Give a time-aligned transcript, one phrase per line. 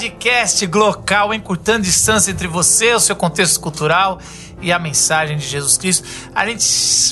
[0.00, 4.18] podcast local, encurtando distância entre você, o seu contexto cultural
[4.62, 6.08] e a mensagem de Jesus Cristo.
[6.34, 6.64] A gente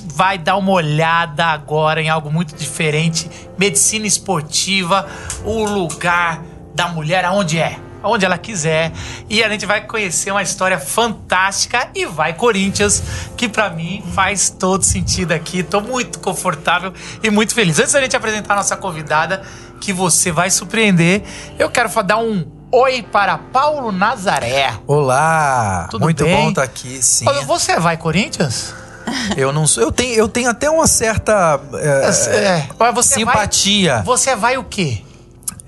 [0.07, 3.29] vai dar uma olhada agora em algo muito diferente:
[3.59, 5.07] medicina esportiva,
[5.45, 6.43] o lugar
[6.75, 7.79] da mulher, aonde é?
[8.03, 8.91] Onde ela quiser.
[9.29, 13.03] E a gente vai conhecer uma história fantástica e vai Corinthians,
[13.37, 15.63] que para mim faz todo sentido aqui.
[15.63, 17.79] Tô muito confortável e muito feliz.
[17.79, 19.43] Antes da gente apresentar a nossa convidada,
[19.79, 21.23] que você vai surpreender,
[21.59, 24.73] eu quero dar um oi para Paulo Nazaré.
[24.87, 25.89] Olá!
[25.91, 26.37] Tudo Muito bem?
[26.37, 27.25] bom estar aqui, sim.
[27.47, 28.75] Você vai Corinthians?
[29.37, 29.83] Eu não sou.
[29.85, 32.69] Eu tenho, eu tenho até uma certa é, É.
[32.79, 33.95] Mas você simpatia.
[33.97, 35.03] Vai, você vai o quê?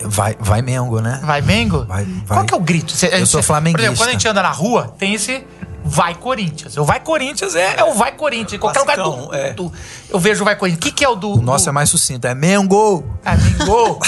[0.02, 1.20] Vai, vai Mengo, né?
[1.24, 1.84] Vai Mengo?
[1.86, 2.44] Vai- Qual vai.
[2.46, 2.92] que é o grito?
[2.92, 3.78] Cê- Eu sou cê- flamenguista.
[3.78, 5.42] Por exemplo, quando a gente anda na rua, tem esse
[5.84, 6.76] vai Corinthians.
[6.76, 8.54] O vai Corinthians é, é o vai Corinthians.
[8.54, 9.52] Em qualquer lugar do, Classicão, é.
[9.52, 9.72] do-
[10.08, 10.78] Eu vejo o vai Corinthians.
[10.78, 11.34] O que, que é o do.
[11.34, 13.04] O nosso do, é mais sucinto, é Mengo!
[13.58, 13.98] Tem gol.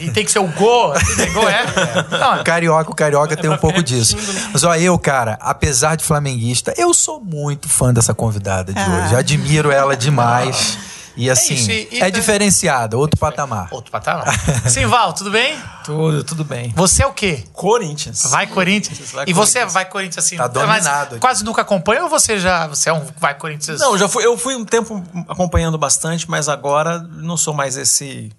[0.00, 0.92] e tem que ser o gol.
[1.16, 1.64] Tem gol, é?
[2.18, 4.16] Não, Carioca, o carioca tem um pouco disso.
[4.52, 9.04] Mas ó, eu, cara, apesar de flamenguista, eu sou muito fã dessa convidada de Ah.
[9.04, 9.16] hoje.
[9.16, 10.78] Admiro ela demais.
[11.16, 13.68] E assim, isso, é, e- e- diferenciada, outro patamar.
[13.70, 14.26] Outro patamar.
[14.68, 15.58] Simval, tudo bem?
[15.84, 16.72] Tudo, tudo bem.
[16.76, 17.44] Você é o quê?
[17.52, 18.22] Corinthians.
[18.30, 19.10] Vai Corinthians?
[19.12, 19.72] Vai e você Corinthians.
[19.74, 20.36] vai Corinthians assim?
[20.36, 21.18] Tá dominado.
[21.18, 22.66] Quase nunca acompanha ou você já.
[22.68, 23.80] Você é um vai Corinthians?
[23.80, 28.30] Não, já fui, eu fui um tempo acompanhando bastante, mas agora não sou mais esse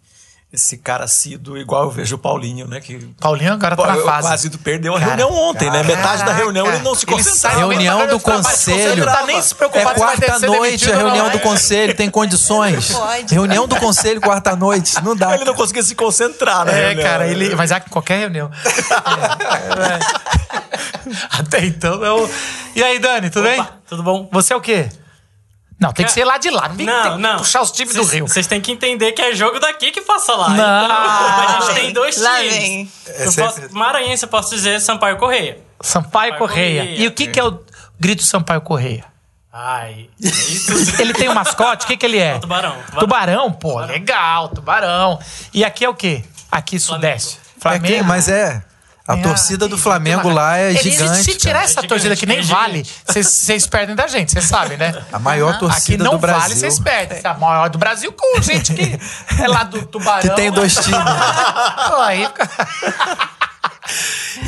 [0.53, 2.81] esse cara assíduo igual eu vejo o Paulinho, né?
[2.81, 4.27] Que Paulinho agora tá na fase.
[4.27, 5.81] quase perdeu a Cara, reunião ontem, né?
[5.81, 6.33] Metade da Caraca.
[6.33, 7.57] reunião ele não se Ele concentrava.
[7.59, 8.91] Reunião do tá conselho.
[8.91, 11.29] Ele tá nem se É preocupado ser quarta-noite, demitido a reunião é?
[11.29, 12.91] do conselho, tem condições?
[12.91, 13.33] Pode.
[13.33, 15.33] Reunião do conselho, quarta-noite, não dá.
[15.35, 16.91] Ele não conseguia se concentrar, né?
[16.91, 17.55] É, cara, ele.
[17.55, 18.51] Mas há qualquer reunião.
[19.51, 19.99] É, é.
[21.29, 22.03] Até então.
[22.03, 22.29] Eu...
[22.75, 23.65] E aí, Dani, tudo bem?
[23.87, 24.29] Tudo bom?
[24.31, 24.89] Você é o quê?
[25.81, 26.69] Não, tem que ser lá de lá.
[26.69, 27.37] Não tem, tem Não, que não.
[27.37, 28.27] puxar os times do Vocês- Rio.
[28.27, 30.49] Vocês têm que entender que é jogo daqui que passa lá.
[30.49, 30.85] Não.
[30.85, 32.53] Então, a gente Lá tem dois lá times.
[32.55, 32.91] vem.
[33.19, 35.57] Eu posso, Maranhense eu posso dizer Sampaio Correia.
[35.81, 36.81] Sampaio Correia.
[36.83, 36.99] Correia.
[37.03, 37.59] E o que, que é o
[37.99, 39.05] grito Sampaio Correia?
[39.51, 40.71] Ai, é isso.
[41.01, 41.83] Ele tem um mascote?
[41.85, 42.37] O que, que ele é?
[42.39, 42.77] Tubarão.
[42.99, 45.19] Tubarão, pô, legal, tubarão.
[45.53, 46.23] E aqui é o quê?
[46.51, 47.37] Aqui, Sudeste.
[47.57, 47.87] É Flamengo.
[47.95, 48.63] que- mas é.
[49.11, 51.23] A É, torcida do Flamengo lá é Eles- gigante.
[51.23, 51.65] Se tirar cara.
[51.65, 55.03] essa É torcida gigante, que nem é vale, vocês- perdem da gente, vocês sabem, né?
[55.11, 56.41] A maior Aqui torcida não do Brasil.
[56.41, 57.21] vale, vocês perdem.
[57.23, 58.99] A maior do Brasil com gente que
[59.41, 60.21] é lá do Tubarão.
[60.21, 60.97] Que tem dois times.
[60.97, 62.49] Pô, aí fica-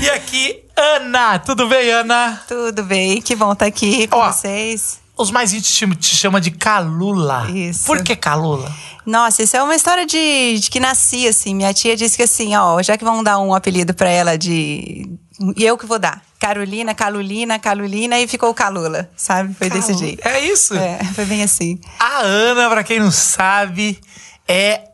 [0.01, 1.39] e aqui, Ana.
[1.39, 2.41] Tudo bem, Ana?
[2.47, 4.31] Tudo bem, que bom estar aqui com Ó.
[4.31, 5.02] vocês.
[5.17, 7.49] Os mais íntimos te chamam de Calula.
[7.51, 7.85] Isso.
[7.85, 8.73] Por que Calula?
[9.05, 11.53] Nossa, isso é uma história de, de que nasci, assim.
[11.53, 15.07] Minha tia disse que assim, ó, já que vão dar um apelido pra ela de.
[15.55, 16.21] E eu que vou dar.
[16.39, 19.53] Carolina, Calulina, Calulina e ficou Calula, sabe?
[19.53, 20.27] Foi desse Calu- jeito.
[20.27, 20.73] É isso?
[20.75, 21.79] É, foi bem assim.
[21.99, 23.99] A Ana, pra quem não sabe,
[24.47, 24.89] é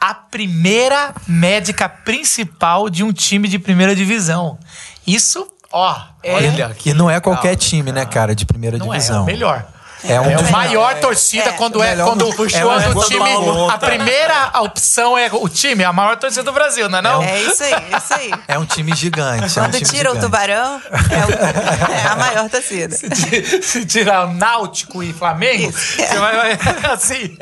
[0.00, 4.58] a primeira médica principal de um time de primeira divisão.
[5.06, 8.96] Isso, ó, é, Olha, Que não é qualquer time, né, cara, de primeira não é,
[8.96, 9.22] é divisão.
[9.22, 9.64] o melhor.
[10.04, 11.52] É, um É, a maior torcida É.
[11.54, 15.92] quando é, quando, puxou, quando é o time, a primeira opção é o time, a
[15.92, 17.20] maior torcida do Brasil, não é não?
[17.20, 18.30] É isso aí, é isso aí.
[18.46, 19.58] É um time gigante.
[19.58, 20.20] é um Quando time tira o gigante.
[20.24, 20.80] tubarão,
[21.10, 22.94] é, o- é a maior torcida.
[22.94, 26.58] Se- Se tirar o Náutico e Flamengo, você vai, vai
[26.94, 27.36] assim.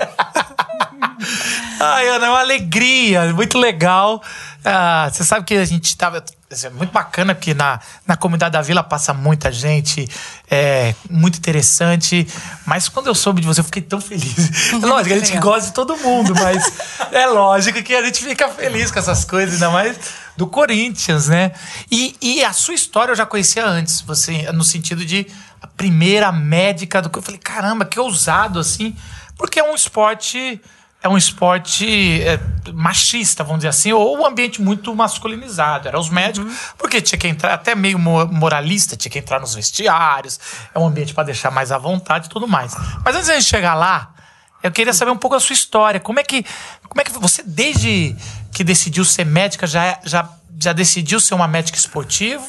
[1.78, 4.22] Ai, Ana, é uma alegria, muito legal.
[4.64, 6.24] Ah, você sabe que a gente tava.
[6.48, 10.08] É muito bacana, porque na, na comunidade da vila passa muita gente,
[10.48, 12.24] é muito interessante.
[12.64, 14.70] Mas quando eu soube de você, eu fiquei tão feliz.
[14.72, 16.72] É lógico, a gente gosta de todo mundo, mas
[17.10, 19.98] é lógico que a gente fica feliz com essas coisas, ainda mais
[20.36, 21.50] do Corinthians, né?
[21.90, 25.26] E, e a sua história eu já conhecia antes, você, no sentido de
[25.60, 27.10] a primeira médica do.
[27.12, 28.94] Eu falei, caramba, que ousado assim,
[29.36, 30.60] porque é um esporte.
[31.02, 32.40] É um esporte é,
[32.72, 35.86] machista, vamos dizer assim, ou um ambiente muito masculinizado.
[35.86, 39.54] Era os médicos, porque tinha que entrar, até meio mo- moralista, tinha que entrar nos
[39.54, 40.40] vestiários.
[40.74, 42.74] É um ambiente para deixar mais à vontade e tudo mais.
[43.04, 44.14] Mas antes de a gente chegar lá,
[44.62, 46.00] eu queria saber um pouco da sua história.
[46.00, 46.44] Como é que,
[46.88, 48.16] como é que você, desde
[48.52, 50.28] que decidiu ser médica, já, já,
[50.58, 52.42] já decidiu ser uma médica esportiva,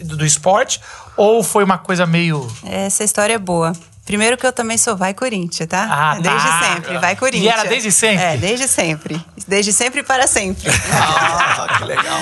[0.00, 0.80] do esporte?
[1.18, 2.50] Ou foi uma coisa meio.
[2.64, 3.72] Essa história é boa.
[4.04, 5.88] Primeiro que eu também sou vai Corinthians, tá?
[5.90, 6.62] Ah, desde tá.
[6.74, 7.44] sempre, vai Corinthians.
[7.54, 8.22] E era desde sempre?
[8.22, 9.24] É, desde sempre.
[9.48, 10.70] Desde sempre para sempre.
[10.92, 12.20] Ah, que legal.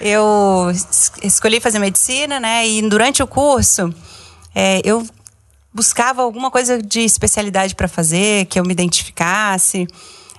[0.00, 2.66] eu es- escolhi fazer medicina, né?
[2.66, 3.92] E durante o curso,
[4.54, 5.06] é, eu
[5.72, 9.86] buscava alguma coisa de especialidade para fazer, que eu me identificasse.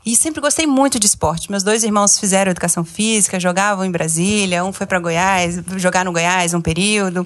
[0.04, 1.52] E sempre gostei muito de esporte.
[1.52, 6.12] Meus dois irmãos fizeram educação física, jogavam em Brasília, um foi para Goiás, jogar no
[6.12, 7.26] Goiás um período.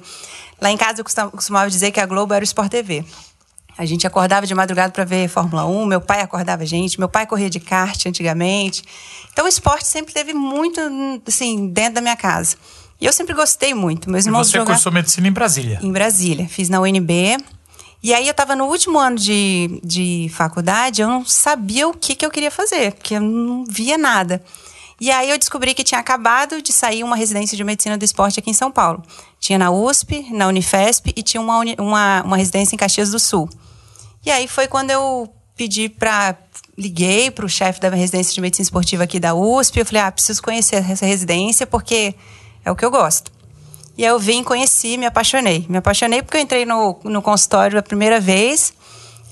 [0.62, 3.06] Lá em casa eu costum- costumava dizer que a Globo era o Sport TV.
[3.78, 7.10] A gente acordava de madrugada para ver Fórmula 1, meu pai acordava a gente, meu
[7.10, 8.84] pai corria de kart antigamente.
[9.34, 10.80] Então o esporte sempre teve muito
[11.28, 12.56] assim dentro da minha casa.
[13.02, 14.10] E eu sempre gostei muito.
[14.10, 15.80] Meus E irmãos você jogavam cursou medicina em Brasília.
[15.84, 16.48] em Brasília.
[16.48, 17.38] Fiz na UNB.
[18.02, 22.14] E aí eu estava no último ano de, de faculdade, eu não sabia o que,
[22.16, 24.44] que eu queria fazer, porque eu não via nada.
[25.00, 28.40] E aí eu descobri que tinha acabado de sair uma residência de medicina do esporte
[28.40, 29.04] aqui em São Paulo.
[29.40, 33.50] Tinha na USP, na Unifesp e tinha uma, uma, uma residência em Caxias do Sul.
[34.26, 36.36] E aí foi quando eu pedi para
[36.78, 39.80] liguei para o chefe da residência de medicina esportiva aqui da USP.
[39.80, 42.16] Eu falei, ah, preciso conhecer essa residência porque
[42.64, 43.32] é o que eu gosto.
[43.98, 45.66] E aí eu vim, conheci, me apaixonei.
[45.70, 48.74] Me apaixonei porque eu entrei no, no consultório a primeira vez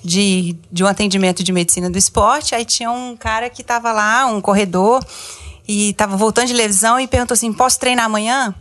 [0.04, 2.56] de, de um atendimento de medicina do esporte.
[2.56, 5.06] Aí tinha um cara que estava lá, um corredor,
[5.68, 8.54] e estava voltando de lesão e perguntou assim: posso treinar amanhã?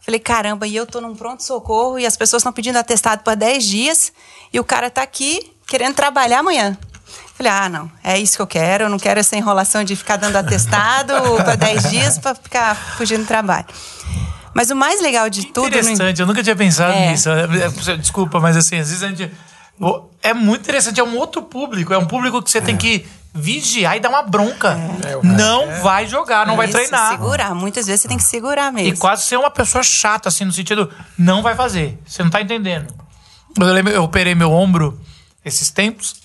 [0.00, 3.64] Falei, caramba, e eu tô num pronto-socorro e as pessoas estão pedindo atestado para 10
[3.64, 4.12] dias
[4.52, 6.76] e o cara tá aqui querendo trabalhar amanhã.
[7.34, 10.16] Falei, ah, não, é isso que eu quero, eu não quero essa enrolação de ficar
[10.16, 13.64] dando atestado para 10 dias para ficar fugindo do trabalho.
[14.52, 15.62] Mas o mais legal de tudo.
[15.62, 17.10] no- Interessante, eu nunca tinha pensado É.
[17.10, 17.28] nisso.
[17.30, 17.42] É,
[17.92, 19.32] é, Desculpa, mas assim, às vezes a gente.
[20.22, 21.92] É muito interessante, é um outro público.
[21.92, 23.04] É um público que você tem que
[23.34, 24.78] vigiar e dar uma bronca.
[25.22, 27.10] Não vai jogar, não vai Isso, treinar.
[27.10, 27.54] Segurar.
[27.54, 28.94] Muitas vezes você tem que segurar mesmo.
[28.94, 30.88] E quase ser uma pessoa chata, assim, no sentido,
[31.18, 31.98] não vai fazer.
[32.06, 32.94] Você não tá entendendo.
[33.58, 35.00] Eu lembro, eu operei meu ombro
[35.44, 36.23] esses tempos.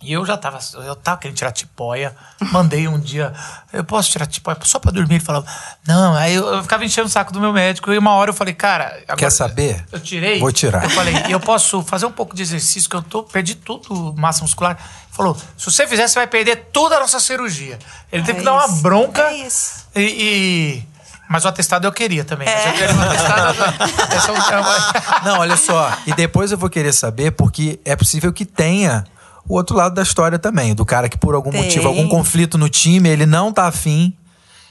[0.00, 2.14] E eu já tava, eu tava querendo tirar tipóia.
[2.52, 3.32] Mandei um dia,
[3.72, 5.16] eu posso tirar tipóia só pra dormir?
[5.16, 5.44] Ele falava,
[5.84, 6.14] não.
[6.14, 7.92] Aí eu, eu ficava enchendo o saco do meu médico.
[7.92, 8.96] E uma hora eu falei, cara.
[9.08, 9.84] agora- Quer saber?
[9.90, 10.38] Eu tirei.
[10.38, 10.84] Vou tirar.
[10.84, 14.42] Eu falei, eu posso fazer um pouco de exercício, que eu tô, perdi tudo, massa
[14.42, 14.76] muscular.
[14.78, 17.76] Ele falou, se você fizer, você vai perder toda a nossa cirurgia.
[18.12, 19.22] Ele teve É que dar uma bronca.
[19.22, 19.84] É isso.
[19.96, 20.86] E, e-
[21.28, 22.46] Mas o atestado eu queria também.
[22.48, 23.64] Mas eu queria um atestado.
[23.64, 25.92] é Não, olha só.
[26.06, 29.04] E depois eu vou querer saber, porque é possível que tenha
[29.48, 30.74] o outro lado da história também.
[30.74, 31.62] Do cara que, por algum Tem.
[31.64, 34.12] motivo, algum conflito no time, ele não tá afim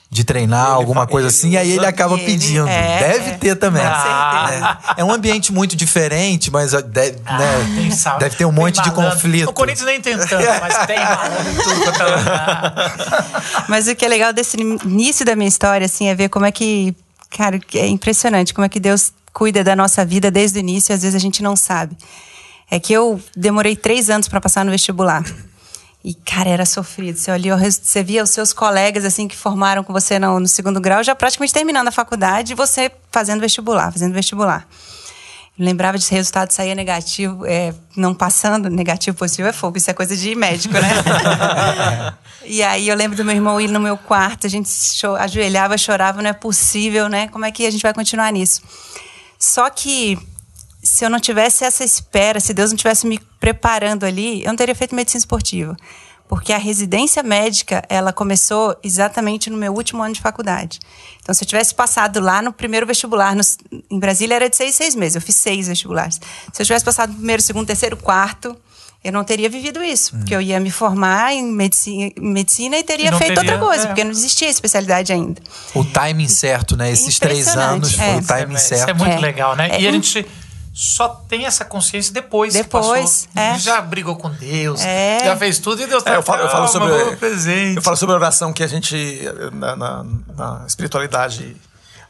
[0.10, 2.66] de treinar, alguma fa- coisa ele assim, e aí ele acaba ele- pedindo.
[2.70, 3.34] é, deve é.
[3.34, 3.84] ter também.
[3.84, 4.78] Com certeza.
[4.98, 5.02] É.
[5.02, 7.46] É um ambiente muito diferente, mas deve, Ah, né,
[7.76, 7.90] tem
[8.20, 9.50] deve ter um tem monte de conflito.
[9.50, 11.08] O Corinthians nem tem tanto, mas tem é.
[13.68, 16.52] Mas o que é legal desse início da minha história, assim, é ver como é
[16.52, 16.96] que.
[17.30, 20.94] Cara, é impressionante como é que Deus cuida da nossa vida desde o início e
[20.94, 21.96] às vezes a gente não sabe.
[22.70, 25.24] É que eu demorei três anos para passar no vestibular.
[26.04, 27.18] E, cara, era sofrido.
[27.18, 30.80] Você olhou, você via os seus colegas, assim, que formaram com você no, no segundo
[30.80, 34.68] grau, já praticamente terminando a faculdade, e você fazendo vestibular, fazendo vestibular.
[35.60, 39.94] Eu lembrava de resultado saía negativo, é, não passando, negativo, positivo é fogo, isso é
[39.94, 42.14] coisa de médico, né?
[42.46, 44.70] e aí eu lembro do meu irmão ir no meu quarto, a gente
[45.20, 47.28] ajoelhava, chorava, não é possível, né?
[47.30, 48.62] Como é que a gente vai continuar nisso?
[49.40, 50.18] Só que
[50.88, 54.56] se eu não tivesse essa espera, se Deus não tivesse me preparando ali, eu não
[54.56, 55.76] teria feito medicina esportiva.
[56.30, 60.78] Porque a residência médica, ela começou exatamente no meu último ano de faculdade.
[61.22, 63.42] Então, se eu tivesse passado lá no primeiro vestibular, no-
[63.90, 66.20] em Brasília era de seis, seis meses, eu fiz seis vestibulares.
[66.52, 68.58] Se eu tivesse passado no primeiro, segundo, terceiro, quarto,
[69.02, 70.18] eu não teria vivido isso.
[70.18, 73.88] Porque eu ia me formar em medicina, medicina e teria feito teria, outra coisa, é.
[73.88, 75.42] porque não existia especialidade ainda.
[75.74, 76.92] O timing certo, né?
[76.92, 78.16] Esses três anos foi é.
[78.18, 78.90] o timing Isso certo.
[78.90, 79.20] é muito É.
[79.20, 79.70] legal, né?
[79.72, 80.26] É E a um- gente
[80.80, 82.54] só tem essa consciência depois.
[82.56, 83.42] que Depois, passou.
[83.56, 83.58] é.
[83.58, 85.22] Já brigou com Deus, É.
[85.26, 87.98] já fez tudo e Deus tá É, eu falo, eu falo "Calma, sobre eu falo
[87.98, 90.06] sobre a oração que a gente na, na-
[90.36, 91.58] na espiritualidade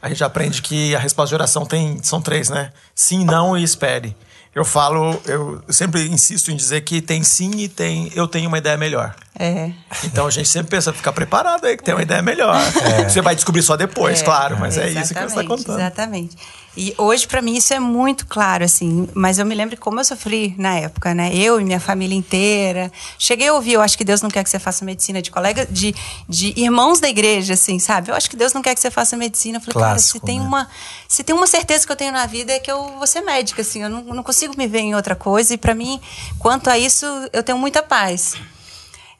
[0.02, 2.70] a gente aprende que a resposta de oração tem são três, né?
[2.94, 4.14] Sim, não e espere.
[4.54, 8.58] Eu falo, eu sempre insisto em dizer que tem sim e tem eu tenho uma
[8.58, 9.14] ideia melhor.
[9.38, 9.70] É.
[10.04, 12.56] Então a gente sempre pensa, ficar preparado aí que tem uma ideia melhor.
[13.08, 15.78] Você vai descobrir só depois, claro, mas é isso que você está Exatamente, contando.
[15.78, 16.36] Exatamente.
[16.76, 19.08] E hoje, para mim, isso é muito claro, assim.
[19.12, 21.34] Mas eu me lembro como eu sofri na época, né?
[21.34, 22.92] Eu e minha família inteira.
[23.18, 25.66] Cheguei a ouvir, eu acho que Deus não quer que você faça medicina de colega,
[25.66, 25.94] de,
[26.28, 28.10] de irmãos da igreja, assim, sabe?
[28.10, 29.58] Eu acho que Deus não quer que você faça medicina.
[29.58, 30.46] Eu falei, cara, se Clássico, tem, né?
[30.46, 30.68] uma,
[31.08, 33.62] se tem uma certeza que eu tenho na vida é que eu vou ser médica,
[33.62, 33.82] assim.
[33.82, 35.54] Eu não, não consigo me ver em outra coisa.
[35.54, 36.00] E para mim,
[36.38, 38.34] quanto a isso, eu tenho muita paz.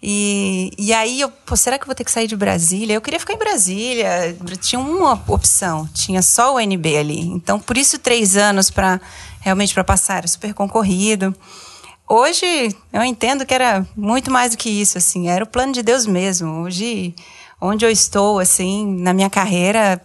[0.03, 2.95] E, e aí, eu, pô, será que eu vou ter que sair de Brasília?
[2.95, 4.37] Eu queria ficar em Brasília.
[4.61, 7.21] Tinha uma opção, tinha só o NB ali.
[7.21, 9.01] Então, por isso, três anos para
[9.41, 11.35] realmente para passar, era super concorrido.
[12.09, 15.83] Hoje, eu entendo que era muito mais do que isso, assim, era o plano de
[15.83, 16.63] Deus mesmo.
[16.63, 17.15] Hoje,
[17.61, 20.01] onde eu estou, assim, na minha carreira,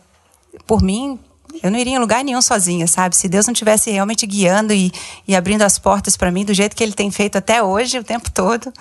[0.67, 1.17] por mim,
[1.61, 3.15] eu não iria em lugar nenhum sozinha, sabe?
[3.15, 4.91] Se Deus não tivesse realmente guiando e,
[5.27, 8.03] e abrindo as portas para mim do jeito que Ele tem feito até hoje, o
[8.03, 8.73] tempo todo,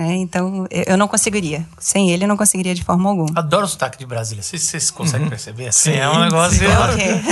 [0.00, 0.16] né?
[0.16, 1.66] Então eu não conseguiria.
[1.78, 3.38] Sem Ele, eu não conseguiria de forma alguma.
[3.38, 4.42] Adoro o sotaque de Brasília.
[4.42, 5.68] Vocês, vocês conseguem perceber?
[5.68, 6.58] Assim, Sim, é um negócio.
[6.58, 6.64] sim.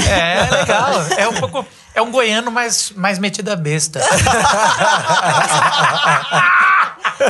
[0.08, 0.92] É, é legal.
[1.16, 1.66] É um pouco.
[1.94, 4.00] É um goiano mais, mais metido a besta.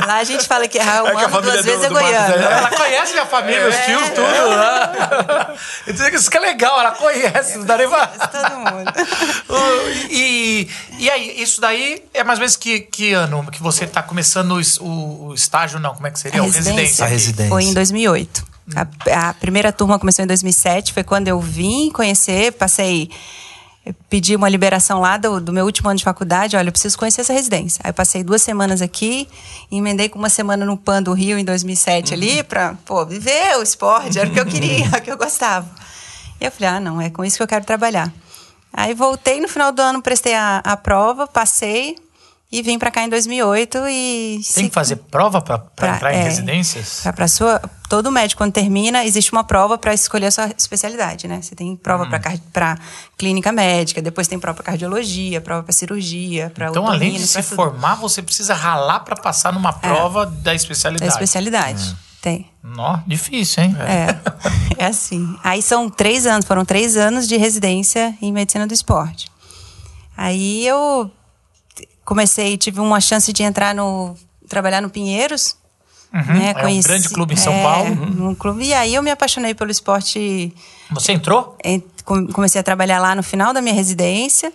[0.05, 1.87] Lá a gente fala que ah, É que a humano família duas do- vezes é
[1.87, 2.33] do goiano.
[2.35, 4.21] é- Ela conhece minha família, meus tios, tudo.
[4.21, 5.55] né?
[5.87, 8.07] Então, isso que é legal, ela conhece, não dá nem pra...
[8.07, 8.93] Todo mundo.
[10.09, 10.67] E,
[10.97, 14.51] e aí, isso daí é mais ou menos que, que ano que você tá começando
[14.53, 15.93] o, o- o estágio, não?
[15.93, 16.41] Como é que seria?
[16.41, 17.05] A O residência.
[17.05, 17.49] A residência.
[17.49, 18.43] Foi em 2008.
[18.75, 23.09] A, a primeira turma começou em 2007, foi quando eu vim conhecer, passei,
[24.09, 27.21] pedi uma liberação lá do, do meu último ano de faculdade, olha, eu preciso conhecer
[27.21, 27.81] essa residência.
[27.83, 29.27] Aí passei duas semanas aqui,
[29.71, 33.63] emendei com uma semana no PAN do Rio em 2007 ali, pra, pô, viver o
[33.63, 35.69] esporte, era o que eu queria, o que eu gostava.
[36.39, 38.11] E eu falei, ah, não, é com isso que eu quero trabalhar.
[38.71, 41.95] Aí voltei no final do ano, prestei a, a prova, passei
[42.51, 44.39] e vim pra cá em 2008 e...
[44.55, 46.23] Tem que fazer prova Pra- entrar em é.
[46.23, 47.01] residências?
[47.03, 51.27] Pra, pra sua, todo médico, quando termina, existe uma prova para escolher a sua especialidade,
[51.27, 51.41] né?
[51.41, 52.09] Você tem prova Hum.
[52.09, 52.19] pra
[52.51, 52.77] para
[53.17, 57.41] clínica médica, depois tem prova para cardiologia, prova para cirurgia, para Então, além de se
[57.43, 61.11] formar, você precisa ralar pra passar numa prova da da especialidade.
[61.11, 61.95] especialidade.
[62.21, 62.49] Tem.
[62.63, 63.75] Nó, difícil, hein?
[63.79, 65.37] É, é assim.
[65.43, 69.27] Aí são três anos, foram três anos de residência em medicina do esporte.
[70.17, 71.09] Aí eu
[72.09, 74.15] comecei, tive uma chance de entrar no
[74.47, 75.55] trabalhar no Pinheiros.
[76.11, 76.53] né?
[76.57, 77.91] é um grande clube em São é, Paulo.
[78.29, 80.51] Um clube, e aí eu me apaixonei pelo esporte
[80.89, 81.55] Você entrou?
[81.63, 84.51] en- com- comecei a trabalhar lá no final da minha residência.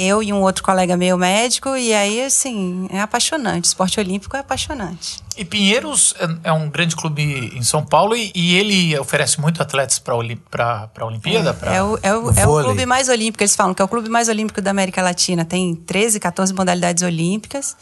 [0.00, 3.64] Eu e um outro colega meu médico, e aí, assim, é apaixonante.
[3.66, 5.18] Esporte olímpico é apaixonante.
[5.36, 7.22] E Pinheiros é- é um grande clube
[7.54, 11.52] em São Paulo e, e ele oferece muito atletas para a Olimpíada?
[11.54, 13.88] pra- É o, é, o, é o clube mais olímpico, eles falam que é o
[13.88, 15.44] clube mais olímpico da América Latina.
[15.44, 17.76] Tem 13, 14 modalidades olímpicas.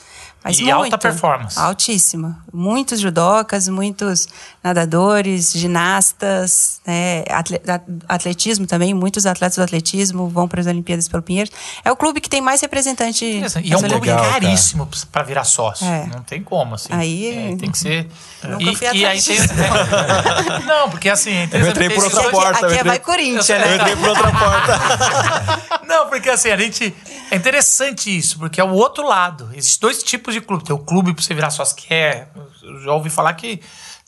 [0.45, 1.59] Mas E muito, alta performance.
[1.59, 2.45] Altíssima.
[2.53, 4.29] Muitos judocas, muitos
[4.69, 7.61] nadadores, ginastas, né, atle-
[8.09, 8.95] atletismo também.
[8.95, 11.53] Muitos atletas do atletismo vão para as Olimpíadas pelo Pinheiros.
[11.85, 13.25] É o clube que tem mais representante.
[13.25, 15.87] E é um clube legal, caríssimo para virar sócio.
[15.87, 16.07] É.
[16.07, 16.89] Não tem como, assim.
[16.93, 18.09] Aí- É, tem que ser.
[18.45, 19.37] Nunca e, fui e aí tem.
[20.67, 21.33] Não, porque assim.
[21.33, 23.75] é Eu entrei por outra Aqui, porta, aqui eu é vai Corinthians, Eu né?
[23.77, 25.87] entrei por outra porta.
[25.87, 26.95] Não, porque assim, a gente.
[27.31, 29.51] É interessante isso, porque é o outro lado.
[29.55, 30.65] Existem dois tipos de clube.
[30.65, 32.29] Tem o clube pra você virar sócio, que é.
[32.63, 33.61] Eu já ouvi falar que.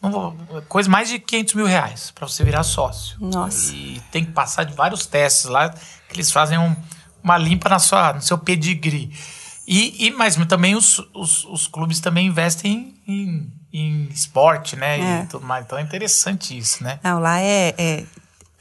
[0.03, 0.35] Vou,
[0.69, 3.17] coisa mais de 500 mil reais pra você virar sócio.
[3.21, 3.73] Nossa.
[3.75, 6.75] E tem que passar de vários testes lá, que eles fazem um-
[7.23, 9.13] uma limpa na sua, no seu pedigree.
[9.67, 14.99] E, e, mas também os, os, os clubes também investem em, em esporte, né?
[14.99, 15.23] É.
[15.23, 15.65] E tudo mais.
[15.67, 16.99] Então é interessante isso, né?
[17.05, 17.75] Não, lá é.
[17.79, 18.05] é-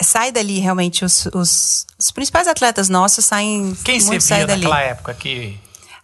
[0.01, 3.75] sai dali realmente os, os, os principais atletas nossos saem.
[3.84, 4.62] Quem muito você via dali.
[4.63, 5.58] naquela época que.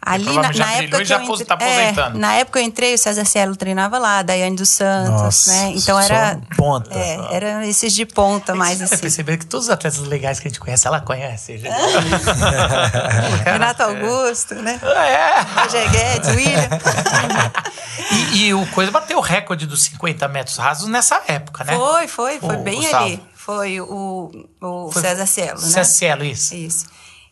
[0.06, 2.18] Ali na, provavelmente já na época que já eu entrei, tá aposentando.
[2.18, 5.74] é, na época eu entrei, o César Cielo treinava lá, Daiane dos Santos, Nossa, né?
[5.76, 6.94] Então só era ponta.
[6.94, 8.98] É, era esses de ponta mais Você assim.
[9.00, 11.60] percebeu que todos os atletas legais que a gente conhece, ela conhece.
[13.46, 14.80] Renato Augusto, né?
[14.84, 15.60] É.
[15.62, 16.70] Roger Guedes, William.
[18.12, 21.74] E, e o Coisa bateu o recorde dos 50 metros rasos nessa época, né?
[21.76, 23.24] Foi, foi, foi O bem ali.
[23.34, 24.32] Foi o,
[24.62, 25.66] o Foi- César Cielo, né?
[25.68, 26.54] César Cielo, isso.
[26.54, 26.86] Isso.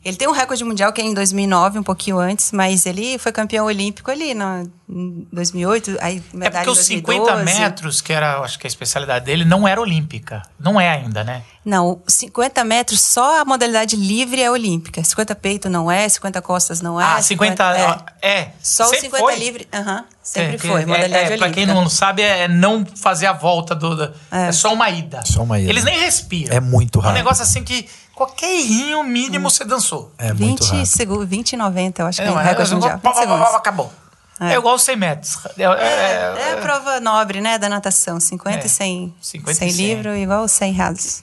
[0.03, 3.31] Ele tem um recorde mundial que é em 2009, um pouquinho antes, mas ele foi
[3.31, 7.59] campeão olímpico ali na, em 2008, aí É medalha porque os em 50 2012.
[7.59, 10.41] metros, que era, acho que a especialidade dele, não era olímpica.
[10.59, 11.43] Não é ainda, né?
[11.63, 15.01] Não, 50 metros, só a modalidade livre é olímpica.
[15.01, 17.05] 50 peito não é, 50 costas não é.
[17.05, 18.03] ah, 50.
[18.21, 18.29] é.
[18.41, 18.49] É.
[18.61, 19.35] Só o sempre 50 foi?
[19.39, 21.37] livre, aham, sempre É, foi, é- modalidade é, olímpica.
[21.37, 23.95] Pra quem não sabe, é não fazer a volta do.
[23.95, 24.51] da- é.
[24.51, 25.23] só uma ida.
[25.25, 25.69] Só uma ida.
[25.69, 26.53] Eles nem respiram.
[26.53, 30.11] É muito É um negócio assim que qualquer errinho mínimo você dançou.
[30.17, 30.85] É muito 20 rápido.
[30.85, 32.99] segundos, 20 e 90, eu acho que é, o recorde é- mundial.
[32.99, 33.57] pá, 20 pá, pá.
[33.57, 33.93] Acabou.
[34.39, 34.53] É.
[34.53, 34.55] É.
[34.57, 35.37] igual os 100 metros.
[35.57, 38.19] É- é- É a prova nobre, né, da natação.
[38.19, 39.85] 50 É, e 100, 50 e 100 100.
[39.87, 41.21] livro, igual 100 rasos.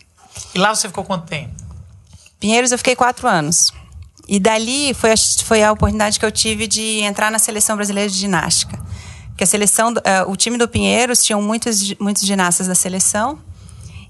[0.54, 1.50] E lá você ficou quanto tempo?
[2.38, 3.72] Pinheiros eu fiquei quatro anos.
[4.28, 8.08] E dali foi a, foi a oportunidade que eu tive de entrar na seleção brasileira
[8.08, 8.78] de ginástica.
[9.28, 13.38] Porque a seleção, eh, o time do Pinheiros tinham muitos, muitos ginastas da seleção.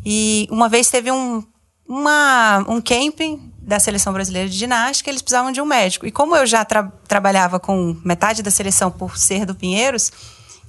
[0.04, 1.42] E uma vez teve um,
[1.90, 6.06] uma, um camping da seleção brasileira de ginástica, eles precisavam de um médico.
[6.06, 10.12] E como eu já tra- trabalhava com metade da seleção por ser do Pinheiros,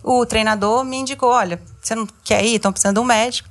[0.03, 2.55] o treinador me indicou: olha, você não quer ir?
[2.55, 3.47] Estão precisando de um médico.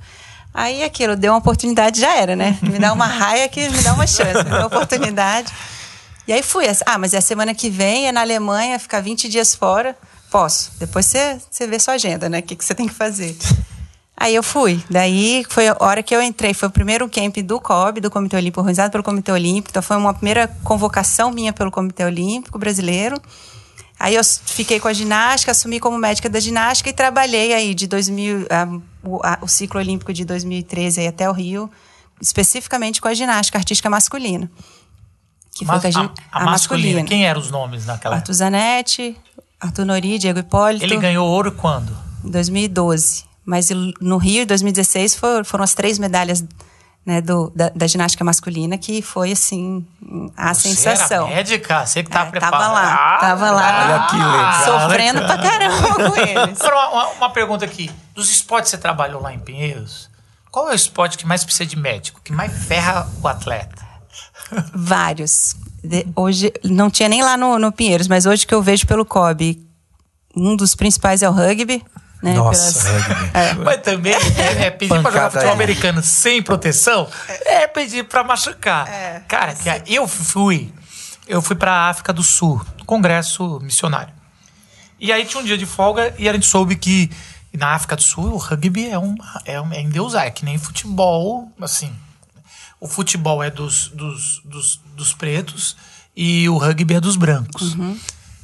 [0.53, 2.59] Aí aquilo, deu uma oportunidade, já era, né?
[2.63, 5.53] Me dá uma raia que me dá uma chance, me dá uma oportunidade.
[6.27, 6.65] E aí fui.
[6.85, 9.97] Ah, mas é a semana que vem, é na Alemanha, ficar 20 dias fora.
[10.29, 10.73] Posso.
[10.81, 12.41] Depois você, você vê sua agenda, né?
[12.41, 13.37] O que, que você tem que fazer.
[14.21, 14.85] Aí eu fui.
[14.91, 16.53] Daí foi a hora que eu entrei.
[16.53, 19.71] Foi o primeiro camp do COB, do Comitê Olímpico, organizado pelo Comitê Olímpico.
[19.71, 23.17] Então foi uma primeira convocação minha pelo Comitê Olímpico brasileiro.
[23.99, 27.87] Aí eu fiquei com a ginástica, assumi como médica da ginástica e trabalhei aí de
[27.87, 28.69] 2000, ah,
[29.03, 31.71] o, a- o ciclo olímpico de 2013 aí até o Rio,
[32.21, 34.51] especificamente com a ginástica artística masculina.
[35.55, 37.05] Que foi Mas com a, a, a masculina.
[37.05, 38.23] Quem eram os nomes naquela época?
[38.25, 39.17] Arthur Zanetti,
[39.59, 40.85] Arthur Nori, Diego Hipólito.
[40.85, 41.97] Ele ganhou ouro quando?
[42.25, 43.25] Em 2012.
[43.51, 43.69] Mas
[44.01, 46.45] no Rio, em 2016, for- foram as três medalhas
[47.05, 49.85] né, do, da, da ginástica masculina, que foi, assim,
[50.37, 51.27] a sensação.
[51.27, 51.85] Você era médica?
[51.87, 52.59] Você que tá É, preparada.
[52.63, 53.85] tava lá, tava lá.
[53.85, 56.61] Olha que legal, Sofrendo pra caramba com eles.
[56.61, 57.91] Agora, uma- uma pergunta aqui.
[58.15, 60.09] Dos esportes que você trabalhou lá em Pinheiros,
[60.53, 62.21] qual é o esporte que mais precisa de médico?
[62.23, 63.83] Que mais ferra o atleta?
[64.75, 65.57] Vários.
[65.83, 69.05] De- hoje, não tinha nem lá no, no Pinheiros, mas hoje que eu vejo pelo
[69.05, 69.61] COB,
[70.37, 71.83] um dos principais é o rugby.
[72.23, 73.31] Né, Nossa, rugby.
[73.33, 73.55] É.
[73.55, 75.55] Mas também é, é pedir pra jogar Pancada futebol aí.
[75.55, 77.09] americano sem proteção
[77.47, 78.87] é pedir pra machucar.
[78.89, 79.23] É.
[79.27, 80.73] Cara, que eu fui.
[81.27, 84.13] Eu fui pra África do Sul, congresso missionário.
[84.99, 87.11] E aí tinha um dia de folga e a gente soube que
[87.57, 90.59] na África do Sul o rugby é uma é, um, é endeusar, é que nem
[90.59, 91.93] futebol, assim.
[92.79, 95.77] O futebol é dos, dos, dos, dos pretos
[96.17, 97.77] e o rugby é dos brancos.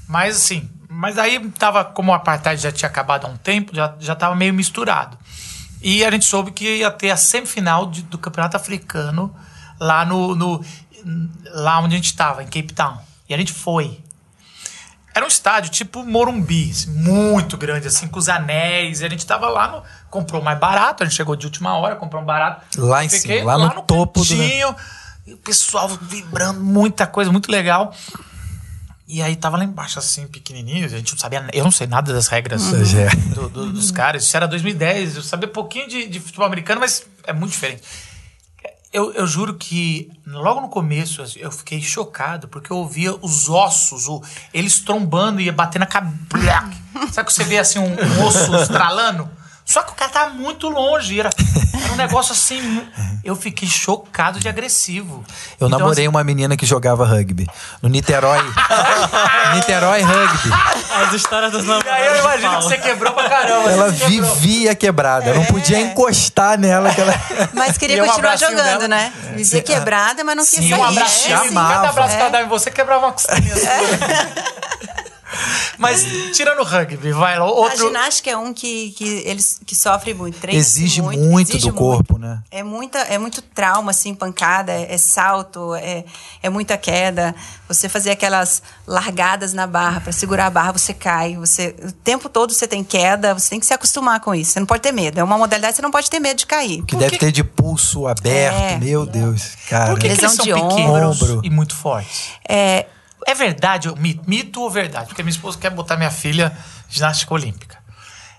[0.09, 3.95] Mas assim, mas aí tava, como o apartheid já tinha acabado há um tempo, já,
[3.99, 5.17] já tava meio misturado.
[5.83, 9.35] E a gente soube que ia ter a semifinal de- do Campeonato Africano
[9.79, 10.65] lá no, no
[11.53, 12.99] lá onde a gente estava, em Cape Town.
[13.29, 14.01] E a gente foi.
[15.15, 19.01] Era um estádio tipo Morumbi, assim, muito grande, assim, com os anéis.
[19.01, 21.97] E a gente tava lá, no, comprou mais barato, a gente chegou de última hora,
[21.97, 22.67] comprou um barato.
[22.81, 24.77] Lá em cima, lá no topo do- cantinho,
[25.27, 27.95] e o pessoal vibrando, muita coisa, muito legal.
[29.09, 32.13] E aí tava lá embaixo, assim, pequenininho, a gente não sabia, eu não sei nada
[32.13, 32.63] das regras
[32.95, 33.09] É.
[33.35, 34.25] do- do- dos caras.
[34.25, 37.83] Isso era 2010, eu sabia pouquinho de, de futebol americano, mas é muito diferente.
[38.93, 44.09] Eu, eu juro que logo no começo eu fiquei chocado, porque eu ouvia os ossos,
[44.09, 44.23] o,
[44.55, 46.17] eles trombando e ia bater na cabeça.
[47.13, 49.29] Sabe que você vê assim um, um osso estralando?
[49.67, 51.29] Só que o cara tava muito longe, era,
[51.83, 52.87] era um negócio assim.
[53.25, 55.25] Eu fiquei chocado de agressivo.
[55.61, 57.49] Eu Então, namorei assim, uma menina que jogava rugby.
[57.83, 58.39] No Niterói.
[59.57, 60.51] Niterói Rugby.
[61.09, 61.91] As histórias dos namorados.
[61.91, 63.71] E aí eu imagino que você quebrou pra caramba.
[63.73, 65.31] Ela vivia quebrada.
[65.31, 66.95] Eu não podia encostar nela.
[66.95, 67.15] Que ela...
[67.53, 68.89] Mas queria E um continuar jogando, dela.
[68.89, 69.13] né?
[69.35, 70.79] Vivia quebrada, mas não quis Sim, sair.
[70.81, 71.29] um abraço.
[71.33, 71.55] É, Sim, sim.
[71.55, 72.17] cada abraço É.
[72.17, 73.37] que ela dava em você quebrava uma costinha.
[75.79, 77.45] Mas tirando o rugby, vai lá.
[77.45, 77.87] A Outro.
[77.87, 82.43] ginástica é um que, que eles que sofre muito, treina Exige muito do corpo, né?
[82.51, 86.05] É muita, é muito trauma, assim, pancada, é, é salto, é,
[86.43, 87.35] é muita queda.
[87.69, 91.37] Você fazer aquelas largadas na barra para segurar a barra, você cai.
[91.37, 94.53] Você o tempo todo você tem queda, você tem que se acostumar com isso.
[94.53, 95.19] Você não pode ter medo.
[95.19, 96.83] É uma modalidade que você não pode ter medo de cair.
[96.83, 98.57] Que deve ter de pulso aberto.
[98.57, 98.79] É.
[98.79, 99.91] Meu Deus, cara.
[99.91, 101.41] Por que, que eles são de pequenos ombro.
[101.45, 102.31] e muito fortes?
[102.49, 102.87] É,
[103.27, 103.93] É verdade,
[104.27, 105.07] mito, ou verdade?
[105.07, 106.57] Porque minha esposa quer botar minha filha
[106.89, 107.77] ginástica olímpica.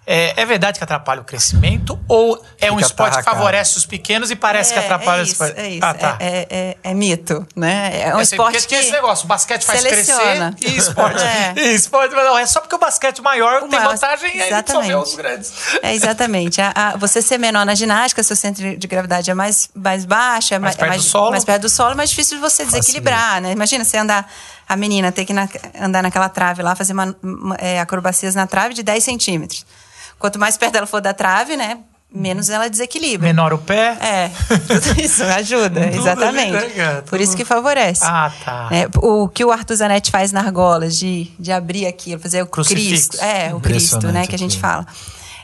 [0.10, 3.86] É, é verdade que atrapalha o crescimento ou é um Fica esporte que favorece os
[3.86, 5.86] pequenos e parece que é, atrapalha é os isso, é isso.
[5.86, 6.16] Ah, tá.
[6.22, 8.04] É, é- é- é mito, né?
[8.04, 10.54] É um Eu esporte porque que esse negócio, o basquete faz seleciona.
[10.58, 11.20] crescer e esporte.
[11.28, 11.54] É.
[11.60, 14.42] E esporte, mas não, é só porque o basquete maior O tem maior- vantagem e
[14.42, 14.96] aí só vê exatamente.
[14.96, 15.54] os grandes.
[15.84, 16.62] É, exatamente.
[16.62, 20.54] A- a- você ser menor na ginástica, seu centro de gravidade é mais, mais baixo,
[20.54, 21.32] é Mais mais, perto do solo.
[21.32, 23.52] mais perto do solo, é mais difícil de você desequilibrar, né?
[23.52, 24.26] Imagina você andar,
[24.68, 25.48] a menina ter que na-
[25.80, 29.66] andar naquela trave lá, fazer uma- uma- é, acrobacias na trave de 10 centímetros.
[30.20, 31.78] Quanto mais perto ela for da trave, né?
[32.10, 33.28] Menos ela desequilibra.
[33.28, 33.98] Menor o pé.
[34.00, 34.32] É,
[34.66, 36.52] tudo isso ajuda, Tudo exatamente.
[36.76, 37.02] né?
[37.06, 38.04] Por isso que favorece.
[38.06, 38.70] Ah, tá.
[38.72, 42.48] É, o que o Arthur Zanetti faz na argola, de, de abrir aquilo, fazer o
[42.48, 43.10] Crucifixo.
[43.10, 43.24] Cristo.
[43.24, 44.88] É, o Cristo, né, que a gente fala.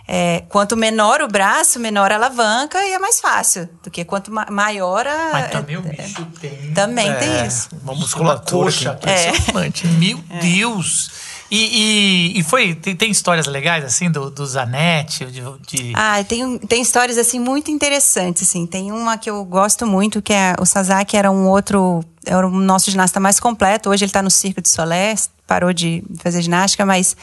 [0.06, 3.70] É, quanto menor o braço, menor a alavanca e é mais fácil.
[3.82, 5.30] Do que quanto ma- maior a.
[5.32, 6.74] Mas também o é- bicho tem.
[6.74, 7.70] Também É, tem isso.
[7.84, 8.66] Uma musculatura.
[8.66, 9.30] coxa que- É.
[9.30, 9.88] impressionante.
[9.88, 11.10] Meu Deus!
[11.50, 12.74] E, e, e foi.
[12.76, 15.42] Tem, tem histórias legais, assim, do, do Zanetti, de.
[15.68, 18.66] de- Ah, tem, tem histórias assim muito interessantes, assim.
[18.66, 22.50] Tem uma que eu gosto muito, que é o Sasaki era um outro, era o
[22.52, 23.90] nosso ginasta mais completo.
[23.90, 25.14] Hoje ele está no Circo de Solé,
[25.48, 27.16] parou de fazer ginástica, mas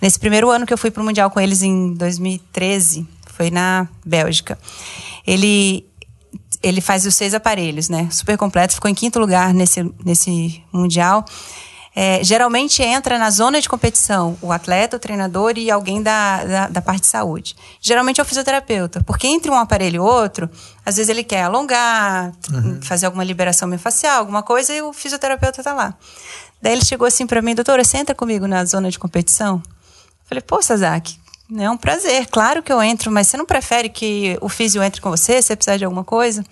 [0.00, 3.88] nesse primeiro ano que eu fui para o Mundial com eles em 2013, foi na
[4.04, 4.58] Bélgica.
[5.26, 5.86] Ele
[6.62, 8.08] ele faz os seis aparelhos, né?
[8.10, 11.24] Super completo, ficou em quinto lugar nesse, nesse Mundial.
[11.94, 16.68] É, geralmente entra na zona de competição o atleta, o treinador e alguém da, da,
[16.68, 17.56] da parte de saúde.
[17.80, 20.48] Geralmente é o fisioterapeuta, porque entre um aparelho e outro,
[20.86, 22.32] às vezes ele quer alongar,
[22.82, 25.94] fazer alguma liberação miofascial, alguma coisa, e o fisioterapeuta tá lá.
[26.62, 29.60] Daí ele chegou assim para mim, doutora, você entra comigo na zona de competição?
[30.30, 31.18] Eu falei, pô, Sazaki,
[31.58, 35.00] é um prazer, claro que eu entro, mas você não prefere que o físio entre
[35.00, 36.44] com você, se você precisar de alguma coisa?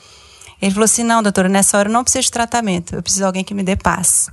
[0.60, 3.26] Ele falou assim, não, doutora, nessa hora eu não preciso de tratamento, eu preciso de
[3.26, 4.28] alguém que me dê paz.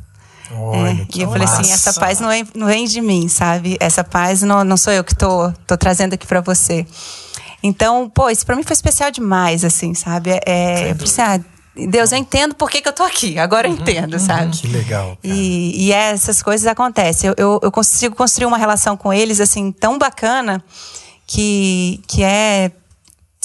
[0.51, 3.77] Olha, É, e eu falei assim, essa paz não vem, não vem de mim, sabe?
[3.79, 6.85] Essa paz não, não sou eu que tô, tô trazendo aqui para você.
[7.61, 10.31] Então, pô, isso para mim foi especial demais, assim, sabe?
[10.45, 11.39] É, eu falei assim, ah,
[11.75, 13.37] Deus, eu entendo por que, que eu tô aqui.
[13.37, 14.55] Agora eu entendo, sabe?
[14.55, 15.17] Que legal.
[15.21, 17.29] E, e essas coisas acontecem.
[17.29, 20.63] Eu, eu, eu consigo construir uma relação com eles, assim, tão bacana
[21.27, 22.71] que, que é.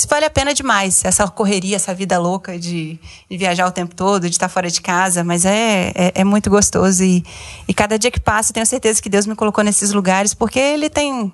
[0.09, 1.05] Vale a pena demais.
[1.05, 2.99] Essa correria, essa vida louca de,
[3.31, 5.23] de viajar o tempo todo, de estar fora de casa.
[5.23, 7.05] Mas é, é, é muito gostoso.
[7.05, 7.23] E,
[7.69, 10.59] e cada dia que passa, eu tenho certeza que Deus me colocou nesses lugares, porque
[10.59, 11.31] Ele tem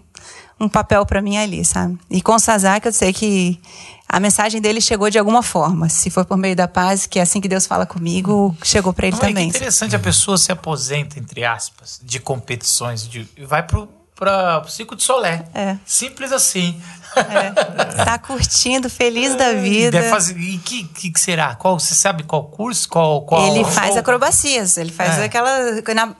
[0.59, 1.99] um papel para mim ali, sabe?
[2.11, 3.61] E com o Sazak, eu sei que
[4.09, 5.89] a mensagem dele chegou de alguma forma.
[5.89, 9.07] Se for por meio da paz, que é assim que Deus fala comigo, chegou para
[9.09, 9.51] ele Não, é também.
[9.51, 14.61] que interessante, a pessoa se aposenta, entre aspas, de competições de, e vai pro, pra,
[14.61, 15.45] pro Circo de Solé.
[15.53, 15.77] É.
[15.85, 16.81] Simples assim.
[17.21, 18.05] É.
[18.05, 19.91] Tá curtindo, feliz da E vida.
[19.93, 21.55] deve fazer- e que, que que será?
[21.55, 22.89] Qual, você sabe qual curso?
[22.89, 25.25] Qual, qual, Ele faz qual- acrobacias, ele faz É.
[25.25, 25.49] aquela.
[25.95, 26.15] na-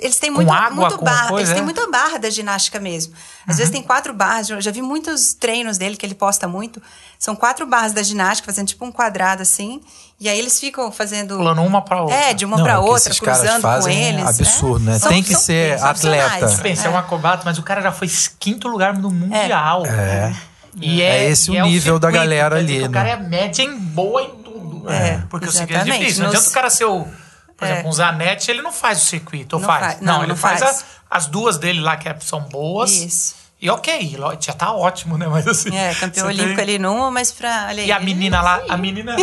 [0.00, 1.60] eles têm muito, água, muito barra, coisa, eles têm é?
[1.60, 1.64] Uhum.
[1.64, 3.14] muita barra da ginástica mesmo.
[3.46, 6.80] Às vezes tem quatro barras, eu já vi muitos treinos dele que ele posta muito.
[7.24, 9.80] São quatro barras da ginástica, fazendo tipo um quadrado assim.
[10.20, 11.38] E aí eles ficam fazendo.
[11.38, 12.14] Pulando uma pra outra.
[12.16, 14.28] É, de uma Não, pra é outra, cruzando com fazem é eles.
[14.40, 14.92] absurdo, É.
[14.92, 14.98] né?
[14.98, 16.32] São- Tem que são ser profissionais.
[16.42, 16.62] atleta.
[16.62, 16.90] Pensa, é.
[16.90, 19.86] um acrobata, mas o cara já foi quinto lugar no Mundial.
[19.86, 20.34] É.
[20.80, 22.92] E É esse o nível da circuito, galera ali, que O né?
[22.92, 24.90] cara é média em boa em tudo.
[24.90, 26.00] É, Porque o circuito é exatamente.
[26.00, 26.24] difícil.
[26.24, 27.06] Não Nos- adianta o cara ser o.
[27.56, 27.70] Por É.
[27.72, 29.80] exemplo, um Zanetti, ele não faz o circuito, ou Não faz?
[29.86, 30.00] faz.
[30.02, 30.80] Não, ele não faz, faz.
[31.10, 32.90] a- as duas dele lá que é- são boas.
[32.90, 33.34] Isso.
[33.64, 35.26] E ok, já tá ótimo, né?
[35.26, 35.74] Mas assim.
[35.74, 37.68] É, campeão olímpico tem- ali numa, mas pra.
[37.70, 39.16] Olha aí, E a menina lá, a menina.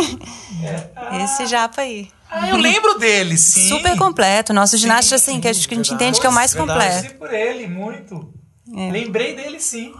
[1.24, 2.08] Esse japa aí.
[2.28, 3.68] Ah, eu lembro dele, sim.
[3.68, 4.52] Super completo.
[4.52, 7.02] Nosso ginasta, assim, que a gente, que a gente entende que é o mais completo.
[7.02, 8.32] Torci por ele, muito.
[8.76, 8.90] É.
[8.90, 9.94] Lembrei dele, sim.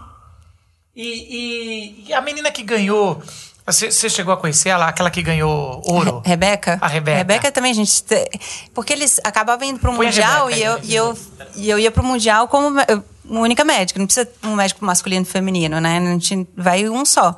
[0.93, 3.21] E, e- e a menina que ganhou.
[3.65, 4.87] Você, você chegou a conhecer ela?
[4.89, 6.19] Aquela que ganhou ouro?
[6.25, 6.77] Re- Rebeca?
[6.81, 7.17] A Rebeca.
[7.19, 8.03] Rebeca também, gente.
[8.03, 8.29] te-
[8.73, 11.17] Porque eles acabavam indo pro a Mundial Rebeca e eu, e, eu,
[11.55, 12.85] e eu ia pro Mundial como uma
[13.29, 13.99] única médica.
[13.99, 15.97] Não precisa um médico masculino e feminino, né?
[15.99, 17.35] A gente vai um só.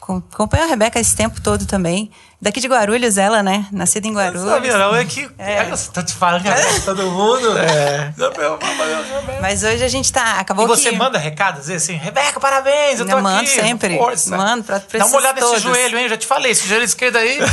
[0.00, 2.10] Com- Acompanho a Rebeca esse tempo todo também.
[2.40, 3.66] Daqui de Guarulhos, ela, né?
[3.72, 4.48] Nascida em Guarulhos.
[4.48, 5.28] Sabia, não, é que.
[5.36, 5.58] É.
[5.58, 7.48] Olha, tô te falando que é todo mundo.
[7.58, 8.12] É.
[9.40, 10.38] Mas hoje a gente tá.
[10.38, 10.96] Acabou E você que.
[10.96, 13.24] manda recado, às vezes assim, Rebeca, parabéns, eu tô Eu aqui.
[13.24, 13.96] mando sempre.
[13.98, 14.36] Força.
[14.36, 16.04] Mando pra- pra Dá uma olhada nesse joelho, hein?
[16.04, 17.38] Eu já te falei, esse joelho esquerdo aí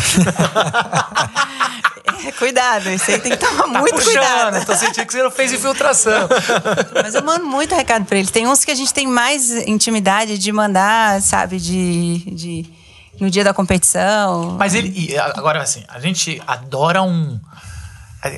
[2.27, 4.13] É, cuidado, isso aí tem que tomar tá muito puxando.
[4.13, 4.65] cuidado.
[4.65, 6.27] Tô sentindo que você não fez infiltração.
[7.03, 8.31] Mas eu mando muito recado pra eles.
[8.31, 12.19] Tem uns que a gente tem mais intimidade de mandar, sabe, de.
[12.31, 12.65] de
[13.19, 14.55] no dia da competição.
[14.57, 15.17] Mas ele.
[15.17, 17.39] agora, assim, a gente adora um.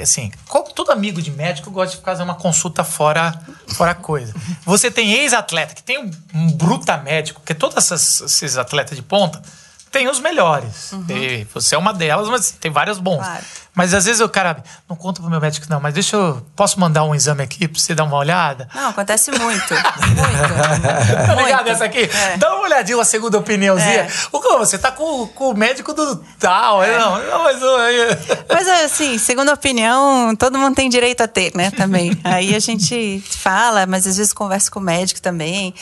[0.02, 0.32] Assim,
[0.76, 4.34] todo amigo de médico gosta de fazer uma consulta fora, fora coisa.
[4.66, 9.42] Você tem ex-atleta que tem um, um bruta médico, porque todos esses atletas de ponta
[9.90, 10.92] tem os melhores.
[11.10, 13.24] E você é uma delas, mas tem vários bons.
[13.24, 13.44] Claro.
[13.78, 14.64] Mas às vezes o cara.
[14.90, 16.42] Não conta pro meu médico, não, mas deixa eu.
[16.56, 18.68] Posso mandar um exame aqui pra você dar uma olhada?
[18.74, 19.46] Não, acontece muito.
[19.46, 19.68] muito.
[21.28, 21.70] Tá ligado muito.
[21.70, 22.10] essa aqui?
[22.12, 22.38] É.
[22.38, 24.02] Dá uma olhadinha, uma segunda opiniãozinha.
[24.02, 24.08] É.
[24.32, 26.84] O você tá com, com o médico do tal.
[26.84, 27.58] é, Não, não, mas.
[28.50, 31.70] Mas assim, segundo a opinião, todo mundo tem direito a ter, né?
[31.72, 32.18] Também.
[32.24, 35.74] Aí a gente fala, mas às vezes conversa com o médico também.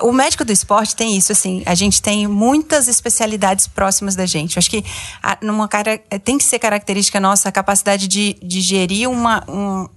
[0.00, 4.56] O médico do esporte tem isso, assim, a gente tem muitas especialidades próximas da gente.
[4.56, 4.84] Eu acho que
[5.40, 9.88] numa cara, tem que ser característica nossa a capacidade de, de gerir uma, um-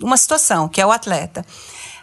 [0.00, 1.44] uma situação, que é o atleta.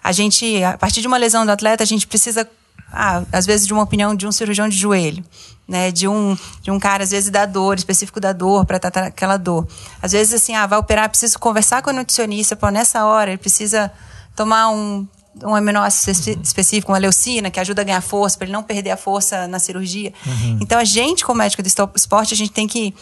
[0.03, 2.47] A gente, a partir de uma lesão do atleta, a gente precisa
[2.91, 5.23] ah, às vezes de uma opinião de um cirurgião de joelho,
[5.67, 5.91] né?
[5.91, 9.37] De um, de um cara, às vezes, da dor, específico da dor, para tratar aquela
[9.37, 9.67] dor.
[10.01, 13.37] Às vezes, assim, ah, vai operar, preciso conversar com o nutricionista, pô, nessa hora ele
[13.39, 13.91] precisa
[14.35, 15.07] tomar um,
[15.43, 18.91] um aminoácido espe- específico, uma leucina, que ajuda a ganhar força, para ele não perder
[18.91, 20.13] a força na cirurgia.
[20.61, 22.93] Então, a gente, como médico do esporte, a gente tem que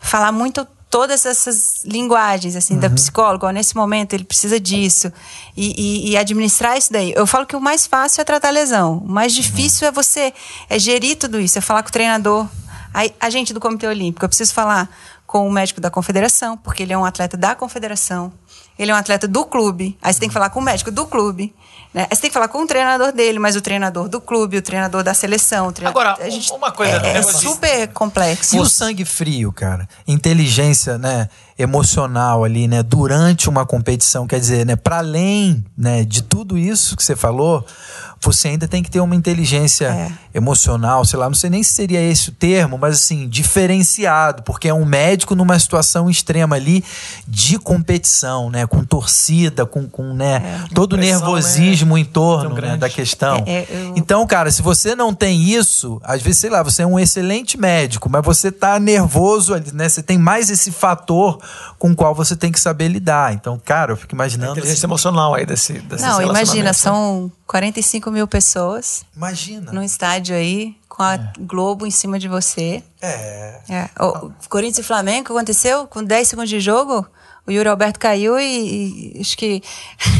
[0.00, 3.48] falar muito todas essas linguagens, assim, da psicóloga.
[3.48, 5.12] Ó, nesse momento, ele precisa disso.
[5.56, 7.12] E, e- e administrar isso daí.
[7.16, 8.98] Eu falo que o mais fácil é tratar a lesão.
[8.98, 10.32] O mais difícil é você
[10.70, 12.46] é gerir tudo isso, é falar com o treinador.
[12.92, 14.88] Aí, a gente do Comitê Olímpico, eu preciso falar
[15.26, 18.32] com o médico da confederação, porque ele é um atleta da confederação.
[18.78, 19.98] Ele é um atleta do clube.
[20.00, 21.52] Aí você tem que falar com o médico do clube.
[21.94, 22.08] Né?
[22.10, 25.04] Você tem que falar com o treinador dele, mas o treinador do clube, o treinador
[25.04, 25.68] da seleção.
[25.68, 26.02] O treinador...
[26.02, 26.52] Agora, a gente...
[26.52, 28.56] uma coisa, É, é super complexo.
[28.56, 29.88] E o sangue frio, cara?
[30.06, 36.22] Inteligência, né, emocional ali, né, durante uma competição, quer dizer, né, para além, né, de
[36.22, 37.64] tudo isso que você falou,
[38.20, 40.10] você ainda tem que ter uma inteligência É.
[40.38, 44.66] emocional, sei lá, não sei nem se seria esse o termo, mas assim, diferenciado, porque
[44.68, 46.82] é um médico numa situação extrema ali
[47.28, 52.76] de competição, né, com torcida, com, com né, todo o nervosismo ceticismo em torno né,
[52.78, 53.44] da questão.
[53.46, 56.82] É, é, eu- Então, cara, se você não tem isso, às vezes, sei lá, você
[56.82, 59.88] é um excelente médico, mas você tá nervoso ali, né?
[59.88, 61.38] Você tem mais esse fator
[61.78, 63.32] com o qual você tem que saber lidar.
[63.32, 64.52] Então, cara, eu fico imaginando.
[64.52, 69.72] Inteligência emocional aí desse, desse Não, imagina, são 45 mil pessoas Imagina.
[69.72, 72.82] num estádio aí, com a Globo em cima de você.
[73.02, 73.60] É.
[73.68, 73.88] É.
[74.00, 75.86] O, o Corinthians e Flamengo, aconteceu?
[75.86, 77.06] Com 10 segundos de jogo,
[77.46, 79.62] o Yuri Alberto caiu e, e acho que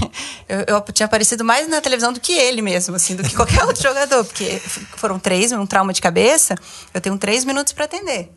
[0.49, 3.65] eu, eu tinha aparecido mais na televisão do que ele mesmo, assim, do que qualquer
[3.65, 4.61] outro jogador, porque
[4.97, 6.55] foram três, um trauma de cabeça,
[6.93, 8.31] eu tenho três minutos para atender.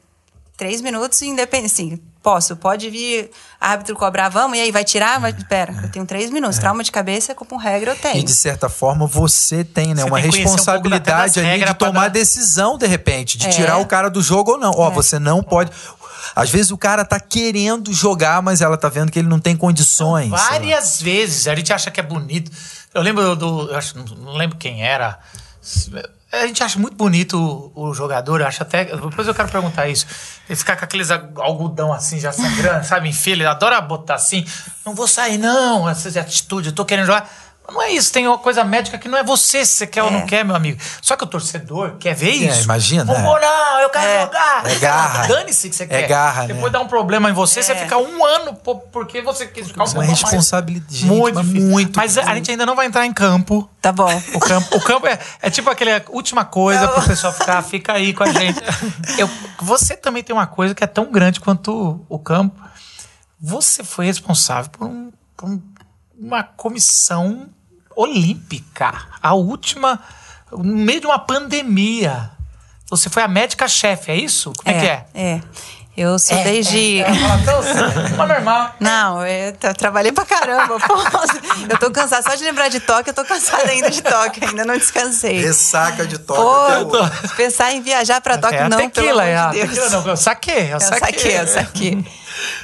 [0.58, 3.30] Três minutos independente, assim, posso, pode vir
[3.62, 5.20] árbitro cobrar, vamos, e aí vai tirar?
[5.20, 8.24] Vai, pera, eu tenho três minutos, trauma de cabeça, como regra, eu E tenho.
[8.24, 12.02] de certa forma você tem, né, Você uma tem um responsabilidade das ali de tomar
[12.02, 13.50] dar- decisão de repente, de É.
[13.52, 14.72] tirar o cara do jogo ou não.
[14.76, 15.72] Ó, você não pode.
[16.36, 19.56] Às vezes o cara tá querendo jogar, mas ela tá vendo que ele não tem
[19.56, 20.30] condições.
[20.32, 21.48] Várias vezes.
[21.48, 22.52] A gente acha que é bonito.
[22.96, 23.70] Eu lembro do.
[23.70, 25.20] Eu acho, não lembro quem era.
[26.31, 28.83] A gente acha muito bonito o, jogador, eu acho até.
[28.83, 30.05] Depois eu quero perguntar isso.
[30.49, 33.07] Ele ficar com aqueles algodão assim, já sangrando, sabe?
[33.07, 34.45] Em fila, ele adora botar assim.
[34.85, 35.89] Não vou sair, não.
[35.89, 37.29] Essas atitudes, eu tô querendo jogar.
[37.67, 40.01] Mas Não é isso, tem uma coisa médica que não é você se você quer
[40.01, 40.25] ou não É.
[40.25, 40.80] quer, meu amigo.
[41.01, 42.63] Só que o torcedor quer ver É, isso.
[42.63, 43.21] imagina, Não é.
[43.21, 44.21] vou, não, eu quero É.
[44.21, 44.65] jogar.
[44.71, 45.27] É garra.
[45.27, 46.08] Dane-se que você É quer.
[46.08, 46.53] garra, né?
[46.53, 47.75] Depois dá um problema em você, você É.
[47.75, 48.53] fica um ano
[48.91, 50.21] porque você quis ficar um Uma pouco mais.
[50.21, 53.69] responsabilidade, gente, Muito, mas muito Mas a gente ainda não vai entrar em campo.
[53.82, 54.10] Tá bom.
[54.34, 58.13] O campo, o campo é, é tipo aquela última coisa pro pessoal ficar, fica aí
[58.13, 58.60] com a gente.
[59.19, 59.30] Eu,
[59.62, 62.60] você também tem uma coisa que é tão grande quanto o, o campo.
[63.39, 65.62] Você foi responsável por, um- por um-
[66.19, 67.47] uma comissão
[68.01, 68.93] olímpica.
[69.21, 69.99] A última,
[70.51, 72.31] no meio de uma pandemia.
[72.89, 74.53] Você foi a médica-chefe, é isso?
[74.63, 75.05] Como é, que é?
[75.13, 75.41] É.
[75.97, 76.99] Eu sou desde.
[76.99, 77.05] É,
[77.43, 78.15] tão sério.
[78.15, 78.75] Mas normal.
[78.79, 80.77] Não, eu tra- trabalhei pra caramba.
[80.88, 80.93] pô.
[81.69, 82.21] eu tô cansada.
[82.21, 84.45] Só de lembrar de toque, eu tô cansada ainda de toque.
[84.45, 85.39] Ainda não descansei.
[85.41, 86.86] Ressaca de toque.
[86.86, 86.97] Pô,
[87.36, 89.69] pensar em viajar pra toque, é a não, tequila, é pelo amor de Deus.
[89.71, 90.07] tequila não.
[90.12, 90.99] Eu saquei, eu Eu saquei.
[90.99, 92.05] saquei, eu saquei.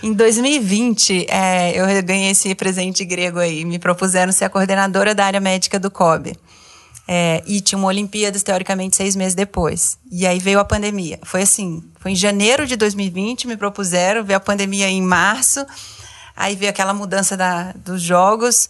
[0.02, 3.64] Em 2020, é, eu ganhei esse presente grego aí.
[3.66, 6.36] Me propuseram ser a coordenadora da área médica do COB.
[7.08, 9.98] É, e tinha uma Olimpíadas, teoricamente, seis meses depois.
[10.12, 11.20] E aí veio a pandemia.
[11.24, 15.66] Foi assim, foi em janeiro de 2020, me propuseram, veio a pandemia em março,
[16.36, 18.70] aí veio aquela mudança da, dos jogos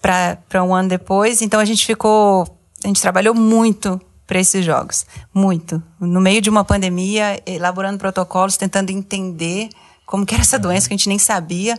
[0.00, 1.40] para um ano depois.
[1.40, 5.82] Então a gente ficou, a gente trabalhou muito para esses jogos, muito.
[5.98, 9.70] No meio de uma pandemia, elaborando protocolos, tentando entender
[10.08, 11.78] como que era essa doença que a gente nem sabia.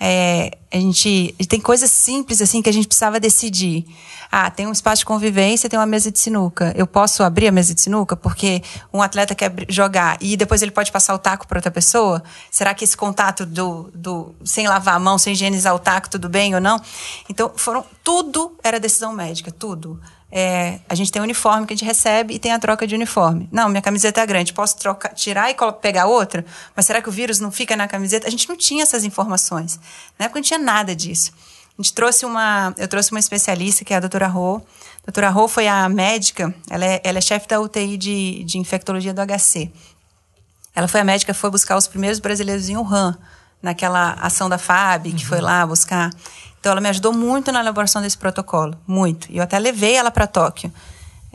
[0.00, 3.84] É, a gente tem coisas simples assim que a gente precisava decidir.
[4.32, 6.72] Ah, tem um espaço de convivência, tem uma mesa de sinuca.
[6.74, 8.62] Eu posso abrir a mesa de sinuca porque
[8.92, 12.22] um atleta quer jogar e depois ele pode passar o taco para outra pessoa?
[12.50, 16.28] Será que esse contato do, do sem lavar a mão, sem higienizar o taco, tudo
[16.30, 16.80] bem ou não?
[17.28, 20.00] Então foram tudo era decisão médica, tudo.
[20.34, 22.94] É, a gente tem o uniforme que a gente recebe e tem a troca de
[22.94, 23.46] uniforme.
[23.52, 26.42] Não, minha camiseta é grande, posso trocar, tirar e pegar outra?
[26.74, 28.26] Mas será que o vírus não fica na camiseta?
[28.26, 29.78] A gente não tinha essas informações.
[30.18, 31.32] Na época não tinha nada disso.
[31.78, 34.56] A gente trouxe uma, eu trouxe uma especialista que é a doutora Rô.
[34.56, 38.56] A doutora Rô foi a médica, ela é, ela é chefe da UTI de, de
[38.56, 39.70] infectologia do HC.
[40.74, 43.18] Ela foi a médica que foi buscar os primeiros brasileiros em Wuhan,
[43.60, 46.10] naquela ação da FAB, que foi lá buscar.
[46.62, 49.26] Então, ela me ajudou muito na elaboração desse protocolo, muito.
[49.28, 50.72] E eu até levei ela para Tóquio.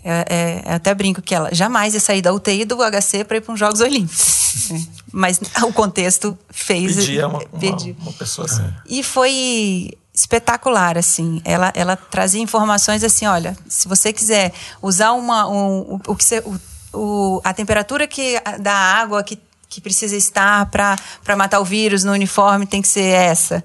[0.01, 3.35] É, é, eu até brinco que ela jamais ia sair da UTI do HC para
[3.35, 4.71] ir para os Jogos Olímpicos.
[4.71, 4.81] É.
[5.11, 6.95] Mas o contexto fez.
[6.95, 7.93] Pedia uma, pediu.
[7.99, 8.63] uma, uma pessoa assim.
[8.87, 11.41] E foi espetacular, assim.
[11.43, 16.23] Ela, ela trazia informações assim, olha, se você quiser usar uma, um, o, o que
[16.23, 16.57] você, o,
[16.93, 19.37] o, a temperatura que da água que,
[19.67, 23.61] que precisa estar para matar o vírus no uniforme tem que ser essa.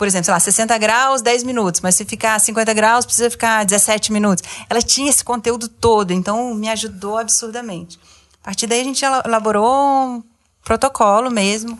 [0.00, 3.66] Por exemplo, sei lá, 60 graus, 10 minutos, mas se ficar 50 graus, precisa ficar
[3.66, 4.42] 17 minutos.
[4.70, 8.00] Ela tinha esse conteúdo todo, então me ajudou absurdamente.
[8.42, 10.22] A partir daí a gente elaborou um
[10.64, 11.78] protocolo mesmo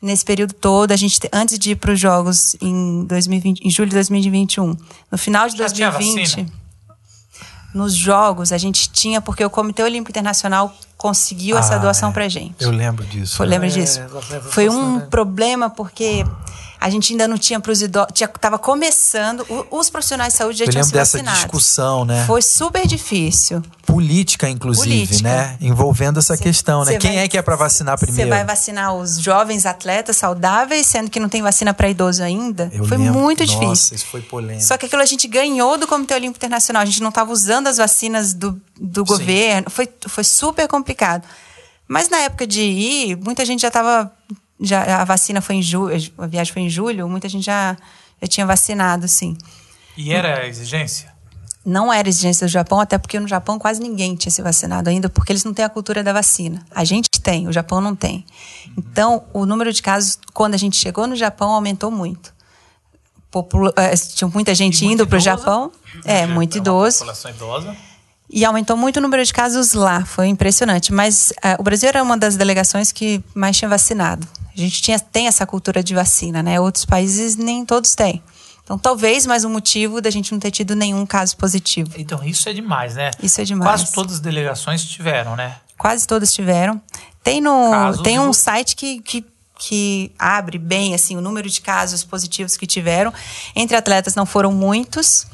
[0.00, 3.88] nesse período todo, a gente antes de ir para os jogos em 2020, em julho
[3.88, 4.76] de 2021,
[5.10, 6.52] no final de Já tinha 2020, vacina?
[7.74, 12.12] nos jogos a gente tinha porque o Comitê Olímpico Internacional conseguiu essa Ah, doação é.
[12.12, 12.62] pra gente.
[12.62, 13.36] Eu lembro disso.
[13.36, 13.50] Foi, né?
[13.50, 14.00] lembra disso?
[14.52, 15.08] Foi um lembro.
[15.08, 16.24] problema porque
[16.80, 20.58] a gente ainda não tinha para os idosos, tinha, tava começando, os profissionais de saúde
[20.58, 21.36] já Eu tinham se dessa vacinado.
[21.38, 22.24] discussão, né?
[22.26, 23.62] Foi super difícil.
[23.84, 25.28] Política, inclusive, Política.
[25.28, 25.56] né?
[25.60, 26.92] Envolvendo essa questão, né?
[26.92, 28.30] Você Quem vai- é que é para vacinar Você primeiro?
[28.30, 32.70] vai vacinar os jovens atletas saudáveis, sendo que não tem vacina para idoso ainda?
[32.72, 33.14] Eu foi lembro.
[33.14, 33.96] muito Nossa, difícil.
[33.96, 34.62] isso foi polêmico.
[34.62, 36.82] Só que aquilo a gente ganhou do Comitê Olímpico Internacional.
[36.82, 39.06] A gente não estava usando as vacinas do, do Sim.
[39.06, 39.70] governo.
[39.70, 41.24] Foi, foi super complicado.
[41.88, 44.12] Mas na época de ir, muita gente já estava.
[44.60, 47.76] Já, a vacina foi em julho, a viagem foi em julho, muita gente já,
[48.20, 49.36] já tinha vacinado, sim.
[49.96, 51.12] E era exigência?
[51.64, 55.08] Não era exigência do Japão, até porque no Japão quase ninguém tinha se vacinado ainda,
[55.08, 56.64] porque eles não têm a cultura da vacina.
[56.74, 58.24] A gente tem, o Japão não tem.
[58.76, 62.32] Então, o número de casos, quando a gente chegou no Japão, aumentou muito.
[63.30, 65.20] Popula eh, tinha muita gente indo para o?
[65.20, 65.70] Japão.
[66.04, 66.98] É, muito uma idoso.
[66.98, 67.76] população idosa.
[68.30, 70.92] E aumentou muito o número de casos lá, foi impressionante.
[70.92, 74.26] Mas eh, o Brasil era uma das delegações que mais tinha vacinado.
[74.58, 76.60] A gente tinha, tem essa cultura de vacina, né?
[76.60, 78.22] Outros países nem todos têm.
[78.64, 81.90] Então, talvez mais um motivo da gente não ter tido nenhum caso positivo.
[81.96, 83.10] Então, isso é demais, né?
[83.22, 83.70] Isso é demais.
[83.80, 85.56] Quase todas as delegações tiveram, né?
[85.78, 86.80] Quase todos tiveram.
[87.22, 89.24] Tem, no, Casos tem um do- site que, que,
[89.58, 93.12] que abre bem assim o número de casos positivos que tiveram.
[93.56, 95.26] Entre atletas não foram muitos.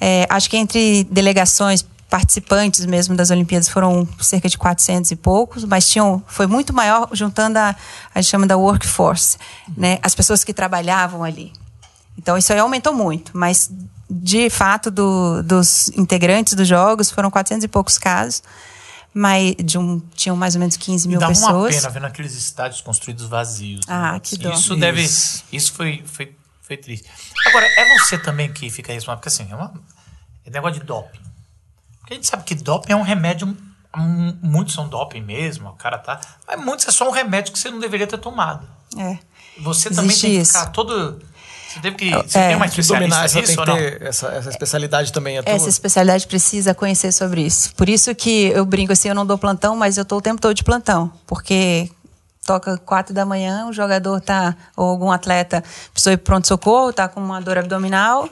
[0.00, 5.64] É, acho que entre delegações, participantes mesmo das Olimpíadas foram cerca de 400 e poucos,
[5.64, 7.74] mas tinham, foi muito maior juntando a,
[8.14, 9.38] a gente chama da workforce,
[9.74, 9.98] né?
[10.02, 11.54] as pessoas que trabalhavam ali.
[12.18, 13.70] Então isso aí aumentou muito, mas
[14.10, 18.42] de fato do- dos integrantes dos jogos foram 400 e poucos casos,
[19.14, 21.76] mas de um, tinham mais ou menos 15 mil Dá uma pessoas.
[21.76, 23.80] pena vendo aqueles estádios construídos vazios.
[23.88, 24.20] Ah, né?
[24.22, 24.52] que dó.
[24.52, 25.00] Isso deve.
[25.02, 25.44] Isso.
[25.50, 27.08] Isso foi, foi, foi triste.
[27.46, 29.72] Agora, é você também que fica isso, porque assim, é, uma,
[30.44, 31.31] é negócio de doping.
[32.02, 33.56] Porque a gente sabe que doping é um remédio.
[33.96, 36.20] um- Muitos são doping mesmo, o cara tá.
[36.46, 38.66] Mas muitos é só um remédio que você não deveria ter tomado.
[38.96, 39.18] É.
[39.60, 40.52] Você também Existe tem que isso.
[40.52, 41.20] ficar todo.
[41.68, 42.10] Você teve que.
[42.10, 42.46] Você É.
[42.48, 43.76] tem uma tem nisso que ou não?
[43.76, 45.52] ter essa, essa especialidade também é tua.
[45.52, 47.74] Essa especialidade precisa conhecer sobre isso.
[47.74, 50.40] Por isso que eu brinco assim, eu não dou plantão, mas eu tô o tempo
[50.40, 51.12] todo de plantão.
[51.26, 51.90] Porque
[52.46, 55.62] toca quatro da manhã, o jogador tá, ou algum atleta
[55.92, 58.28] precisou ir pro pronto-socorro, tá com uma dor abdominal.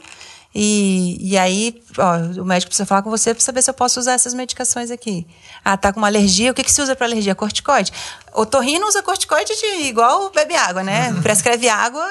[0.53, 4.01] E, e aí, ó, o médico precisa falar com você para saber se eu posso
[4.01, 5.25] usar essas medicações aqui.
[5.65, 6.51] Ah, tá com uma alergia.
[6.51, 7.37] O que, que se usa para alergia?
[7.37, 7.93] Corticoide.
[8.35, 11.13] O torrino usa corticoide de igual bebe água, né?
[11.23, 12.05] Prescreve água,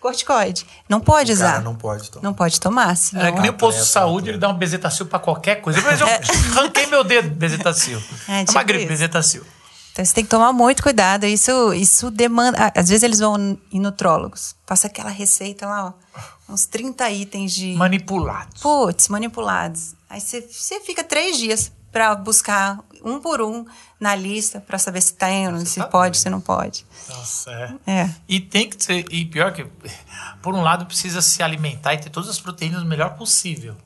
[0.00, 0.66] corticoide.
[0.88, 1.52] Não pode O usar.
[1.52, 2.22] cara não pode tomar.
[2.24, 2.96] Não pode tomar.
[2.96, 5.80] Senão É que nem o posto de saúde, ele dá um bezetacil pra qualquer coisa.
[5.80, 8.02] Mas eu arranquei meu dedo, bezetacil.
[8.28, 8.88] É, É, uma tipo gripe, isso.
[8.88, 9.44] bezetacil.
[9.92, 11.24] Então você tem que tomar muito cuidado.
[11.26, 12.72] Isso, isso demanda.
[12.74, 14.56] Às vezes eles vão em nutrólogos.
[14.66, 15.92] Passa aquela receita lá, ó,
[16.48, 17.74] uns 30 itens de.
[17.74, 18.60] Manipulados.
[18.60, 19.94] Putz, manipulados.
[20.08, 23.64] Aí você, fica três dias para buscar um por um
[24.00, 26.16] na lista para saber se tem, se tá pode, doido.
[26.16, 26.86] se não pode.
[27.08, 27.50] Nossa,
[27.86, 28.00] é.
[28.02, 28.14] É.
[28.28, 29.06] E tem que ser.
[29.12, 29.66] E pior que,
[30.42, 33.76] por um lado, precisa se alimentar e ter todas as proteínas o melhor possível.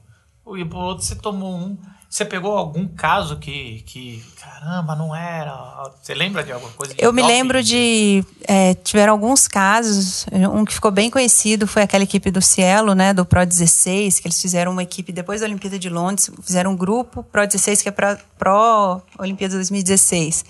[0.57, 1.79] E por outro, você tomou um.
[2.11, 4.25] Você pegou algum caso que, que.
[4.41, 5.55] Caramba, não era.
[6.03, 6.95] Você lembra de alguma coisa?
[6.97, 8.25] Eu me lembro de.
[8.47, 10.25] é, tiveram alguns casos.
[10.33, 13.13] Um que ficou bem conhecido foi aquela equipe do Cielo, né?
[13.13, 16.77] Do Pro 16, que eles fizeram uma equipe depois da Olimpíada de Londres, fizeram um
[16.77, 20.47] grupo Pro 16, que é pra- Pro Olimpíada 2016.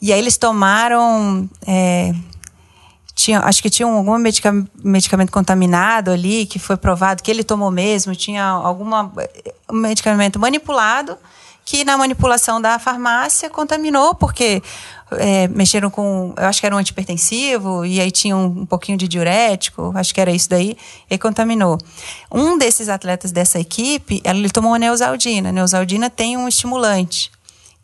[0.00, 1.48] E aí eles tomaram.
[1.66, 2.12] é,
[3.16, 7.70] tinha, acho que tinha algum medica- medicamento contaminado ali, que foi provado que ele tomou
[7.70, 9.10] mesmo, tinha alguma
[9.70, 11.16] um medicamento manipulado,
[11.64, 14.62] que na manipulação da farmácia contaminou, porque
[15.12, 18.98] é, mexeram com, eu acho que era um antipertensivo, e aí tinha um, um pouquinho
[18.98, 20.76] de diurético, acho que era isso daí,
[21.10, 21.78] e contaminou.
[22.30, 25.48] Um desses atletas dessa equipe, ele tomou a neosaldina.
[25.48, 27.32] A neosaldina tem um estimulante.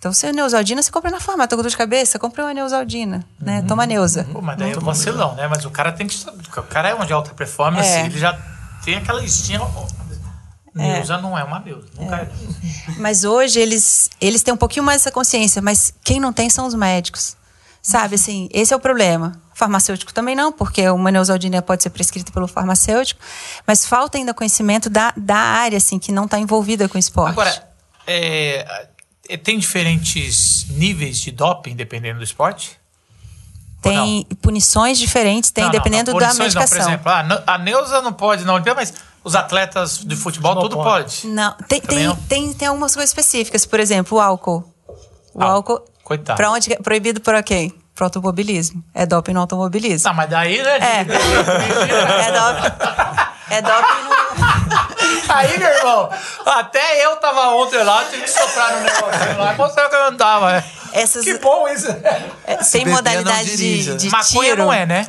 [0.03, 1.51] Então, se é neusaldina, você compra na farmácia.
[1.51, 3.63] Tô com dor de cabeça, compra uma neusaldina, né?
[3.69, 4.27] Toma neusa.
[4.33, 5.47] Pô, mas daí é um vacilão, né?
[5.47, 6.43] Mas o cara tem que saber.
[6.57, 8.07] O cara é um de alta performance, É.
[8.07, 8.37] ele já
[8.85, 9.61] tem aquela listinha.
[10.75, 11.87] Neuza não é uma Neuza.
[11.97, 12.29] Nunca é.
[12.99, 16.67] Mas hoje eles, eles têm um pouquinho mais essa consciência, mas quem não tem são
[16.67, 17.37] os médicos.
[17.81, 19.41] Sabe, assim, esse é o problema.
[19.55, 23.21] Farmacêutico também não, porque uma neusaldina pode ser prescrita pelo farmacêutico,
[23.65, 27.31] mas falta ainda conhecimento da, da área, assim, que não está envolvida com o esporte.
[27.31, 27.73] Agora,
[28.05, 28.89] é, é,
[29.37, 32.81] tem diferentes níveis de doping dependendo do esporte?
[33.81, 36.37] tem punições diferentes, tem Não, não, dependendo não, da não.
[36.37, 36.79] medicação.
[36.79, 40.55] Por exemplo, a Ne- a Neuza não pode na Olimpíada, mas os atletas de futebol,
[40.61, 41.27] tudo pode.
[41.27, 42.15] Não, tem, tem, não?
[42.15, 43.67] tem, tem algumas coisas específicas.
[43.67, 44.63] Por exemplo, o álcool.
[45.35, 45.73] O Álcool.
[45.73, 45.85] álcool.
[46.05, 46.37] Coitado.
[46.37, 46.73] Pra onde?
[46.73, 46.77] é?
[46.77, 47.75] Proibido para quem?
[47.93, 48.85] Pro automobilismo.
[48.95, 50.09] É doping no automobilismo.
[50.09, 50.77] Não, mas daí, né?
[50.79, 51.01] É.
[52.23, 53.23] É doping.
[53.53, 54.13] É doping no.
[55.35, 56.11] Aí, meu irmão,
[56.47, 60.17] até eu tava ontem lá, tive que soprar no negócio lá, mostrou que eu não
[60.17, 60.57] tava.
[60.57, 60.65] é.
[60.95, 61.89] Essas, Que bom isso.
[62.45, 64.65] é, tem modalidade de, de Maconha tiro.
[64.65, 65.07] não é, né?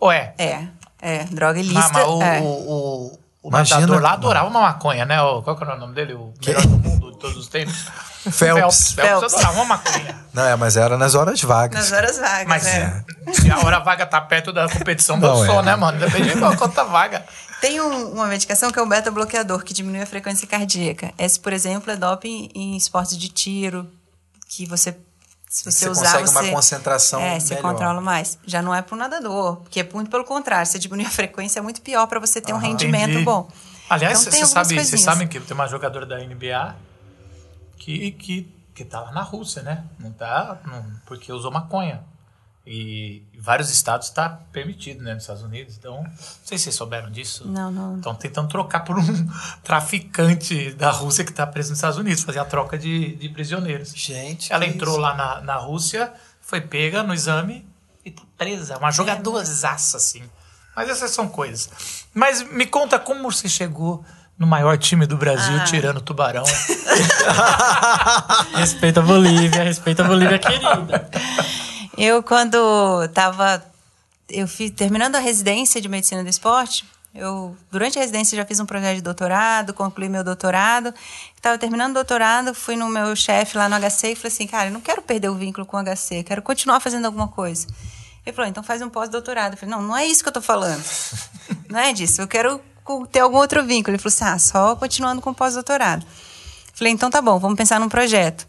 [0.00, 0.32] Ou é?
[0.38, 0.64] É,
[1.00, 1.24] é.
[1.30, 1.90] Droga Ah, ilícita.
[1.92, 2.40] mas o, é.
[2.40, 5.20] o, o, o Imagina- nadador lá adorava uma maconha, né?
[5.22, 6.14] O, qual que era o nome dele?
[6.14, 7.74] O melhor do mundo de todos os tempos.
[8.30, 8.36] Phelps.
[8.38, 8.92] Phelps.
[8.92, 9.34] Phelps Phelps.
[9.34, 10.16] adorava uma maconha.
[10.34, 11.78] Não, é, mas era nas horas vagas.
[11.78, 13.02] Nas horas vagas, Mas é.
[13.34, 15.62] Se a hora vaga tá perto da competição, Não, deu sol, é.
[15.62, 15.98] né, mano?
[15.98, 17.24] Depende de qual conta vaga.
[17.60, 21.12] Tem um- uma medicação que é o beta-bloqueador, que diminui a frequência cardíaca.
[21.18, 23.90] Esse, por exemplo, é doping em esportes de tiro,
[24.48, 24.96] que você,
[25.48, 26.38] se você, Você usar, consegue você...
[26.46, 27.70] uma concentração É, você melhor.
[27.72, 28.38] controla mais.
[28.46, 30.66] Já não é para o nadador, porque é muito pelo contrário.
[30.66, 33.24] Você diminui a frequência, é muito pior para você ter um rendimento Entendi.
[33.24, 33.48] bom.
[33.90, 36.76] Aliás, Então, você sabe, vocês sabem que tem uma jogadora da NBA
[37.78, 39.84] que, que, que tá lá na Rússia, né?
[39.98, 40.58] Não tá.
[40.66, 42.02] não- porque usou maconha.
[42.70, 45.14] E vários estados está permitido, né?
[45.14, 45.74] Nos Estados Unidos.
[45.78, 46.10] Então, não
[46.44, 47.48] sei se vocês souberam disso.
[47.48, 47.96] Não, não.
[47.96, 49.28] Estão tentando trocar por um
[49.64, 53.94] traficante da Rússia que está preso nos Estados Unidos, fazer a troca de, de prisioneiros.
[53.94, 54.52] Gente.
[54.52, 55.00] Ela que entrou isso.
[55.00, 56.12] lá na, na Rússia,
[56.42, 57.66] foi pega no exame
[58.04, 58.76] e tá presa.
[58.76, 60.22] Uma jogadorazaça, assim.
[60.76, 62.04] Mas essas são coisas.
[62.12, 64.04] Mas me conta como você chegou
[64.38, 65.64] no maior time do Brasil, Ah.
[65.64, 66.44] tirando o Tubarão.
[68.54, 71.08] Respeita a Bolívia, respeita a Bolívia querida.
[71.98, 73.60] Eu, quando tava.
[74.30, 78.60] Eu fiz, terminando a residência de medicina do esporte, eu, durante a residência, já fiz
[78.60, 80.94] um projeto de doutorado, concluí meu doutorado.
[81.34, 84.68] Estava terminando o doutorado, fui no meu chefe lá no HC e falei assim: cara,
[84.68, 87.66] eu não quero perder o vínculo com o HC, quero continuar fazendo alguma coisa.
[88.24, 89.54] Ele falou: então faz um pós-doutorado.
[89.54, 90.84] Eu falei: não, não é isso que eu tô falando.
[91.68, 92.60] não é disso, eu quero
[93.10, 93.96] ter algum outro vínculo.
[93.96, 96.06] Ele falou assim: ah, só continuando com o pós-doutorado.
[96.74, 98.46] Falei: então tá bom, vamos pensar num projeto.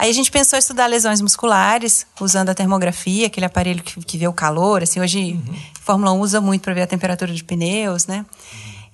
[0.00, 4.16] Aí a gente pensou em estudar lesões musculares, usando a termografia, aquele aparelho que, que
[4.16, 4.80] vê o calor.
[4.80, 5.36] Assim, hoje,
[5.76, 8.24] a Fórmula 1 usa muito para ver a temperatura de pneus, né?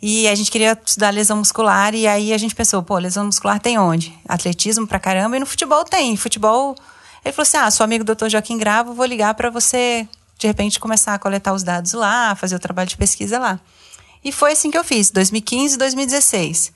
[0.00, 3.60] E a gente queria estudar lesão muscular, e aí a gente pensou, pô, lesão muscular
[3.60, 4.18] tem onde?
[4.26, 6.16] Atletismo pra caramba, e no futebol tem.
[6.16, 6.74] Futebol.
[7.22, 8.30] Ele falou assim: ah, sou amigo do Dr.
[8.30, 12.56] Joaquim Gravo, vou ligar para você, de repente, começar a coletar os dados lá, fazer
[12.56, 13.60] o trabalho de pesquisa lá.
[14.24, 16.72] E foi assim que eu fiz, 2015 e 2016.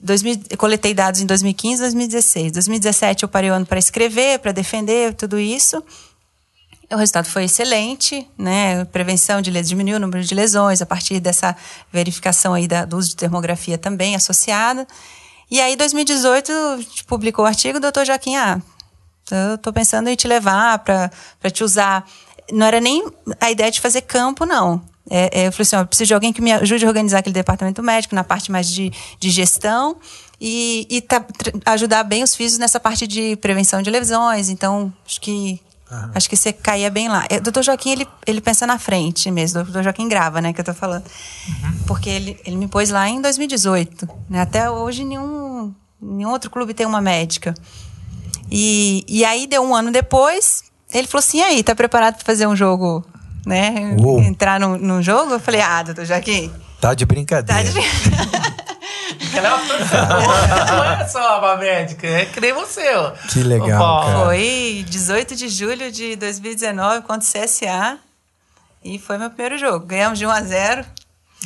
[0.00, 2.52] 2000, eu coletei dados em 2015 e 2016.
[2.52, 5.82] 2017 eu parei o ano para escrever, para defender tudo isso.
[6.90, 8.84] O resultado foi excelente, né?
[8.86, 11.54] Prevenção de lesões, diminuiu o número de lesões a partir dessa
[11.92, 14.86] verificação aí da, do uso de termografia também associada.
[15.50, 18.60] E aí, em 2018, a gente publicou o artigo, doutor Joaquim, ah,
[19.30, 22.08] eu estou pensando em te levar para te usar.
[22.50, 23.04] Não era nem
[23.38, 24.82] a ideia de fazer campo, não.
[25.10, 27.18] É, é, eu falei assim, ó, eu preciso de alguém que me ajude a organizar
[27.18, 29.96] aquele departamento médico na parte mais de, de gestão
[30.40, 31.24] e, e tá-
[31.66, 34.48] ajudar bem os físicos nessa parte de prevenção de lesões.
[34.48, 35.60] Então, acho que
[36.14, 37.24] acho que você caía bem lá.
[37.30, 39.60] É, O doutor Joaquim, ele, ele pensa na frente mesmo.
[39.60, 41.04] O doutor Joaquim grava, né, que eu tô falando.
[41.86, 44.06] Porque ele, ele me pôs lá em 2018.
[44.28, 44.42] Né?
[44.42, 47.54] Até hoje, nenhum, nenhum outro clube tem uma médica.
[48.50, 52.24] E, e aí, deu um ano depois, ele falou assim, e aí, tá preparado para
[52.24, 53.04] fazer um jogo,
[53.48, 53.96] né?
[53.98, 54.20] Uou.
[54.20, 55.32] Entrar num, num jogo?
[55.32, 57.62] Eu falei, ah, doutor Joaquim, Tá de brincadeira.
[57.64, 59.36] tá de...
[59.36, 62.88] Ela é uma é só uma médica, é que nem você.
[62.94, 63.10] ó.
[63.28, 64.24] Que legal, cara.
[64.26, 67.98] Foi 18 de julho de 2019 contra o CSA.
[68.84, 69.84] E foi meu primeiro jogo.
[69.86, 70.84] Ganhamos de 1 a 0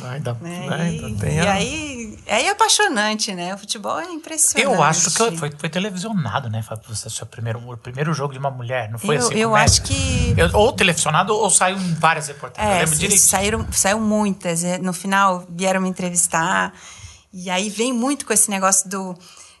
[0.01, 0.67] Ainda, né?
[0.67, 3.53] né, E, ainda tem e a- aí é apaixonante, né?
[3.53, 4.65] O futebol é impressionante.
[4.75, 6.63] Eu acho que foi, foi televisionado, né?
[6.63, 6.83] Fábio?
[6.89, 9.33] Você, seu primeiro, o primeiro jogo de uma mulher, não foi Eu- assim?
[9.35, 12.67] eu com acho que- Eu- ou televisionado ou saiu em várias reportagens.
[12.71, 13.21] eu É, lembro s- direito.
[13.21, 14.63] saíram, saiu muitas.
[14.63, 16.73] é, No final vieram me entrevistar.
[17.31, 19.15] E aí vem muito com esse negócio do,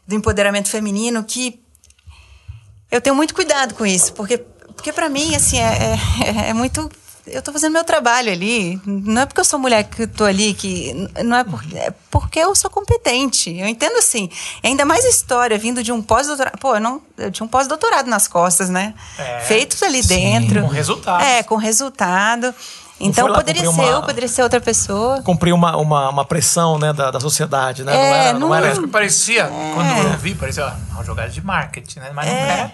[0.07, 1.59] do empoderamento feminino que
[2.91, 6.89] eu tenho muito cuidado com isso, porque, porque para mim, assim, é, é, é muito.
[7.25, 8.81] Eu tô fazendo meu trabalho ali.
[8.85, 10.93] Não é porque eu sou mulher que eu tô ali, que.
[11.23, 13.49] Não é porque, é porque eu sou competente.
[13.57, 14.29] Eu entendo assim.
[14.61, 16.57] E ainda mais história vindo de um pós-doutorado.
[16.59, 18.93] Pô, eu, não, eu tinha um pós-doutorado nas costas, né?
[19.17, 20.61] É, Feitos ali sim, dentro.
[20.63, 21.25] com resultados.
[21.25, 22.53] É, com resultado.
[22.99, 25.21] Então lá poderia ser uma- eu, poderia ser outra pessoa.
[25.23, 27.93] cumprir uma, uma, uma pressão né, da, da sociedade, né?
[27.93, 29.71] É, não era, não não- era parecia, É.
[29.73, 32.11] quando eu vi, parecia uma jogada de marketing, né?
[32.13, 32.73] Mas não era.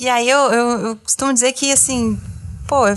[0.00, 2.18] E aí eu, eu, eu costumo dizer que, assim,
[2.66, 2.96] pô, eu,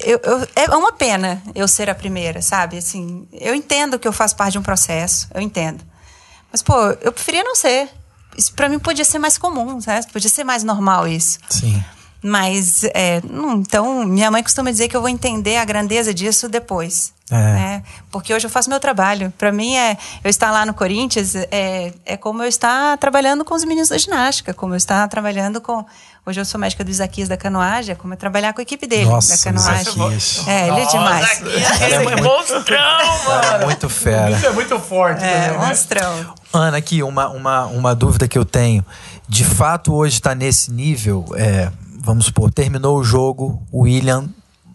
[0.00, 2.78] eu- eu- é uma pena eu ser a primeira, sabe?
[2.78, 5.82] Assim, eu entendo que eu faço parte de um processo, eu entendo.
[6.50, 7.88] Mas, pô, eu preferia não ser.
[8.36, 10.06] Isso pra mim podia ser mais comum, sabe?
[10.12, 11.38] Podia ser mais normal isso.
[11.48, 11.82] Sim.
[12.22, 13.22] Mas, é,
[13.56, 17.12] então, minha mãe costuma dizer que eu vou entender a grandeza disso depois.
[17.32, 17.36] É.
[17.36, 17.82] né?
[18.10, 19.32] Porque hoje eu faço meu trabalho.
[19.38, 23.54] Para mim, é, eu estar lá no Corinthians é, é como eu estar trabalhando com
[23.54, 25.86] os meninos da ginástica, como eu estar trabalhando com.
[26.26, 28.86] Hoje eu sou médica do Isaquias da canoagem, é como eu trabalhar com a equipe
[28.86, 29.92] dele Nossa, da canoagem.
[29.92, 30.46] Isaquias.
[30.46, 31.40] É, ele é demais.
[31.40, 32.64] Ele é monstrão,
[33.26, 33.64] Cara, mano.
[33.66, 34.30] muito fera.
[34.30, 35.24] Isso é muito forte.
[35.24, 35.66] É, também, né?
[35.66, 36.34] monstrão.
[36.52, 38.84] Ana, aqui uma, uma, uma dúvida que eu tenho.
[39.26, 41.24] De fato, hoje está nesse nível.
[41.36, 41.70] é,
[42.02, 44.28] vamos supor, terminou o jogo, o William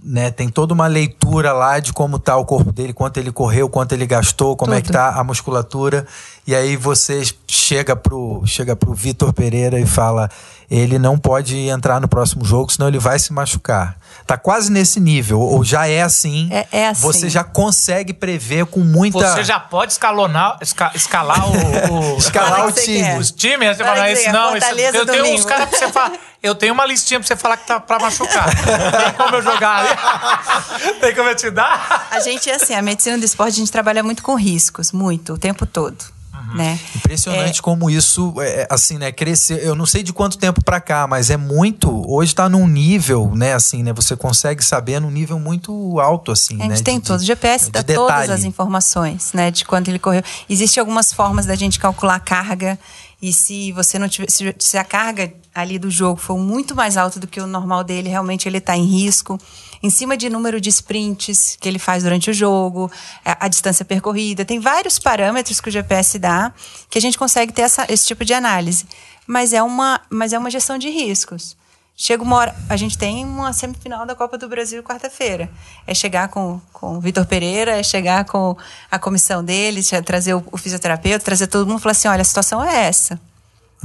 [0.05, 3.67] né, tem toda uma leitura lá de como tá o corpo dele, quanto ele correu,
[3.67, 4.93] quanto ele gastou, como é que Tudo.
[4.93, 6.05] tá a musculatura.
[6.47, 10.29] E aí você chega pro, chega pro Vitor Pereira e fala:
[10.69, 13.97] ele não pode entrar no próximo jogo, senão ele vai se machucar.
[14.27, 15.39] Tá quase nesse nível.
[15.39, 16.47] Ou já é assim.
[16.51, 17.01] É- é assim.
[17.01, 19.19] Você já consegue prever com muita.
[19.33, 23.17] Você já pode escalonar, esca- escalar o, o- Escalar o time.
[23.17, 23.77] os times.
[23.77, 26.13] Você Fala esse não, esse, eu tenho uns caras pra você falar.
[26.43, 28.45] Eu tenho uma listinha pra você falar que tá pra machucar.
[28.53, 30.93] Tem como eu jogar ali?
[31.01, 32.07] Tem como eu te dar?
[32.11, 35.37] A gente, assim, a medicina do esporte, a gente trabalha muito com riscos, muito, o
[35.39, 36.13] tempo todo.
[36.53, 36.79] Né?
[36.95, 39.57] Impressionante como isso, é, assim, né, cresceu.
[39.57, 42.03] Eu não sei de quanto tempo pra cá, mas é muito.
[42.09, 46.55] Hoje tá num nível, né, assim, né, você consegue saber num nível muito alto, assim,
[46.59, 47.23] A gente né, tem de- todos.
[47.23, 49.51] O GPS de dá todas as informações, né?
[49.51, 50.23] De quanto ele correu.
[50.49, 52.77] Existem algumas formas da gente calcular a carga.
[53.22, 54.30] E se você não tiver.
[54.30, 57.84] Se, se a carga ali do jogo for muito mais alta do que o normal
[57.84, 59.39] dele, realmente ele está em risco.
[59.82, 62.91] Em cima de número de sprints que ele faz durante o jogo,
[63.24, 64.43] a, a distância percorrida.
[64.43, 66.53] Tem vários parâmetros que o GPS dá
[66.89, 68.86] que a gente consegue ter essa- esse tipo de análise.
[69.28, 71.55] Mas é, uma, mas é uma gestão de riscos.
[71.97, 72.55] Chega uma hora.
[72.69, 75.49] A gente tem uma semifinal da Copa do Brasil quarta-feira.
[75.87, 78.55] É chegar com, com o Vitor Pereira, é chegar com
[78.91, 82.21] a comissão deles, é trazer o, o fisioterapeuta, trazer todo mundo e falar assim: olha,
[82.21, 83.19] a situação é essa.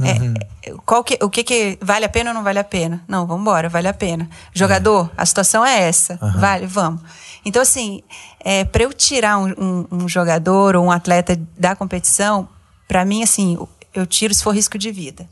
[0.03, 3.03] É, é, qual que, o que, que vale a pena ou não vale a pena?
[3.07, 4.27] Não, vamos embora, vale a pena.
[4.53, 7.01] Jogador, a situação é essa, vale, vamos.
[7.45, 8.01] Então, assim,
[8.39, 12.49] é, para eu tirar um, um- um jogador ou um atleta da competição,
[12.87, 13.57] para mim, assim,
[13.93, 15.27] eu tiro se for risco de vida.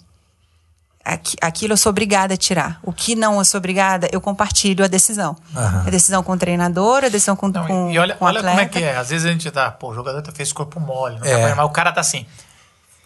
[1.13, 2.79] Aqui- Aquilo eu sou obrigada a tirar.
[2.83, 5.35] O que não eu sou obrigada, eu compartilho a decisão.
[5.55, 5.83] Aham.
[5.87, 8.39] A decisão com o treinador, a decisão com, Não, com, e olha, com o olha
[8.39, 8.79] como é atleta.
[8.79, 8.95] que é.
[8.97, 11.49] Às vezes a gente tá, pô, o jogador tá fez corpo mole, não É.
[11.49, 12.25] tá, mas o cara tá assim,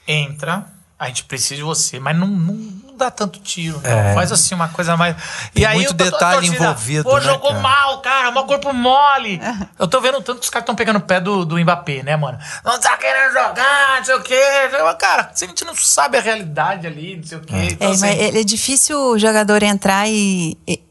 [0.08, 0.66] entra,
[1.00, 2.54] a gente precisa de você, mas não, não,
[2.94, 3.90] não dá tanto tiro, não.
[3.90, 4.14] É.
[4.14, 5.16] Faz assim uma coisa mais.
[5.54, 7.62] Tem e aí muito eu detalhe torcida, envolvido, Pô, né, jogou cara?
[7.62, 9.42] mal, cara, mal corpo mole.
[9.78, 12.16] Eu tô vendo tanto que os caras estão pegando o pé do, do Mbappé, né,
[12.16, 12.38] mano?
[12.64, 14.42] Não tá querendo jogar, não sei o quê.
[15.00, 17.56] Cara, se a gente não sabe a realidade ali, não sei o quê.
[17.56, 20.58] É, Então, mas assim, é, é difícil o jogador entrar e.
[20.68, 20.82] e-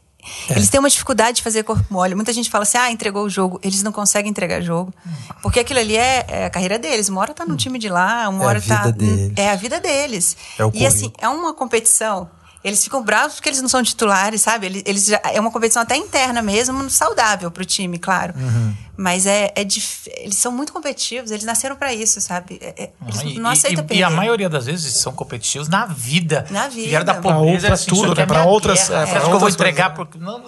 [0.49, 2.15] Eles têm uma dificuldade de fazer corpo mole.
[2.15, 3.59] Muita gente fala assim: ah, entregou o jogo.
[3.63, 4.93] Eles não conseguem entregar jogo.
[5.41, 7.09] Porque aquilo ali é, é a carreira deles.
[7.09, 8.77] Uma hora tá no time de lá, uma É a hora tá.
[8.83, 9.33] vida deles.
[9.35, 10.37] É a vida deles.
[10.57, 12.29] É o e assim, é uma competição.
[12.63, 14.67] Eles ficam bravos porque eles não são titulares, sabe?
[14.67, 18.33] Eles, eles já- é uma competição até interna mesmo, saudável pro time, claro.
[18.37, 18.73] Uhum.
[18.95, 22.59] Mas é, é dif- eles são muito competitivos, eles nasceram para isso, sabe?
[22.61, 23.99] É- é- eles E- não e- aceitam e, perder.
[23.99, 26.45] e a maioria das vezes são competitivos na vida.
[26.51, 26.87] Na vida.
[26.87, 28.21] Vieram da pobreza, pra assim, tudo, né?
[28.23, 30.11] é Pra minha outras- é, pra que eu vou entregar coisas.
[30.13, 30.41] porque não,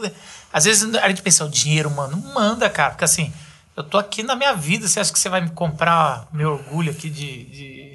[0.53, 3.33] às vezes a gente pensa o dinheiro, mano, não manda, cara, porque assim,
[3.75, 6.91] eu tô aqui na minha vida, você acha que você vai me comprar meu orgulho
[6.91, 7.94] aqui de, de-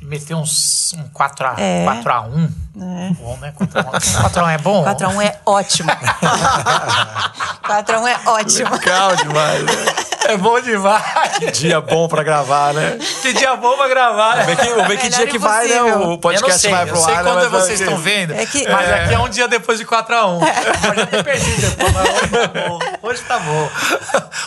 [0.00, 1.84] de meter uns um 4 a, É.
[1.84, 2.52] 4 a 1?
[3.20, 3.52] Bom, né?
[3.56, 4.20] 4 a 1.
[4.22, 4.84] 4 a 1 é bom?
[4.84, 5.90] 4x1 é ótimo.
[7.62, 8.70] 4x1 é ótimo.
[8.72, 9.72] Legal demais, né?
[10.32, 11.02] É bom demais.
[11.54, 12.98] Dia bom pra gravar, né?
[13.22, 14.36] que dia bom pra gravar.
[14.36, 14.44] né?
[14.44, 15.82] Vamos ver que, vamos ver que dia que vai, né?
[15.82, 17.22] O eu podcast sei, vai eu pro sei ar.
[17.24, 17.48] quando né?
[17.50, 18.34] Mas vocês estão vendo.
[18.34, 19.04] É que- mas É.
[19.04, 20.40] aqui é um dia depois de 4x1.
[20.40, 22.78] Eu já me perdi depois, mas hoje tá bom.
[23.02, 23.70] Hoje tá bom.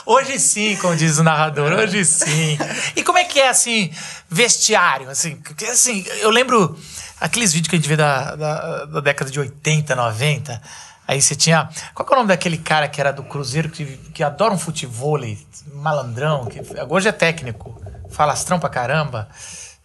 [0.06, 2.58] Hoje sim, como diz o narrador, hoje sim.
[2.96, 3.92] E como é que é, assim,
[4.30, 5.10] vestiário?
[5.10, 6.78] Assim, porque, assim eu lembro
[7.20, 10.62] aqueles vídeos que a gente vê da, da, da década de 80, 90.
[11.08, 11.70] Aí você tinha.
[11.93, 14.58] Qual que é o nome daquele cara que era do Cruzeiro, que, que adora um
[14.58, 15.38] futevôlei,
[15.74, 17.80] malandrão, que hoje é técnico,
[18.10, 19.28] falastrão pra caramba.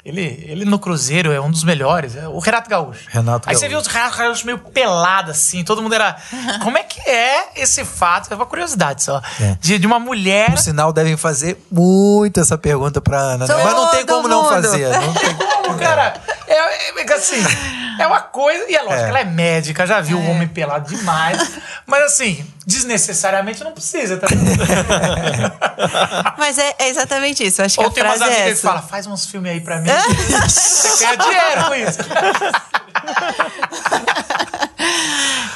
[0.04, 3.04] Ele, ele no Cruzeiro é um dos melhores, é o Renato Gaúcho.
[3.08, 3.90] Renato Aí você viu Gaúcho.
[3.90, 6.16] os Renato Gaúcho meio pelado, assim, todo mundo era.
[6.62, 8.32] Como é que é esse fato?
[8.32, 9.20] É uma curiosidade só.
[9.40, 9.58] É.
[9.60, 10.50] De, de uma mulher.
[10.50, 13.46] Por sinal, devem fazer muito essa pergunta pra Ana.
[13.46, 13.54] né?
[13.62, 14.50] Mas não tem como não mundo.
[14.50, 14.88] fazer.
[14.88, 15.34] Não tem
[15.68, 16.14] Como, cara?
[16.48, 17.36] É, é, é assim,
[18.00, 18.64] é uma coisa.
[18.70, 19.08] E é lógico, É.
[19.08, 21.50] ela é médica, já viu um homem pelado demais.
[21.86, 24.26] Mas assim, desnecessariamente não precisa, tá?
[26.38, 27.62] Mas é, é exatamente isso.
[27.62, 29.78] Acho que Ou a tem umas é amigas que falam, faz uns filmes aí pra
[29.80, 29.90] mim.
[30.48, 31.98] Você ganha dinheiro com isso.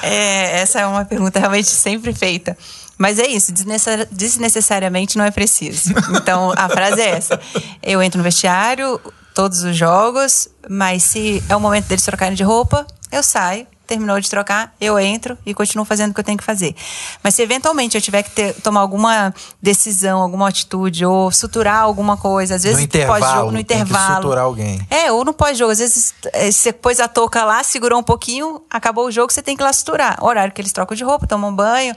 [0.02, 2.56] É, essa é uma pergunta realmente sempre feita.
[2.98, 5.92] Mas é isso, desnecessari- desnecessariamente não é preciso.
[6.16, 7.40] Então, a frase é essa.
[7.82, 9.00] Eu entro no vestiário,
[9.34, 13.66] todos os jogos, mas se é o momento deles trocarem de roupa, eu saio.
[13.84, 16.74] Terminou de trocar, eu entro e continuo fazendo o que eu tenho que fazer.
[17.22, 22.16] Mas se eventualmente eu tiver que ter- tomar alguma decisão, alguma atitude, ou suturar alguma
[22.16, 24.22] coisa, às vezes intervalo, pós-jogo, no intervalo.
[24.22, 24.80] suturar alguém.
[24.88, 25.72] É, ou no pós-jogo.
[25.72, 29.42] Às vezes eh, você pôs a touca lá, segurou um pouquinho, acabou o jogo, você
[29.42, 30.16] tem que ir lá suturar.
[30.24, 31.94] Horário que eles trocam de roupa, tomam banho.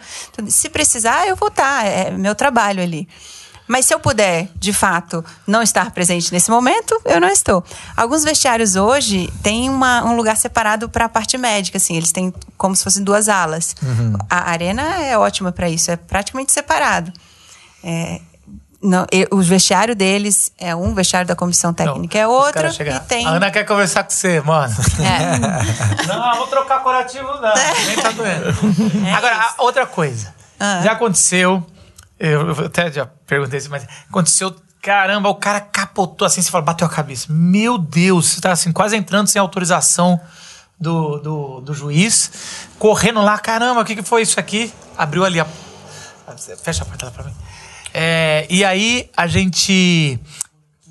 [0.50, 1.86] Se precisar, eu vou estar.
[1.86, 3.08] É meu trabalho ali.
[3.68, 7.64] Mas se eu puder, de fato, não estar presente nesse momento, eu não estou.
[7.98, 12.32] Alguns vestiários hoje têm uma- um lugar separado para a parte médica, assim, eles têm
[12.58, 13.76] como se fossem duas alas.
[14.30, 17.12] A arena é ótima para isso, é praticamente separado.
[17.84, 18.22] É,
[18.84, 22.68] Não, e- o vestiário deles é um, o vestiário da comissão técnica é Os outro.
[22.68, 23.26] E tem.
[23.26, 24.76] A Ana quer conversar com você, mano.
[25.00, 26.06] É.
[26.06, 27.54] Não, vou trocar curativo, não.
[27.88, 28.46] Nem tá doendo.
[29.18, 30.32] Agora, a- outra coisa.
[30.60, 30.82] Ah.
[30.84, 31.66] Já aconteceu.
[32.20, 34.56] Eu, eu até já perguntei isso, mas aconteceu.
[34.82, 37.26] Caramba, o cara capotou assim, você fala, bateu a cabeça.
[37.30, 40.22] Meu Deus, você tá assim, quase entrando sem autorização
[40.80, 44.72] do, do, do juiz, correndo lá, caramba, o que, que foi isso aqui?
[44.98, 45.48] Abriu ali a.
[46.64, 47.34] Fecha a porta lá pra mim.
[47.94, 50.20] É, e aí a gente.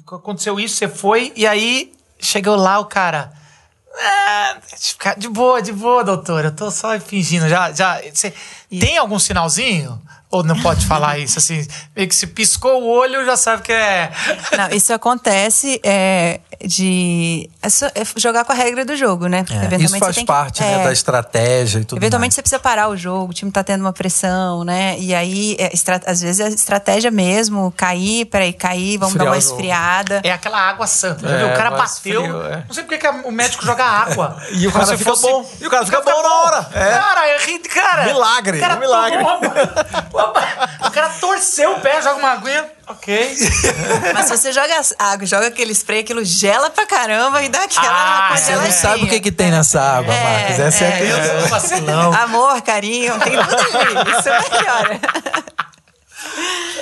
[0.07, 3.33] Aconteceu isso, você foi, e aí chegou lá o cara.
[3.97, 4.57] "Ah,
[5.17, 6.45] de boa, de boa, doutor.
[6.45, 7.49] Eu tô só fingindo.
[7.49, 8.33] Já, já, você
[8.71, 10.01] tem algum sinalzinho?
[10.35, 11.39] Ou não pode falar isso?
[11.39, 11.65] Assim,
[11.95, 14.11] meio que se piscou o olho, já sabe que é.
[14.57, 19.45] Não, isso acontece é, de é só- é jogar com a regra do jogo, né?
[19.49, 22.31] É, eventualmente isso você faz tem que- parte né, é, da estratégia e tudo Eventualmente
[22.31, 22.35] mais.
[22.35, 24.97] você precisa parar o jogo, o time tá tendo uma pressão, né?
[24.99, 29.31] E aí, é, estra- às vezes é estratégia mesmo, cair, peraí, cair, vamos Esfriar dar
[29.31, 30.21] uma esfriada.
[30.25, 31.29] É aquela água santa.
[31.29, 32.23] É, o cara bateu.
[32.23, 32.65] frio, é.
[32.67, 34.37] Não sei porque que o médico joga água.
[34.53, 35.49] E o cara se fica bom.
[35.61, 36.69] E o cara fica bom na hora.
[36.75, 36.91] É.
[36.99, 38.05] Cara, é ri- cara.
[38.07, 39.19] Milagre, cara um milagre.
[40.87, 42.67] o cara torceu o pé, joga uma aguinha.
[42.87, 43.37] Ok.
[44.13, 48.29] Mas se você joga água, joga aquele spray, aquilo gela pra caramba e dá aquela
[48.31, 50.59] Ah, Você não sabe o que, que tem nessa água, É, Marcos.
[50.61, 51.41] Essa é, a é.
[51.41, 52.13] sou vacilão.
[52.13, 54.19] Amor, carinho, tem tudo ali.
[54.19, 55.01] Isso é melhor.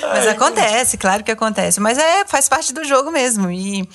[0.09, 1.79] Mas acontece, claro que acontece.
[1.79, 3.49] Mas é, faz parte do jogo mesmo.
[3.51, 3.87] E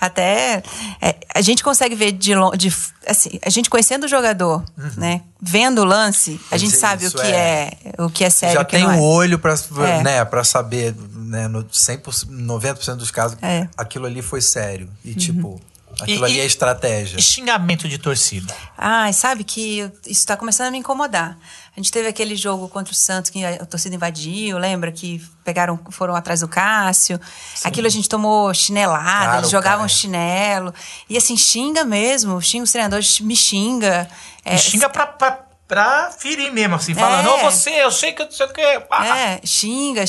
[0.00, 0.62] até
[1.00, 2.72] é, a gente consegue ver de longe.
[3.06, 4.64] Assim, a gente conhecendo o jogador,
[4.96, 5.22] né?
[5.40, 8.02] Vendo o lance, a gente sabe o que é- é.
[8.02, 8.54] o que é sério.
[8.56, 8.96] Já o tem não é.
[8.96, 9.54] o olho pra,
[9.88, 10.02] É.
[10.02, 13.60] né, pra saber, né, no 100%, 90% dos casos, É.
[13.60, 13.68] Uhum.
[13.76, 14.88] aquilo ali foi sério.
[15.04, 15.60] E, tipo,
[16.00, 17.18] aquilo E- ali é estratégia.
[17.18, 18.52] E xingamento de torcida.
[18.76, 21.38] Ai, sabe que isso está começando a me incomodar.
[21.76, 24.90] A gente teve aquele jogo contra o Santos que a torcida invadiu, lembra?
[24.90, 27.20] Que pegaram, foram atrás do Cássio.
[27.62, 29.88] Aquilo a gente tomou chinelada, Claro, eles jogavam cara.
[29.90, 30.74] chinelo.
[31.06, 34.08] E assim, xinga mesmo, xinga os treinadores, me xinga.
[34.42, 37.32] É, E xinga pra, pra, pra ferir mesmo, assim, falando, É.
[37.46, 38.60] ô você, eu sei que eu não sei o que.
[38.62, 40.02] É, xinga,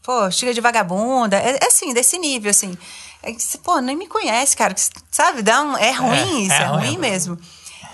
[0.00, 1.36] pô, xinga de vagabunda.
[1.36, 2.78] É, é assim, desse nível, assim.
[3.20, 3.34] É
[3.64, 4.72] pô, nem me conhece, cara.
[5.10, 6.86] Sabe, dá um, é ruim isso, é é, ruim.
[6.86, 7.36] ruim mesmo.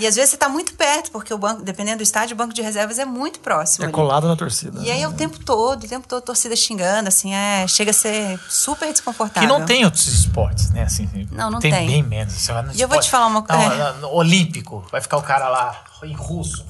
[0.00, 2.54] E às vezes você tá muito perto, porque o banco, dependendo do estádio, o banco
[2.54, 3.84] de reservas é muito próximo.
[3.84, 3.92] É ali.
[3.92, 4.80] colado na torcida.
[4.80, 7.90] E aí é o tempo todo, o tempo todo, a torcida xingando, assim, é, chega
[7.90, 9.48] a ser super Que desconfortável.
[9.48, 10.82] não tem outros esportes, né?
[10.84, 11.70] Assim, Não, não tem.
[11.72, 11.86] tem.
[11.86, 12.48] bem menos.
[12.74, 13.92] E eu vou te falar uma coisa.
[13.94, 16.64] no Olímpico, vai ficar o cara lá em russo.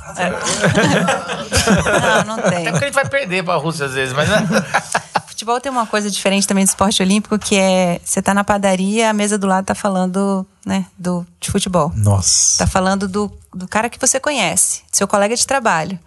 [2.26, 2.62] Não, não tem.
[2.66, 4.28] Até porque a gente vai perder pra Rússia às vezes, mas.
[4.28, 4.46] né?
[5.26, 9.08] Futebol tem uma coisa diferente também do esporte olímpico, que é você tá na padaria,
[9.08, 11.90] a mesa do lado tá falando, né, do, de futebol.
[11.96, 12.58] Nossa.
[12.58, 15.98] Tá falando do, do cara que você conhece, do seu colega de trabalho.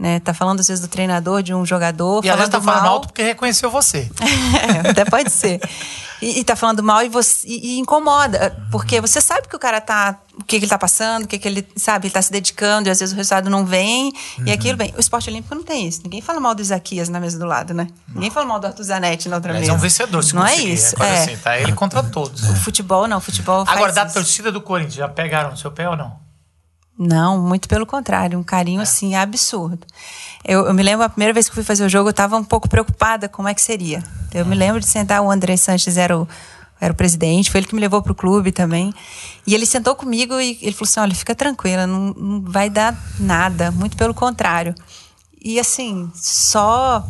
[0.00, 0.18] Né?
[0.18, 2.24] Tá falando, às vezes, do treinador, de um jogador.
[2.24, 2.92] E falando tá falando mal.
[2.94, 4.10] alto porque reconheceu você.
[4.60, 5.60] É, até pode ser.
[6.22, 9.58] E, e tá falando mal e, você, e, e incomoda, porque você sabe que o
[9.58, 10.18] cara tá.
[10.38, 12.88] O que, que ele tá passando, o que, que ele, sabe, ele tá se dedicando,
[12.88, 14.12] e às vezes o resultado não vem.
[14.46, 16.00] E aquilo, bem, o esporte olímpico não tem isso.
[16.02, 17.86] Ninguém fala mal do Isaquias na mesa do lado, né?
[18.08, 19.72] Ninguém fala mal do Arthur Zanetti na outra Mas mesa.
[19.72, 20.94] é um vencedor, se Não é isso.
[21.02, 21.22] É.
[21.22, 22.42] assim, tá ele contra todos.
[22.48, 23.18] O futebol, não.
[23.18, 24.14] O futebol Agora, da isso.
[24.14, 26.29] torcida do Corinthians, já pegaram no seu pé ou não?
[27.02, 28.44] Não, muito pelo contrário, um É.
[28.44, 29.86] carinho assim absurdo.
[30.44, 32.44] Eu, eu me lembro a primeira vez que fui fazer o jogo, eu estava um
[32.44, 34.04] pouco preocupada como é que seria.
[34.34, 36.28] Eu me lembro de sentar, o André Sanches era o,
[36.78, 38.92] era o presidente, foi ele que me levou para o clube também.
[39.46, 42.94] E ele sentou comigo e ele falou assim: olha, fica tranquila, não, não vai dar
[43.18, 44.74] nada, muito pelo contrário.
[45.40, 47.02] E assim, só.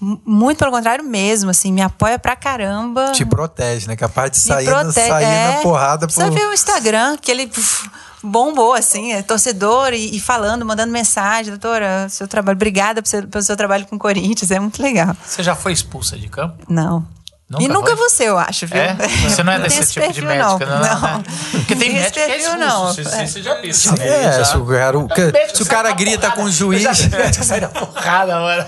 [0.00, 3.12] Muito pelo contrário mesmo, assim, me apoia pra caramba.
[3.12, 3.96] Te protege, né?
[3.96, 5.56] Capaz de sair, na, prote- sair é.
[5.56, 6.32] na porrada Você por...
[6.34, 7.88] viu o Instagram, que ele puf,
[8.22, 13.26] bombou, assim, é torcedor e, e falando, mandando mensagem, doutora, seu trabalho, obrigada pelo seu,
[13.26, 15.16] pelo seu trabalho com o Corinthians, é muito legal.
[15.24, 16.62] Você já foi expulsa de campo?
[16.68, 17.06] Não.
[17.48, 18.08] Nunca e nunca foi?
[18.10, 18.76] você, eu acho, viu?
[18.76, 18.96] É?
[19.22, 20.80] Você não é desse esse tipo de médica, não.
[20.80, 21.18] não.
[21.18, 21.22] né?
[21.52, 22.58] Porque tem médico que é expulso.
[22.58, 22.86] não.
[22.92, 23.26] Você, É.
[23.26, 23.70] você já viu.
[23.70, 25.08] É, se o, cara, o
[25.54, 26.36] se o sai cara grita porrada.
[26.36, 26.82] com o Eu juiz...
[26.82, 28.66] já vi médico sair na porrada, mano.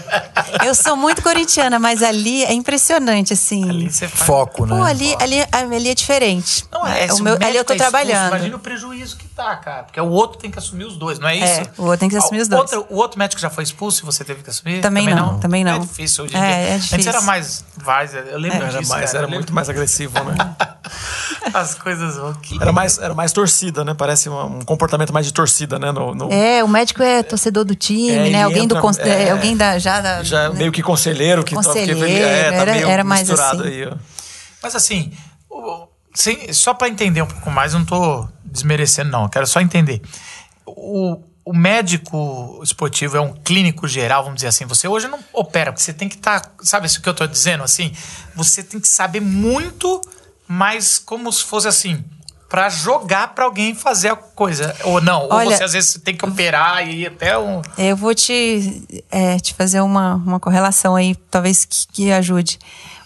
[0.64, 3.68] Eu sou muito corintiana, mas ali é impressionante, assim.
[3.68, 4.76] Ali você faz- Foco, né?
[4.76, 6.64] Pô, ali, ali, ali é diferente.
[6.70, 8.28] Não é, o se meu, ali eu tô é expulso, trabalhando.
[8.28, 9.82] Imagina o prejuízo que tá, cara.
[9.84, 11.70] Porque o outro tem que assumir os dois, não é É, isso?
[11.78, 12.72] o outro tem que assumir Ah, os dois.
[12.72, 14.80] Outro, o outro médico já foi expulso e você teve que assumir?
[14.80, 15.74] Também não, também não.
[15.74, 16.74] É difícil hoje em É, dia.
[16.74, 17.64] é Antes era mais
[18.30, 19.18] eu lembro Era, disso, mais, cara.
[19.18, 20.34] era lembro muito mais agressivo, né?
[21.54, 22.60] As coisas vão que...
[22.60, 23.94] Era mais, era mais torcida, né?
[23.94, 25.90] Parece uma- um comportamento mais de torcida, né?
[25.92, 28.42] No, no- É, o médico é torcedor do time, É, né?
[28.44, 29.30] Alguém do entra- cons- é, é.
[29.30, 32.88] alguém da já da Já meio que conselheiro que Conselheiro, que, é, tá era- meio
[32.88, 33.72] era mais misturado assim.
[33.72, 33.92] aí, ó.
[34.62, 35.12] Mas assim,
[35.50, 39.28] o- sem- só pra entender um pouco mais, eu não tô desmerecendo, não.
[39.28, 40.02] Quero só entender.
[40.66, 44.66] O, o médico esportivo é um clínico geral, vamos dizer assim.
[44.66, 46.42] Você hoje não opera, porque você tem que estar.
[46.60, 47.64] sabe isso que eu tô dizendo?
[47.64, 47.90] Assim,
[48.36, 50.02] você tem que saber muito,
[50.46, 52.04] mas como se fosse assim.
[52.50, 54.76] Pra jogar pra alguém fazer a coisa.
[54.84, 55.22] Ou não.
[55.22, 57.62] ou Olha- você às vezes tem que operar e ir até um.
[57.78, 62.58] Eu vou te, é, te fazer uma, uma correlação aí, talvez que, que ajude.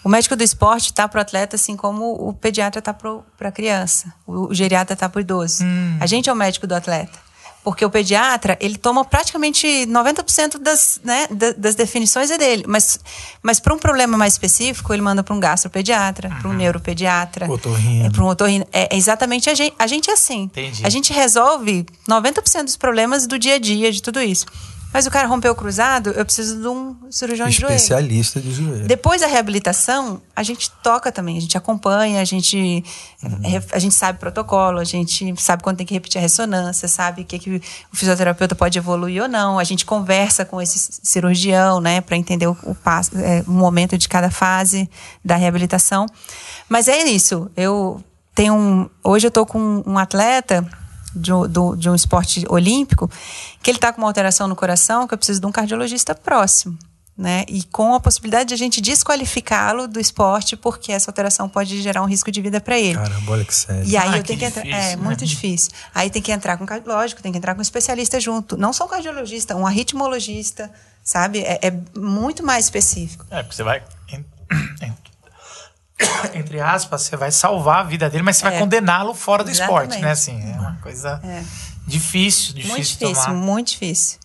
[0.03, 3.51] O médico do esporte está para o atleta, assim como o pediatra está para a
[3.53, 5.63] criança, o, o geriatra está para o idoso.
[6.01, 7.17] A gente é o médico do atleta.
[7.63, 12.65] Porque o pediatra, ele toma praticamente 90% das, né, da- das definições é dele.
[12.67, 12.99] Mas,
[13.41, 17.49] mas para um problema mais específico, ele manda para um gastropediatra, para um neuropediatra.
[17.49, 18.05] Otorrino.
[18.05, 18.67] É, para um otorrino.
[18.73, 19.73] É exatamente a gente.
[19.79, 20.41] A gente é assim.
[20.43, 20.85] Entendi.
[20.85, 24.45] A gente resolve 90% dos problemas do dia a dia, de tudo isso.
[24.93, 27.75] Mas o cara rompeu o cruzado, eu preciso de um cirurgião de joelho.
[27.75, 28.85] Especialista de joelho.
[28.85, 32.85] Depois da reabilitação, a gente toca também, a gente acompanha, a gente,
[33.71, 37.25] a gente sabe protocolo, a gente sabe quando tem que repetir a ressonância, sabe o
[37.25, 39.57] que, que o fisioterapeuta pode evoluir ou não.
[39.57, 43.97] A gente conversa com esse cirurgião, né, para entender o, o, passo, é, o momento
[43.97, 44.87] de cada fase
[45.25, 46.05] da reabilitação.
[46.69, 47.49] Mas é isso.
[47.57, 47.99] Eu
[48.35, 50.63] tenho um, hoje eu tô com um atleta
[51.15, 53.09] de, um- do- de um esporte olímpico
[53.61, 56.77] que ele está com uma alteração no coração que eu preciso de um cardiologista próximo.
[57.15, 57.45] Né?
[57.47, 62.01] E com a possibilidade de a gente desqualificá-lo do esporte, porque essa alteração pode gerar
[62.01, 62.95] um risco de vida para ele.
[62.95, 63.83] Caramba, olha que sério.
[63.87, 64.63] E aí Ah, eu que tenho que entrar.
[64.63, 65.03] difícil, É, né?
[65.03, 65.71] muito difícil.
[65.93, 68.57] Aí tem que entrar com cardiológico, tem que entrar com um especialista junto.
[68.57, 70.71] Não só um cardiologista, um arritmologista,
[71.03, 71.41] sabe?
[71.41, 73.27] É, é muito mais específico.
[73.29, 73.83] É, porque você vai.
[76.03, 78.59] en- en- Entre aspas, você vai salvar a vida dele, mas você vai É.
[78.59, 80.01] condená-lo fora do esporte, Exatamente.
[80.05, 80.11] né?
[80.11, 81.41] Assim, é uma coisa É.
[81.87, 83.33] difícil, difícil, muito difícil, tomar.
[83.33, 84.19] muito difícil.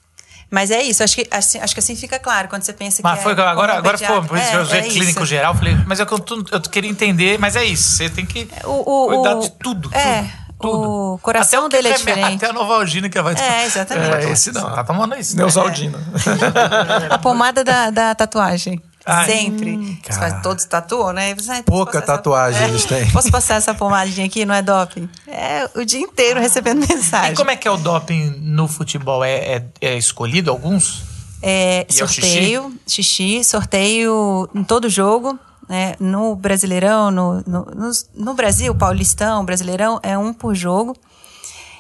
[0.51, 3.18] Mas é isso, acho que assim, acho que assim fica claro quando você pensa Mas
[3.18, 3.22] que.
[3.22, 5.26] foi é, agora, agora ficou, por isso é, que eu usei é clínico isso.
[5.26, 8.24] geral, falei, mas é que eu, tu- eu queria entender, mas é isso, você tem
[8.24, 8.70] que O-
[9.05, 11.14] o- cuidar o- de tudo, é, tudo, tudo.
[11.14, 12.37] o coração Até dele é diferente.
[12.37, 14.24] Até a Novalgina que vai É, exatamente.
[14.26, 15.37] É, esse não, tá tomando isso.
[15.37, 15.43] né?
[15.43, 15.99] Neusaldina.
[17.11, 18.81] A pomada da, da tatuagem.
[19.11, 19.99] Ai, Sempre.
[20.07, 21.35] Você faz- todos tatuam, né?
[21.35, 23.09] Você, "Ah, Pouca passar essa- tatuagem eles têm.
[23.13, 24.45] Posso passar essa pomadinha aqui?
[24.45, 25.09] Não é doping?
[25.27, 27.33] É o dia inteiro recebendo mensagem.
[27.33, 29.25] E como é que é o doping no futebol?
[29.25, 31.03] É, é- é escolhido alguns?
[31.43, 33.43] É, E é sorteio, xixi?
[33.45, 35.39] sorteio em todo jogo.
[35.69, 35.95] Né?
[36.01, 40.97] No Brasileirão, no, no, nos- no Brasil, Paulistão, Brasileirão, é um por jogo.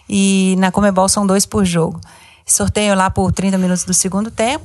[0.08, 2.00] E na Comebol são dois por jogo.
[2.46, 4.64] Sorteio lá por 30 minutos do segundo tempo.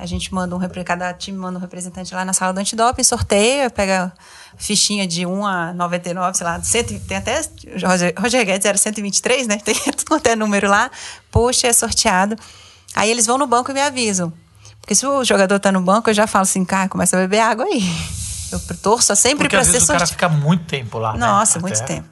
[0.00, 3.68] A gente manda um cada time manda um representante lá na sala do antidoping, sorteia,
[3.68, 4.10] pega
[4.56, 7.42] fichinha de 1 a 99, sei lá, 100, tem até
[7.82, 9.58] Roger, Roger Guedes era 123, né?
[9.64, 10.90] Tem tudo quanto é número lá.
[11.30, 12.34] Puxa, é sorteado.
[12.94, 14.32] Aí eles vão no banco e me avisam.
[14.80, 17.40] Porque se o jogador tá no banco, eu já falo assim, cara, começa a beber
[17.40, 17.82] água aí.
[18.50, 20.34] Eu torço sempre Porque para às ser vezes o cara sorteado.
[20.34, 21.12] fica muito tempo lá.
[21.12, 21.18] né?
[21.18, 22.08] Nossa, Até- muito tempo.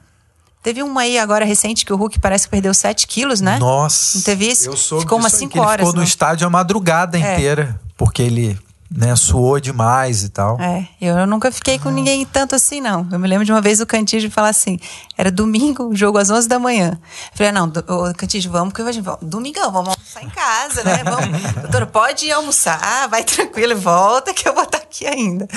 [0.61, 3.57] Teve uma aí agora recente que o Hulk parece que perdeu 7 quilos, né?
[3.59, 4.17] Nossa.
[4.17, 4.67] Não teve isso?
[4.69, 6.07] Eu soube Ficou umas disso aí, cinco que ele horas, ficou no né?
[6.07, 7.33] estádio a madrugada É.
[7.33, 7.79] inteira.
[7.95, 8.59] Porque ele
[8.91, 10.59] né, suou demais e tal.
[10.59, 13.07] É, eu nunca fiquei com ninguém tanto assim, não.
[13.11, 14.79] Eu me lembro de uma vez o Cantígio falar assim:
[15.17, 16.99] era domingo, jogo às 11 da manhã.
[17.31, 19.19] Eu falei: ah, não, ô, Cantígio, vamos, que hoje vamos.
[19.21, 21.03] Domingão, vamos almoçar em casa, né?
[21.03, 21.41] Vamos.
[21.61, 25.47] Doutora, pode ir almoçar, Ah, vai tranquilo, volta que eu vou estar aqui ainda.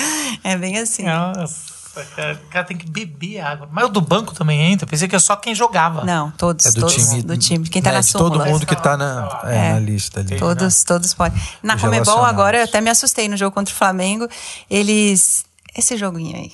[0.43, 1.03] É bem assim.
[1.03, 1.72] Nossa,
[2.15, 3.69] cara, o cara tem que beber água.
[3.71, 4.87] Mas o do banco também entra.
[4.87, 6.03] Pensei que é só quem jogava.
[6.03, 7.21] Não, todos, É do todos time.
[7.21, 7.69] do time.
[7.69, 8.31] Quem tá né, na de súmula.
[8.39, 9.73] todo mundo que tá na, é, É.
[9.73, 10.37] na lista ali.
[10.37, 11.39] Todos, todos podem.
[11.61, 14.27] Na Comebol agora, eu até me assustei no jogo contra o Flamengo.
[14.69, 15.45] Eles.
[15.75, 16.51] Esse joguinho aí.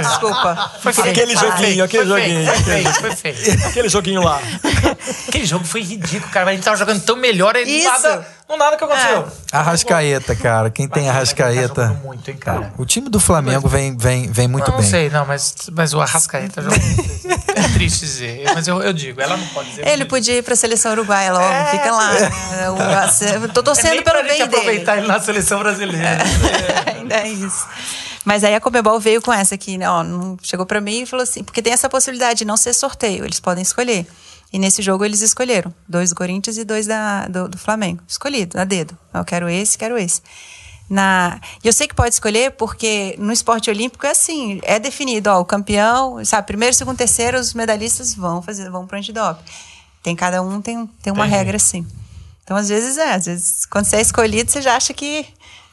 [0.00, 0.70] Desculpa.
[0.80, 2.54] Foi Queria Aquele joguinho, aquele Foi feio, joguinho.
[2.54, 3.66] Foi feio, foi feio.
[3.68, 4.40] Aquele joguinho lá.
[5.28, 6.50] Aquele jogo foi ridículo, cara.
[6.50, 7.88] A gente tava jogando tão melhor e Isso.
[7.88, 9.26] nada, não nada que aconteceu.
[9.50, 10.70] Arrascaeta, cara.
[10.70, 11.88] Quem tem Tá Arrascaeta.
[12.02, 12.72] muito, hein, cara.
[12.78, 14.90] O time do Flamengo vem, vem, vem muito não, não bem.
[14.90, 17.12] sei, não, mas, mas o Arrascaeta joga muito.
[17.54, 19.86] É triste dizer, mas eu, eu digo, ela não pode dizer.
[19.86, 22.12] Ele podia ir pra seleção uruguaia logo, fica lá.
[22.62, 24.56] Eu- eu Tô É torcendo pra pelo gente bem dele.
[24.56, 26.18] aproveitar ele na seleção brasileira.
[26.96, 27.66] Ainda é isso.
[28.24, 29.88] Mas aí a Comebol veio com essa aqui, né?
[29.88, 32.72] Ó, não, chegou pra mim e falou assim, porque tem essa possibilidade de não ser
[32.72, 34.06] sorteio, eles podem escolher.
[34.52, 38.02] E nesse jogo eles escolheram, dois do Corinthians e dois da, do, do Flamengo.
[38.06, 38.96] Escolhido, a dedo.
[39.12, 40.20] Eu quero esse, quero esse.
[40.90, 45.30] Na, e eu sei que pode escolher porque no esporte olímpico é assim, é definido,
[45.30, 49.42] ó, o campeão, sabe, primeiro, segundo, terceiro, os medalhistas vão fazer, vão pro antidoping.
[50.02, 51.38] Tem cada um tem, tem uma Entendi.
[51.38, 51.86] regra assim.
[52.44, 55.24] Então, às vezes é, às vezes quando você é escolhido, você já acha que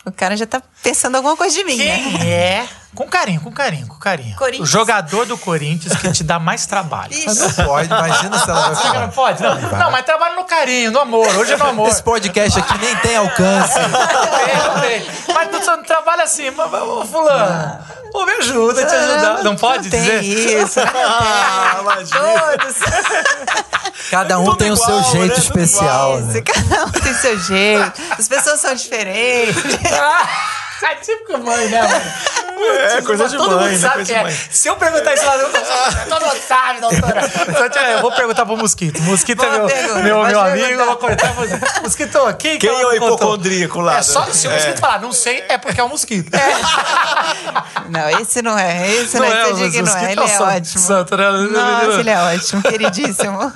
[0.05, 1.97] o cara já tá pensando alguma coisa de mim, né?
[2.03, 2.67] Quem é?
[2.95, 4.35] Com carinho, com carinho, com carinho.
[4.35, 4.67] Corinthians.
[4.67, 7.13] O jogador do Corinthians que te dá mais trabalho.
[7.13, 7.25] Ixi.
[7.27, 9.07] Mas não pode, imagina se ela vai Você não falar.
[9.09, 9.43] pode?
[9.43, 11.27] Não, não, mas trabalho no carinho, no amor.
[11.37, 11.87] Hoje é no amor.
[11.87, 13.77] Esse podcast aqui nem tem alcance.
[13.77, 15.33] Eu sei, eu sei.
[15.35, 17.79] Mas tu só não trabalha assim, mas, mas, ô, fulano,
[18.11, 19.43] pô, me ajuda, te ajudar.
[19.43, 20.23] Não pode não tem dizer?
[20.23, 20.79] isso.
[20.81, 22.19] Ah, imagina.
[22.19, 22.75] Todos.
[24.09, 25.39] Cada um Tudo tem o igual, seu jeito né?
[25.39, 26.17] Especial.
[26.21, 26.33] né?
[26.33, 28.01] Isso, cada um tem seu jeito.
[28.17, 29.55] As pessoas são diferentes.
[30.89, 32.39] É típico mãe, né, mano?
[32.61, 33.77] É, coisa de Todo mãe, mundo né?
[33.89, 34.21] sabe que é.
[34.23, 34.37] mãe.
[34.51, 35.49] Se eu perguntar isso lá, eu
[36.09, 37.21] todo mundo sabe, doutora.
[37.95, 39.01] Eu vou perguntar pro Mosquito.
[39.03, 40.81] Mosquito é Boa meu, pergunta, meu, pode meu amigo, perguntar.
[40.83, 41.33] eu vou cortar.
[41.33, 41.59] você.
[41.81, 43.07] Mosquito, quem, que Quem é o contou?
[43.15, 43.97] hipocondríaco lá?
[43.97, 46.29] É só se o mosquito falar, não sei, é porque é o mosquito.
[47.89, 48.87] Não, esse não é.
[48.91, 49.45] Esse não, é.
[49.47, 50.11] o Você diga que não é.
[50.11, 50.83] Ele é o ótimo.
[50.83, 51.31] Santo, né?
[51.31, 53.53] Nossa, ele é ótimo, queridíssimo.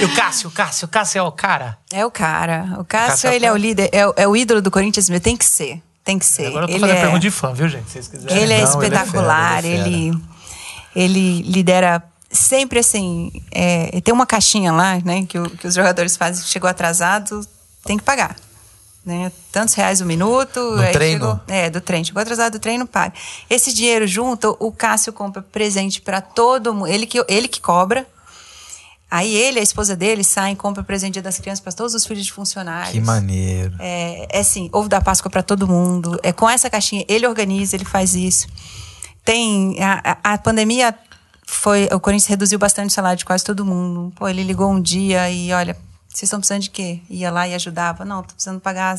[0.00, 1.78] E o Cássio, o Cássio, o Cássio é o cara.
[1.92, 2.64] É o cara.
[2.78, 5.08] O Cássio Cássio, é ele é o líder, é, o- é o ídolo do Corinthians,
[5.08, 5.22] mesmo.
[5.22, 5.80] tem que ser.
[6.04, 6.46] Tem que ser.
[6.46, 7.86] Agora eu tô ele fazendo é, pergunta de fã, viu, gente?
[7.86, 8.36] Se vocês quiserem.
[8.36, 10.32] ele é Não, ele é espetacular, fera, ele é
[10.94, 13.30] ele, lidera sempre assim.
[13.50, 17.46] É, tem uma caixinha lá, né, que, o- que os jogadores fazem, chegou atrasado,
[17.84, 18.36] tem que pagar.
[19.04, 19.32] Né?
[19.50, 20.60] Tantos reais o minuto.
[20.78, 21.20] aí treino?
[21.26, 22.04] chegou- é, do treino.
[22.06, 23.12] Chegou atrasado do treino, paga.
[23.50, 26.86] Esse dinheiro junto, o Cássio compra presente para todo mundo.
[26.86, 28.06] Ele que, ele que cobra.
[29.14, 32.24] Aí ele, a esposa dele, saem e compra presente das crianças para todos os filhos
[32.24, 32.92] de funcionários.
[32.94, 33.74] Que maneiro.
[33.78, 36.18] É, é assim, ovo da Páscoa para todo mundo.
[36.22, 38.46] É com essa caixinha, ele organiza, ele faz isso.
[39.24, 40.94] Tem a, a- a pandemia
[41.46, 44.10] foi, o Corinthians reduziu bastante o salário de quase todo mundo.
[44.16, 45.76] Pô, ele ligou um dia e olha,
[46.08, 47.00] vocês estão precisando de quê?
[47.10, 48.04] Ia lá e ajudava.
[48.06, 48.98] Não, tô precisando pagar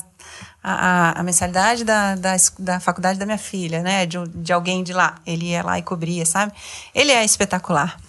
[0.63, 0.71] a,
[1.15, 4.05] a, a mensalidade da, da, da faculdade da minha filha, né?
[4.05, 5.15] De, de alguém de lá.
[5.25, 6.51] Ele ia lá e cobria, sabe?
[6.93, 7.99] Ele é espetacular.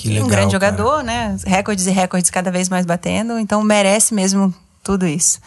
[0.00, 0.72] Que E legal, um grande cara.
[0.72, 1.36] jogador, né?
[1.46, 5.38] Recordes e recordes cada vez mais batendo, então merece mesmo tudo isso.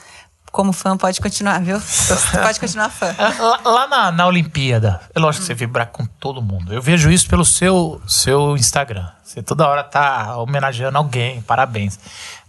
[0.51, 1.81] Como fã, pode continuar, viu?
[2.43, 3.07] Pode continuar fã.
[3.17, 6.71] Lá, lá na, na Olimpíada, é lógico que você vibrar com todo mundo.
[6.71, 9.09] Eu vejo isso pelo seu, seu Instagram.
[9.23, 11.97] Você toda hora tá homenageando alguém, parabéns.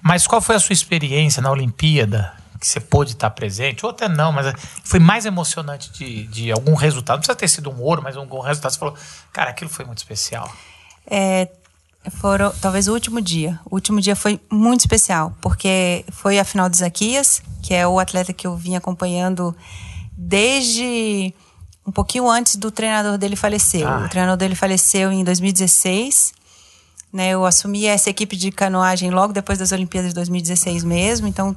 [0.02, 2.34] Mas qual foi a sua experiência na Olimpíada?
[2.61, 4.52] Que você pôde estar presente, ou até não, mas
[4.84, 7.16] foi mais emocionante de, de algum resultado.
[7.16, 8.72] Não precisa ter sido um ouro, mas algum resultado.
[8.72, 8.94] Você falou,
[9.32, 10.52] cara, aquilo foi muito especial.
[11.11, 11.48] É,
[12.11, 13.59] foram talvez o último dia.
[13.64, 17.98] O último dia foi muito especial, porque foi a final de Zaquias, que é o
[17.98, 19.55] atleta que eu vim acompanhando
[20.16, 21.34] desde
[21.86, 23.86] um pouquinho antes do treinador dele falecer.
[23.86, 24.05] Ah.
[24.05, 26.32] O treinador dele faleceu em 2016.
[27.12, 31.28] Né, eu assumi essa equipe de canoagem logo depois das Olimpíadas de 2016 mesmo.
[31.28, 31.57] Então,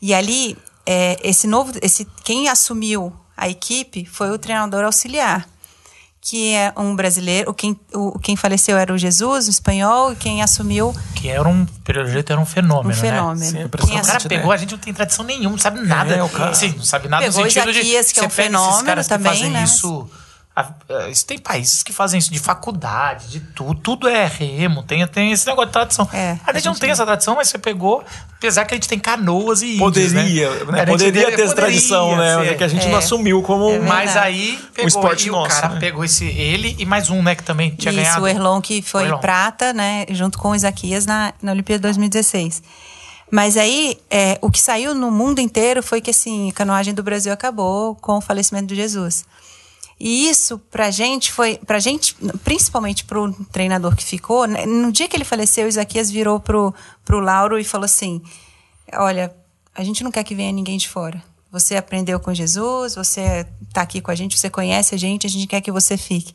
[0.00, 0.56] e ali
[0.86, 5.46] é, esse novo, esse quem assumiu a equipe foi o treinador auxiliar
[6.24, 7.52] que é um brasileiro.
[7.52, 11.66] Quem, o, quem faleceu era o Jesus, o espanhol, e quem assumiu Que era um,
[11.84, 13.40] pelo jeito, era um fenômeno, um fenômeno.
[13.40, 13.46] né?
[13.46, 16.14] Sim, Quem O cara pegou, a gente não tem tradição nenhuma, não sabe nada.
[16.14, 18.14] É, o cara- Sim, não sabe nada Pegou no sentido Isaquias, de.
[18.14, 19.64] que é um você pega esses fenômeno caras que também, fazem né?
[19.64, 20.08] isso.
[20.54, 23.74] A- a- isso tem países que fazem isso de faculdade, de tudo.
[23.80, 26.08] Tudo é remo, tem, tem esse negócio de tradição.
[26.12, 28.04] É, a gente não tem essa tradição, mas você pegou,
[28.36, 29.66] apesar que a gente tem canoas e.
[29.76, 30.56] índios, Poderia, né?
[30.56, 30.72] né?
[30.74, 32.36] A gente Poderia deve- ter essa tradição, né?
[32.44, 32.52] ser.
[32.52, 32.90] É que a gente É.
[32.90, 33.70] não assumiu como.
[33.70, 35.80] É Mas aí pegou esporte e o nosso, cara né?
[35.80, 38.22] pegou esse ele e mais um, né, que também tinha Isso, ganhado.
[38.22, 39.18] o Erlon que foi O Erlon.
[39.20, 42.62] prata, né, junto com o Isaquias na, na Olimpíada 2016.
[43.30, 47.02] Mas aí, é, o que saiu no mundo inteiro foi que, assim, a canoagem do
[47.02, 49.24] Brasil acabou com o falecimento de Jesus.
[49.98, 51.58] E isso, pra gente, foi.
[51.58, 56.10] Pra gente, principalmente pro treinador que ficou, né, no dia que ele faleceu, o Isaquias
[56.10, 56.74] virou pro,
[57.04, 58.20] pro Lauro e falou assim:
[58.94, 59.34] Olha,
[59.74, 61.22] a gente não quer que venha ninguém de fora.
[61.50, 65.30] Você aprendeu com Jesus, você tá aqui com a gente, você conhece a gente, a
[65.30, 66.34] gente quer que você fique.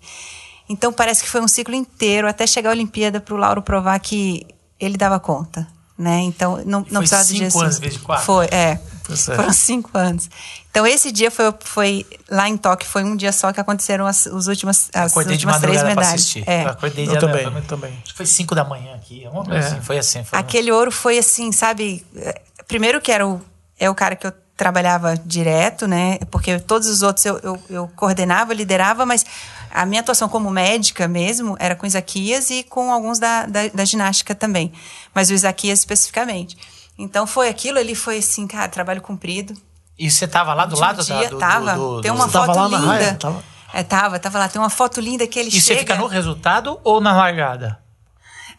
[0.70, 4.45] Então parece que foi um ciclo inteiro até chegar a Olimpíada pro Lauro provar que
[4.80, 5.68] ele dava conta.
[5.97, 6.20] Né?
[6.22, 7.64] Então não, não precisava de Jesus.
[7.64, 8.26] anos em vez de quatro?
[8.26, 8.80] Foi, é.
[9.16, 9.38] Certo.
[9.38, 10.30] Foram cinco anos.
[10.70, 14.26] Então, esse dia foi, foi lá em Tóquio, foi um dia só que aconteceram as,
[14.26, 16.14] os últimas, as Acordei de últimas três medalhas.
[16.14, 16.43] assistir.
[16.47, 16.64] É.
[16.66, 17.93] Eu acordei Eu de também, foi- eu também.
[18.03, 19.28] Acho que foi 5 da manhã aqui.
[19.32, 19.60] Uma É.
[19.60, 20.24] assim, foi assim.
[20.24, 22.05] Foi Aquele ouro foi assim, sabe?
[22.16, 23.41] é, Primeiro que era o,
[23.80, 26.18] é o cara que eu trabalhava direto, né?
[26.32, 29.24] Porque todos os outros eu, eu, eu coordenava, liderava, mas
[29.72, 33.86] a minha atuação como médica mesmo era com Isaquias e com alguns da, da, da
[33.86, 34.74] ginástica também.
[35.14, 36.58] Mas o Isaquias especificamente.
[36.97, 39.53] Então foi aquilo ali, foi assim, cara, trabalho cumprido.
[39.99, 41.73] E você tava lá do Último lado da, dia, do, tava.
[41.73, 42.87] do, do- Tem uma tava foto na linda.
[42.91, 43.13] raia?
[43.15, 43.43] Tava-
[43.73, 44.47] É, tava, tava lá.
[44.49, 45.61] Tem uma foto linda que ele E chega.
[45.61, 47.79] você fica no resultado ou na largada?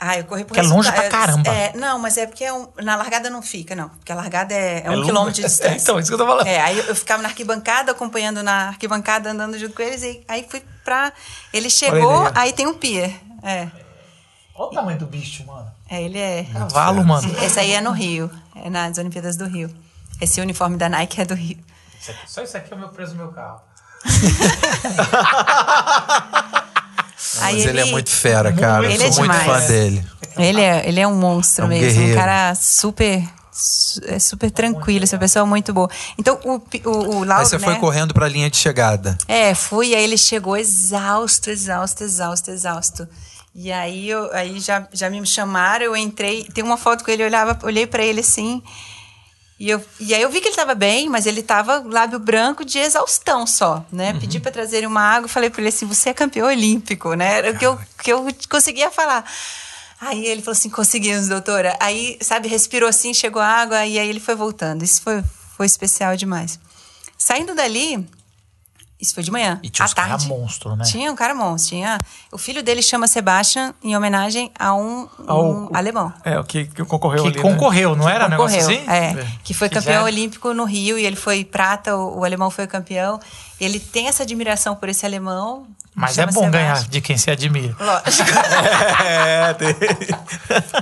[0.01, 1.51] Ah, eu corri por Que é longe pra caramba.
[1.51, 3.89] É, não, mas é porque é um- na largada não fica, não.
[3.89, 5.07] Porque a largada é, é um longe.
[5.07, 5.77] quilômetro de distância.
[5.83, 6.47] então, isso que eu tô falando.
[6.47, 10.47] É, aí eu- ficava na arquibancada, acompanhando na arquibancada, andando junto com eles, e aí
[10.49, 11.13] fui pra.
[11.53, 13.13] Ele chegou, ele aí tem um pier.
[13.43, 13.67] É.
[14.55, 15.69] Olha o tamanho do bicho, mano.
[15.89, 16.45] É, ele é.
[16.53, 17.31] Cavalo, mano.
[17.43, 19.71] Esse aí é no Rio, é nas Olimpíadas do Rio.
[20.21, 21.59] Esse uniforme da Nike é do Rio.
[22.01, 23.61] Isso aqui- Só isso aqui é o meu preço do meu carro.
[27.41, 28.87] Aí Mas ele, é muito fera, cara.
[28.87, 29.63] Ele eu é sou muito demais.
[29.63, 30.05] fã dele.
[30.37, 32.13] Ele é, ele é um monstro É um mesmo, guerreiro.
[32.13, 35.91] um cara super, su- é super tranquilo, essa pessoa é muito boa.
[36.17, 37.81] Então, o, o, o Lauro, Aí você foi né?
[37.81, 39.19] correndo pra linha de chegada.
[39.27, 43.09] É, fui, aí ele chegou exausto, exausto, exausto, exausto.
[43.61, 47.25] E aí, eu, aí já, já me chamaram, eu entrei, tem uma foto com ele,
[47.25, 48.63] eu olhava, olhei pra ele assim,
[49.59, 52.65] e, eu, e aí eu vi que ele tava bem, mas ele tava lábio branco
[52.65, 54.13] de exaustão só, né?
[54.21, 57.39] Pedi pra trazerem uma água, falei pra ele assim, você é campeão olímpico, né?
[57.39, 59.29] Era o que eu, que eu conseguia falar.
[60.01, 61.77] Aí ele falou assim, conseguimos, doutora.
[61.81, 64.85] Aí, sabe, respirou assim, chegou a água, e aí ele foi voltando.
[64.85, 65.25] Isso foi,
[65.57, 66.61] foi especial demais.
[67.19, 68.09] Saindo dali,
[69.01, 69.61] isso foi de manhã.
[69.63, 70.85] E tinha uns cara monstro, né?
[70.85, 71.71] Tinha um cara monstro.
[71.77, 71.99] Tinha,
[72.33, 76.13] o filho dele chama Sebastian em homenagem a um, um Ao- alemão.
[76.25, 77.37] É, o que, que concorreu Que ali.
[77.37, 77.43] né?
[77.43, 78.91] concorreu, não era um negócio Concorreu, assim?
[78.91, 80.05] é, que foi campeão Fizeram.
[80.05, 83.21] olímpico no Rio e ele foi prata, o, o alemão foi campeão.
[83.61, 85.67] Ele tem essa admiração por esse alemão.
[85.95, 87.77] Mas é bom ganhar de quem se admira.
[87.81, 88.29] Lógico.
[89.05, 89.55] É,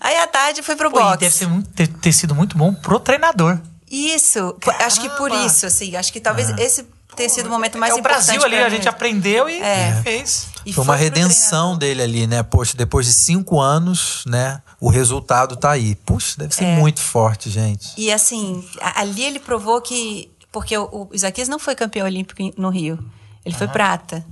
[0.00, 1.18] Aí à tarde foi pro Pô, boxe.
[1.18, 3.58] deve ser muito- ter, ter sido muito bom pro treinador.
[3.90, 5.46] Isso, p- acho que por Caramba!
[5.46, 8.24] isso, assim, acho que talvez esse tenha sido o momento mais é o importante.
[8.26, 10.00] Brasil ali, a gente aprendeu e É.
[10.02, 10.48] fez.
[10.66, 12.42] E Foi uma redenção dele ali, né?
[12.42, 14.60] Poxa, depois de cinco anos, né?
[14.80, 15.94] O resultado tá aí.
[15.94, 16.76] Puxa, deve ser É.
[16.76, 17.88] muito forte, gente.
[17.96, 20.30] E assim, ali ele provou que.
[20.50, 22.98] Porque o, o Isaquias não foi campeão olímpico no Rio.
[23.44, 24.24] Ele foi prata.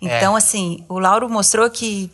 [0.00, 2.10] Então, assim, o Lauro mostrou que,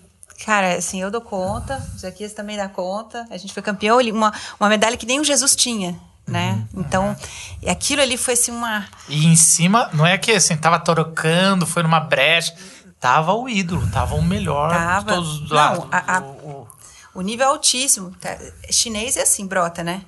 [0.46, 3.26] cara, assim, eu dou conta, o Isaquias também dá conta.
[3.30, 6.64] A gente foi campeão, uma, uma medalha que nem o Jesus tinha, né?
[6.75, 7.16] Então,
[7.61, 8.87] e aquilo ali foi assim uma.
[9.09, 12.55] E em cima, não é que assim, tava trocando, foi numa brecha.
[13.01, 15.01] Tava o ídolo, tava o melhor Tava.
[15.11, 15.87] de todos os Não, lados.
[15.91, 16.68] a- a- O-
[17.14, 18.12] o- nível é altíssimo.
[18.20, 18.39] Tá?
[18.70, 20.03] Chinês é assim, brota, né?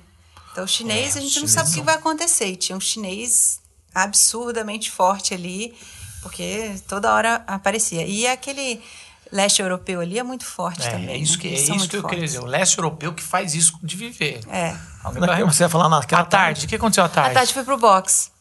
[0.53, 1.85] Então, chinês, É, a gente não sabe o que não.
[1.85, 2.47] vai acontecer.
[2.47, 3.59] E Tinha um chinês
[3.93, 5.73] absurdamente forte ali,
[6.21, 8.05] porque toda hora aparecia.
[8.07, 8.81] E aquele
[9.29, 11.09] leste europeu ali é muito forte é, também.
[11.09, 11.39] é isso né?
[11.41, 12.39] que, é isso que eu queria dizer.
[12.39, 14.39] O leste europeu que faz isso de viver.
[14.49, 14.73] É.
[15.05, 17.37] Alguém Você ia falar naquela À tarde, o que aconteceu à tarde?
[17.37, 18.33] A Tati foi pro boxe.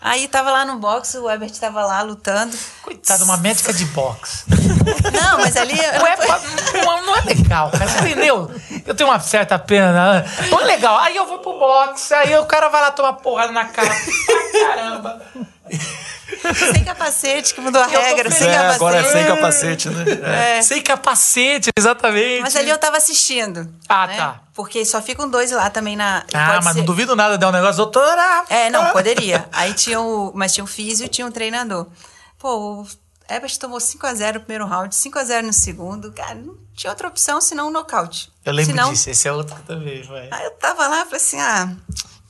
[0.00, 2.56] Aí tava lá no boxe, o Herbert tava lá lutando.
[2.80, 4.44] Coitada, uma médica de boxe.
[4.48, 5.74] Não, mas ali.
[5.74, 6.16] Não é,
[6.86, 7.86] não, não é legal, cara.
[7.86, 8.50] Você entendeu?
[8.86, 10.24] Eu tenho uma certa pena.
[10.50, 10.98] Não é legal.
[11.00, 13.90] Aí eu vou pro boxe, aí o cara vai lá tomar porrada na cara.
[14.58, 15.22] Caramba.
[16.72, 18.74] Sem capacete, que mudou a Eu regra, sem É, capacete.
[18.76, 20.04] agora é sem capacete, né?
[20.58, 20.62] É.
[20.62, 22.40] Sem capacete, exatamente.
[22.42, 23.72] Mas ali eu tava assistindo.
[23.88, 24.16] Ah, né?
[24.16, 24.40] tá.
[24.54, 26.24] Porque só ficam dois lá também na.
[26.34, 28.44] Ah, pode mas ser- não duvido nada de dar um negócio, doutora.
[28.48, 29.48] É, não, poderia.
[29.52, 30.32] Aí tinha o.
[30.34, 31.86] Mas tinha o físio e tinha o treinador.
[32.38, 32.86] Pô, o
[33.28, 36.12] Herbert tomou 5x0 no primeiro round, 5x0 no segundo.
[36.12, 38.30] Cara, não tinha outra opção senão um nocaute.
[38.44, 40.28] Eu lembro senão, disso, esse é outro que também, vai.
[40.30, 41.68] Aí eu tava lá e falei assim: ah,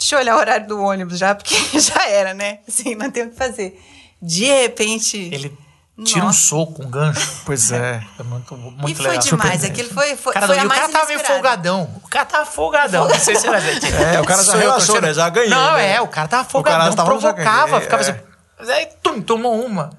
[0.01, 2.59] deixa eu olhar o horário do ônibus já, porque já era, né?
[2.67, 3.79] Assim, não tem o que fazer.
[4.21, 5.17] De repente.
[5.33, 5.57] Ele
[6.03, 6.41] tira um Nossa.
[6.41, 7.43] soco, um gancho.
[7.45, 8.03] Pois é.
[8.19, 9.23] É muito, muito E foi legal.
[9.23, 9.63] demais.
[9.65, 11.91] Aquilo foi, foi, Cara, foi a o mais cara tava meio folgadão.
[12.03, 13.07] O cara tava folgadão.
[13.09, 13.87] Não sei se era gente.
[13.95, 15.13] É, o cara já relaxou, né?
[15.13, 15.93] Já ganhei, Não, né?
[15.95, 18.11] é, o cara tava O folgadão, cara provocava, ganhei, ficava é.
[18.11, 18.21] assim.
[18.59, 19.91] Mas aí, tum, tomou uma.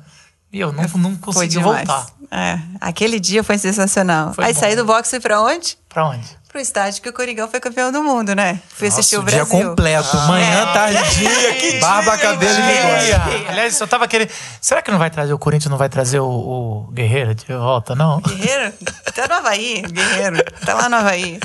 [0.54, 2.06] E eu não, não consegui voltar.
[2.30, 4.34] É, aquele dia foi sensacional.
[4.34, 4.60] Foi Aí bom.
[4.60, 5.78] saí do boxe e fui pra onde?
[5.88, 6.28] Pra onde?
[6.52, 8.60] Pro estádio que o Coringão foi campeão do mundo, né?
[8.76, 9.70] Fui assistir o Nossa, dia Brasil.
[9.70, 10.18] completo.
[10.28, 10.74] Manhã, É.
[10.74, 13.32] tarde, dia, que barba, cabelo e bigode.
[13.36, 13.50] Queria.
[13.52, 14.30] Aliás, eu tava querendo.
[14.60, 17.96] Será que não vai trazer o Corinthians, não vai trazer o, o Guerreiro de volta,
[17.96, 18.20] não?
[18.20, 18.74] Guerreiro?
[19.16, 20.44] Tá no Havaí, Guerreiro.
[20.66, 21.40] Tá lá no Havaí.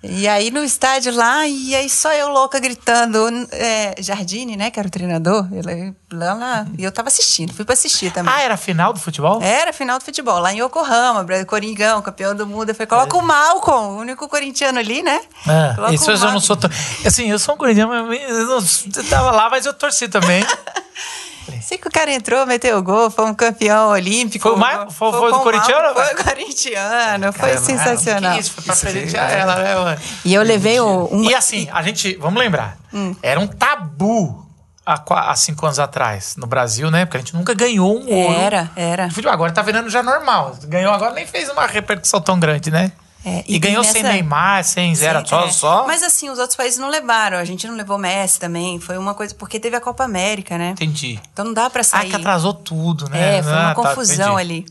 [0.00, 3.18] E aí no estádio lá, e aí só eu louca gritando.
[3.50, 4.70] É, Jardine, né?
[4.70, 5.48] Que era o treinador.
[5.52, 6.66] Ele, lá, lá.
[6.78, 8.32] E eu tava assistindo, fui pra assistir também.
[8.32, 9.42] Ah, era final do futebol?
[9.42, 12.68] Era final do futebol, lá em Yokohama, Coringão, campeão do mundo.
[12.68, 15.20] Eu falei, coloca o Malcolm, o único corintiano ali, né?
[15.48, 16.56] É, Coloca isso eu já não sou.
[17.04, 20.44] Assim, eu sou um corintiano, mas eu não- você tava lá, mas eu torci também.
[21.62, 24.42] Sei que o cara entrou, meteu o gol, foi um campeão olímpico.
[24.48, 25.94] Foi o mais- foi- foi do com o corintiano?
[25.94, 28.34] Foi corintiano, foi sensacional.
[28.34, 30.00] Que isso, foi pra presentear ela, né, mano?
[30.24, 31.08] E eu levei o.
[31.12, 33.14] Um, E assim, a gente, vamos lembrar, Hum.
[33.22, 34.46] era um tabu
[34.86, 37.04] há, cinco anos atrás no Brasil, né?
[37.04, 38.38] Porque a gente nunca ganhou um ouro.
[38.40, 39.08] Era, era.
[39.30, 40.56] Agora tá virando já normal.
[40.64, 42.90] Ganhou agora, nem fez uma repercussão tão grande, né?
[43.24, 45.50] É, e, e ganhou nessa- sem Neymar, sem zero, só, é.
[45.50, 45.86] só.
[45.86, 47.36] Mas assim, os outros países não levaram.
[47.36, 48.78] A gente não levou Messi também.
[48.78, 49.34] Foi uma coisa.
[49.34, 50.70] Porque teve a Copa América, né?
[50.70, 51.20] Entendi.
[51.32, 52.10] Então não dá pra Ah, sair.
[52.10, 53.38] que atrasou tudo, né?
[53.38, 54.64] É, foi uma Ah, tá, confusão entendi.
[54.64, 54.66] ali.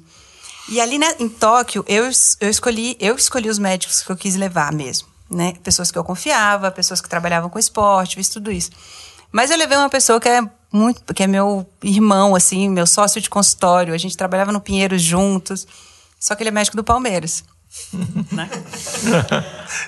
[0.70, 2.10] E ali né, em Tóquio, eu,
[2.41, 5.54] eu escolhi eu escolhi os médicos que eu quis levar mesmo, né?
[5.64, 8.72] Pessoas que eu confiava, pessoas que trabalhavam com esporte, fiz tudo isso.
[9.32, 10.41] Mas eu levei uma pessoa que é
[10.72, 15.02] muito, que é meu irmão assim, meu sócio de consultório, a gente trabalhava no Pinheiros
[15.02, 15.66] juntos.
[16.20, 17.43] Só que ele é médico do Palmeiras.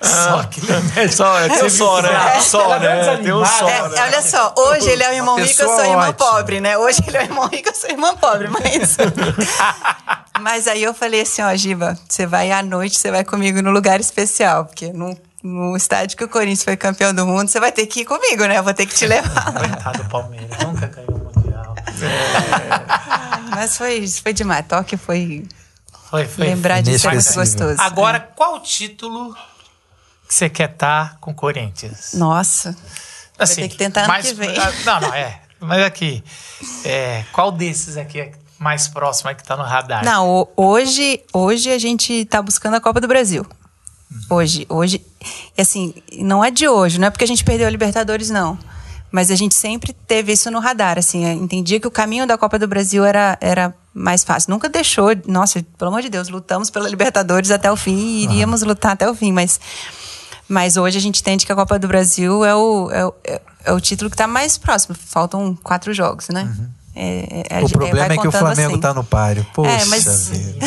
[0.01, 1.07] Só que ele é.
[1.07, 2.38] Só, é, um só, né?
[2.38, 2.41] É.
[2.41, 3.17] Só, Ela deu né?
[3.17, 4.01] Tem um só, É, né?
[4.03, 6.13] olha só, hoje ele é o irmão rico, eu sou irmã ótima.
[6.13, 6.77] pobre, né?
[6.77, 8.97] Hoje ele é o irmão rico, eu sou irmã pobre, mas.
[10.39, 13.71] mas aí eu falei assim: ó, Giba, você vai à noite, você vai comigo no
[13.71, 17.71] lugar especial, porque não, no estádio que o Corinthians foi campeão do mundo, você vai
[17.71, 18.57] ter que ir comigo, né?
[18.57, 19.53] Eu vou ter que te levar.
[19.53, 21.75] Coitado do Palmeiras, nunca ganhou o Mundial.
[23.51, 24.65] Mas foi, foi demais.
[24.67, 25.45] Toque foi.
[26.10, 26.45] Foi, foi.
[26.47, 27.76] Lembrar disso é muito gostoso.
[27.80, 29.36] Agora, qual título
[30.28, 32.14] que você quer estar com o Corinthians?
[32.14, 32.76] Nossa.
[33.38, 34.49] Assim, ter que tentar ano que vem.
[34.57, 35.41] ah, Não, não, é.
[35.60, 36.24] Mas aqui,
[36.86, 40.03] é, qual desses aqui é mais próximo aí que tá no radar?
[40.03, 43.45] Não, hoje, hoje a gente tá buscando a Copa do Brasil.
[44.30, 45.05] Hoje, hoje.
[45.57, 48.57] E assim, não é de hoje, não é porque a gente perdeu a Libertadores, não.
[49.12, 51.26] Mas a gente sempre teve isso no radar, assim.
[51.26, 54.51] é, Entendia que o caminho da Copa do Brasil era, era mais fácil.
[54.51, 55.09] Nunca deixou.
[55.27, 59.09] Nossa, pelo amor de Deus, lutamos pela Libertadores até o fim e iríamos lutar até
[59.09, 59.59] o fim, mas.
[60.47, 63.41] Mas hoje a gente entende que a Copa do Brasil é o, é o, é-
[63.65, 64.95] é o título que está mais próximo.
[64.95, 66.49] Faltam quatro jogos, né?
[66.95, 68.79] É- é- O é- problema é que o Flamengo assim.
[68.81, 69.45] tá no páreo.
[69.53, 70.65] Poxa É, mas- vida.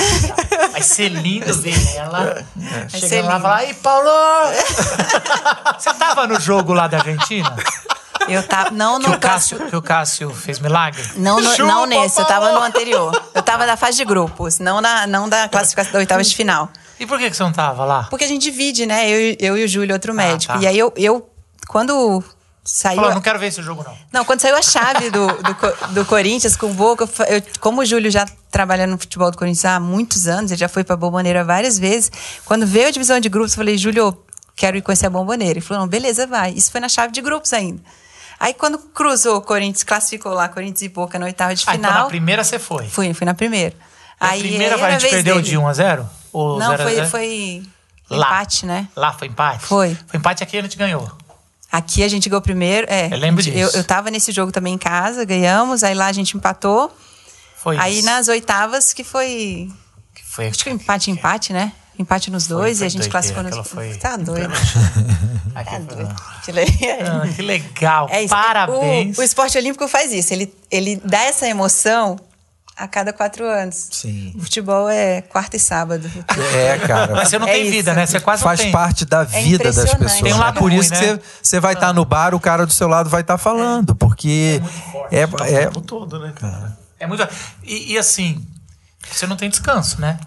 [0.70, 2.44] Vai ser lindo ver ela
[2.88, 4.08] chegando lá e falar: Ei, Paulo!
[5.78, 7.54] Você tava no jogo lá da Argentina?
[8.28, 8.70] Eu tava.
[8.70, 11.02] Não, Que no o Cássio, que o Cássio fez milagre?
[11.16, 13.12] Não, no- Chupa, não nesse, eu tava no anterior.
[13.34, 16.70] Eu tava na fase de grupos, não, na, não da classificação da oitava de final.
[17.00, 18.04] E por que, que você não tava lá?
[18.10, 19.08] Porque a gente divide, né?
[19.10, 20.52] Eu, e- eu e o Júlio, outro médico.
[20.54, 20.60] tá.
[20.60, 21.28] E aí eu, eu
[21.66, 22.22] quando
[22.64, 22.96] saiu.
[23.00, 23.96] Falou, não quero ver esse jogo, não.
[24.12, 27.84] Não, quando saiu a chave do, do, do Corinthians com o Boca, eu- como o
[27.84, 31.42] Júlio já trabalha no futebol do Corinthians há muitos anos, ele já foi pra Bomboneira
[31.42, 32.12] várias vezes.
[32.44, 34.16] Quando veio a divisão de grupos, eu falei, Júlio,
[34.54, 35.54] quero ir conhecer a Bomboneira.
[35.54, 36.52] Ele falou, não, beleza, vai.
[36.52, 37.80] Isso foi na chave de grupos ainda.
[38.42, 41.88] Aí quando cruzou o Corinthians, classificou lá, Corinthians e Boca na oitava de Ah, então
[41.90, 42.02] final.
[42.02, 42.88] na primeira você foi.
[42.88, 43.72] Fui, fui na primeira.
[44.20, 45.48] Na Aí, primeira aí a gente perdeu dele.
[45.48, 46.10] de 1 a 0?
[46.32, 47.06] Ou Não, 0 a foi, 0?
[47.08, 47.62] foi
[48.10, 48.26] Lá.
[48.26, 48.88] empate, né?
[48.96, 49.64] Lá foi empate?
[49.64, 49.96] Foi.
[50.08, 51.08] Foi empate aqui e a gente ganhou.
[51.70, 52.86] Aqui a gente ganhou primeiro.
[52.90, 53.76] É, Eu lembro eu, disso.
[53.78, 56.92] eu tava nesse jogo também em casa, ganhamos, aí lá a gente empatou.
[57.56, 58.06] Foi aí isso.
[58.06, 59.70] nas oitavas que foi.
[60.14, 61.72] Que foi Acho que empate, empate, né?
[61.98, 63.68] Empate nos dois foi e a gente doideira, classificou nos.
[63.68, 64.52] foi- Tá doido.
[65.54, 66.14] Tá foi- doido.
[66.44, 66.50] Que
[67.02, 68.08] Ah, que legal.
[68.10, 68.34] É isso.
[68.34, 69.18] Parabéns.
[69.18, 70.32] O, o esporte olímpico faz isso.
[70.32, 72.18] Ele, ele dá essa emoção
[72.74, 73.88] a cada quatro anos.
[73.92, 74.32] Sim.
[74.34, 76.10] O futebol é quarta e sábado.
[76.56, 77.14] É, cara.
[77.14, 77.70] Mas você não É tem isso.
[77.72, 78.06] vida, né?
[78.06, 78.72] Você quase Faz não tem.
[78.72, 79.98] parte da vida das impressionante.
[79.98, 80.22] pessoas.
[80.22, 81.12] Tem um lado Por ruim, isso que né?
[81.12, 83.94] você, você vai estar no bar, o cara do seu lado vai estar falando.
[83.94, 84.60] Porque
[85.10, 86.76] é, O é, tempo todo, né, cara?
[86.98, 87.28] É muito.
[87.62, 88.42] E, e assim,
[89.10, 90.18] você não tem descanso, né?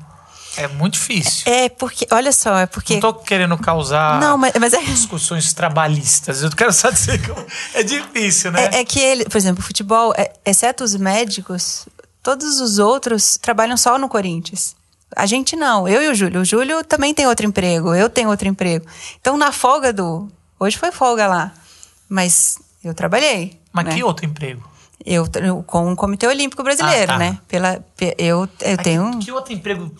[0.57, 1.43] É muito difícil.
[1.51, 2.93] É porque, olha só, é porque.
[2.95, 4.81] Não tô querendo causar Não, mas, mas é.
[4.81, 6.41] discussões trabalhistas.
[6.43, 7.31] Eu quero só dizer que
[7.77, 8.65] é difícil, né?
[8.71, 11.87] É, é que ele, por exemplo, o futebol, é- exceto os médicos,
[12.23, 14.75] todos os outros trabalham só no Corinthians.
[15.15, 16.41] A gente não, eu e o Júlio.
[16.41, 18.85] O Júlio também tem outro emprego, eu tenho outro emprego.
[19.21, 20.27] Então, na folga do.
[20.59, 21.51] Hoje foi folga lá.
[22.09, 23.59] Mas eu trabalhei.
[23.71, 23.95] Mas né?
[23.95, 24.67] que outro emprego?
[25.05, 25.25] Eu,
[25.67, 27.19] com o Comitê Olímpico Brasileiro, Ah, tá.
[27.19, 27.37] né?
[27.47, 29.03] Pela, pe- eu, eu tenho.
[29.03, 29.91] um- Que outro emprego?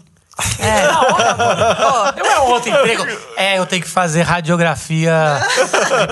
[0.60, 0.82] É.
[2.20, 3.04] Pô, Não é um outro emprego.
[3.38, 5.14] É, eu tenho que fazer radiografia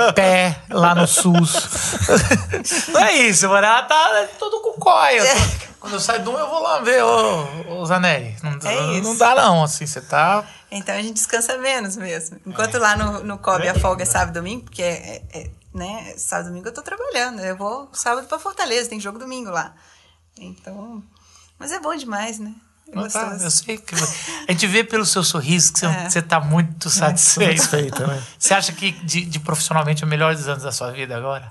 [0.10, 1.70] em pé lá no SUS.
[2.90, 3.66] Não é isso, mano.
[3.68, 4.70] Ela tá tudo com.
[5.10, 5.42] Eu tô-
[5.80, 7.48] Quando eu saio de um, eu vou lá ver, ô,
[7.82, 8.36] ô Zanelli.
[8.42, 9.64] Não, É não- dá, não.
[9.64, 10.46] Assim, você tá.
[10.72, 12.40] Então a gente descansa menos mesmo.
[12.46, 15.50] Enquanto lá no, no COB a folga é sábado e domingo, porque é, é- é,
[15.74, 17.42] né, sábado e domingo eu tô trabalhando.
[17.42, 19.74] Eu vou sábado pra Fortaleza, tem jogo domingo lá.
[20.40, 21.04] Então.
[21.60, 22.54] Mas é bom demais, né?
[22.92, 23.96] É tá, eu sei que.
[23.96, 26.10] A gente vê pelo seu sorriso que você, É.
[26.10, 27.62] você tá muito satisfeito.
[27.64, 28.24] Satisfeita, né?
[28.38, 31.50] Você acha que de, de profissionalmente é o melhor dos anos da sua vida agora?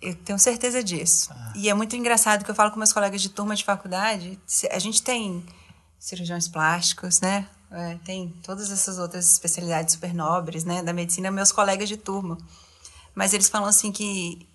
[0.00, 1.30] Eu tenho certeza disso.
[1.56, 4.38] E é muito engraçado que eu falo com meus colegas de turma de faculdade.
[4.70, 5.44] A gente tem
[5.98, 7.46] cirurgiões plásticos, né?
[7.70, 10.82] É, tem todas essas outras especialidades super nobres, né?
[10.82, 12.38] Da medicina, meus colegas de turma.
[13.14, 14.48] Mas eles falam assim que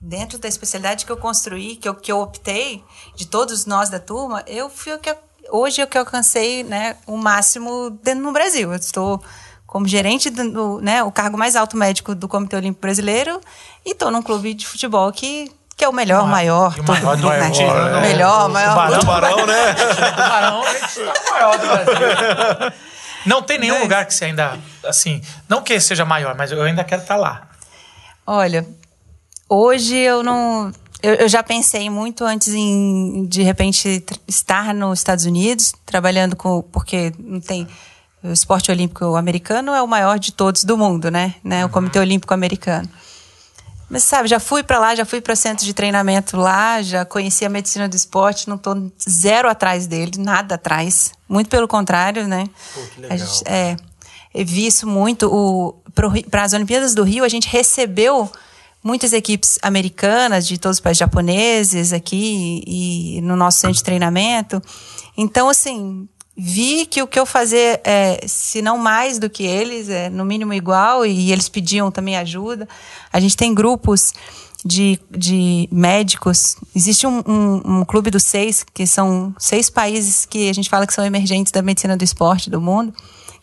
[0.00, 2.82] dentro da especialidade que eu construí, que eu, que eu optei,
[3.16, 5.14] de todos nós da turma, eu fui o que
[5.50, 8.70] hoje é o que eu alcancei, né, o máximo dentro no Brasil.
[8.72, 9.22] Eu estou
[9.66, 13.40] como gerente do, do, né, o cargo mais alto médico do Comitê Olímpico Brasileiro
[13.84, 16.84] e estou num clube de futebol que que é o melhor, o maior, E o
[16.84, 17.50] maior do né?
[17.50, 18.00] né?
[18.00, 18.70] melhor, O maior.
[18.70, 19.00] Tubarão.
[19.00, 19.74] Tubarão, né?
[19.74, 22.72] Tubarão é o maior do Brasil.
[23.26, 26.84] Não tem nenhum lugar que você ainda, assim, não que seja maior, mas eu ainda
[26.84, 27.48] quero estar lá.
[28.26, 28.66] Olha,
[29.48, 30.70] hoje eu não.
[31.04, 36.62] Eu, eu já pensei muito antes em, de repente, estar nos Estados Unidos, trabalhando com.
[36.62, 37.68] Porque não tem.
[38.22, 41.34] O esporte olímpico americano é o maior de todos do mundo, né?
[41.44, 41.62] né?
[41.66, 42.88] O Comitê Olímpico Americano.
[43.90, 47.44] Mas sabe, já fui para lá, já fui para centro de treinamento lá, já conheci
[47.44, 51.12] a medicina do esporte, não estou zero atrás dele, nada atrás.
[51.28, 52.48] Muito pelo contrário, né?
[53.10, 53.76] A gente, é,
[54.34, 55.76] eu vi isso muito.
[56.30, 58.32] Para as Olimpíadas do Rio, a gente recebeu
[58.84, 64.62] muitas equipes americanas, de todos os países japoneses aqui e no nosso centro de treinamento.
[65.16, 66.06] Então, assim,
[66.36, 70.24] vi que o que eu fazia, é, se não mais do que eles, é no
[70.24, 72.68] mínimo igual, e eles pediam também ajuda.
[73.10, 74.12] A gente tem grupos
[74.64, 76.56] de, de médicos.
[76.74, 80.86] Existe um, um, um clube dos seis, que são seis países que a gente fala
[80.86, 82.92] que são emergentes da medicina do esporte do mundo,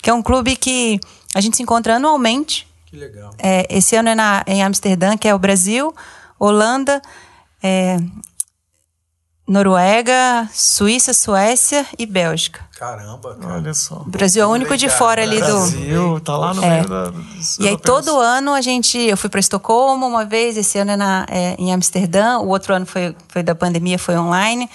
[0.02, 1.00] que é um clube que
[1.34, 2.68] a gente se encontra anualmente.
[2.92, 3.32] Que legal.
[3.40, 5.96] É, esse ano é na, em Amsterdã, que é o Brasil,
[6.38, 7.02] Holanda,
[7.64, 7.98] é,
[9.48, 12.62] Noruega, Suíça, Suécia e Bélgica.
[12.78, 13.56] Caramba, cara.
[13.56, 13.96] Olha só.
[13.96, 15.46] O Brasil é o único de Legal, fora ali do.
[15.46, 16.70] Brasil, tá lá no É.
[16.70, 17.14] meio da.
[17.60, 20.96] E aí todo ano a gente, eu fui para Estocolmo uma vez, esse ano é,
[20.98, 24.70] na, é em Amsterdã, o outro ano foi, foi da pandemia, foi online.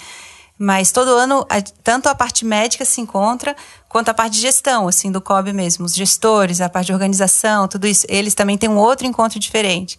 [0.59, 3.55] Mas todo ano, a- tanto a parte médica se encontra,
[3.87, 5.85] quanto a parte de gestão, assim, do COB mesmo.
[5.85, 8.05] Os gestores, a parte de organização, tudo isso.
[8.09, 9.97] Eles também têm um outro encontro diferente.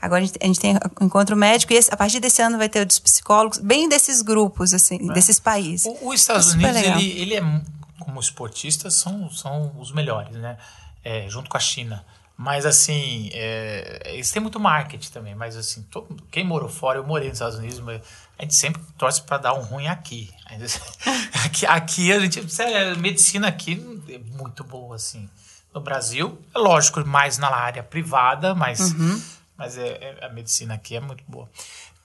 [0.00, 2.56] Agora a gente, a gente tem o encontro médico e esse- a partir desse ano
[2.56, 5.86] vai ter o dos psicólogos, bem desses grupos, assim, desses países.
[6.00, 7.42] O- Os Estados É Unidos, ele, ele é,
[7.98, 10.56] como esportistas, são, são os melhores, né?
[11.04, 12.04] É, junto com a China.
[12.36, 15.34] Mas, assim, é, eles têm muito marketing também.
[15.34, 18.00] Mas, assim, todo- quem morou fora, eu morei nos Estados Unidos, mas
[18.38, 20.30] a gente sempre torce para dar um ruim aqui.
[21.44, 21.66] aqui.
[21.66, 22.48] Aqui a gente.
[22.52, 23.72] sério, a medicina aqui
[24.08, 25.28] é muito boa, assim.
[25.74, 29.22] No Brasil, é lógico, mais na área privada, mas, Uhum.
[29.56, 29.88] mas é,
[30.20, 31.48] é- a medicina aqui é muito boa.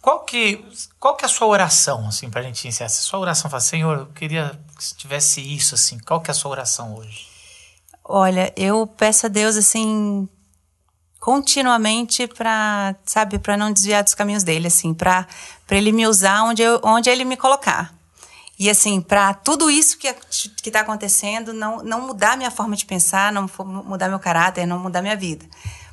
[0.02, 0.66] Qual que,
[1.00, 2.90] qual que é a sua oração, assim, pra gente encerrar?
[2.90, 5.98] Se a sua oração fala, Senhor, eu queria que se tivesse isso, assim.
[6.00, 7.26] Qual que é a sua oração hoje?
[8.04, 10.28] Olha, eu peço a Deus assim
[11.24, 15.26] continuamente para, sabe, para não desviar dos caminhos dele, assim, para
[15.72, 17.94] ele me usar onde eu, onde ele me colocar.
[18.60, 20.14] E assim, para tudo isso que
[20.62, 23.50] que tá acontecendo não não mudar minha forma de pensar, não
[23.86, 25.46] mudar meu caráter, não mudar minha vida.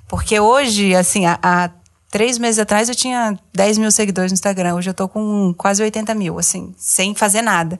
[0.09, 1.71] Porque hoje, assim, há,
[2.11, 4.75] três meses atrás eu tinha 10 mil seguidores no Instagram.
[4.75, 7.79] Hoje eu tô com quase 80 mil, assim, sem fazer nada.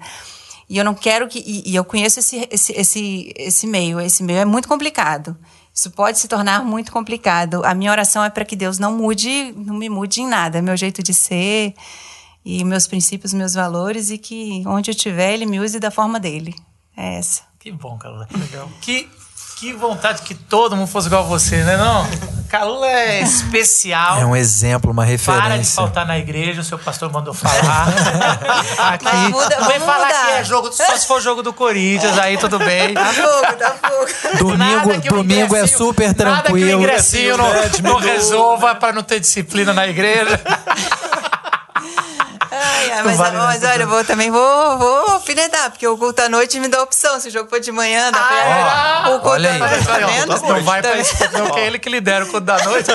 [0.69, 1.41] E eu não quero que.
[1.41, 4.01] E, e eu conheço esse, esse, esse, esse meio.
[4.01, 5.37] Esse meio é muito complicado.
[5.75, 7.65] Isso pode se tornar muito complicado.
[7.65, 10.61] A minha oração é para que Deus não mude, não me mude em nada.
[10.61, 11.75] Meu jeito de ser
[12.45, 16.19] e meus princípios, meus valores, e que onde eu estiver, Ele me use da forma
[16.19, 16.55] dele.
[16.97, 17.43] É essa.
[17.59, 18.27] Que bom, Calula.
[18.31, 18.69] Legal.
[18.81, 19.09] Que,
[19.59, 21.77] que vontade que todo mundo fosse igual a você, né?
[21.77, 22.40] Não?
[22.51, 24.19] Calula é especial.
[24.19, 25.75] É um exemplo, uma Para de referência.
[25.77, 27.87] faltar na igreja, o seu pastor mandou falar.
[28.93, 30.27] Aqui, Mas muda- não vem falar mudar.
[30.27, 32.93] que é jogo, só se for jogo do Corinthians, aí tudo bem.
[32.93, 34.39] Dá fogo, dá fogo.
[34.39, 36.81] Domingo, domingo é super Nada que o tranquilo.
[36.83, 37.47] ingressinho não,
[37.83, 40.41] não resolva para não ter disciplina na igreja.
[42.81, 46.23] Ai, ai, mas, vale mas olha, eu vou, também vou, vou alfinetar, porque o culto
[46.23, 47.21] à noite me dá opção.
[47.21, 49.59] Se o jogo for de manhã, dá pra Ah, O culto olha à aí.
[49.59, 50.27] noite, tá vendo?
[50.43, 52.91] não vai pra Tá isso, não, que é ele que lidera o culto da noite.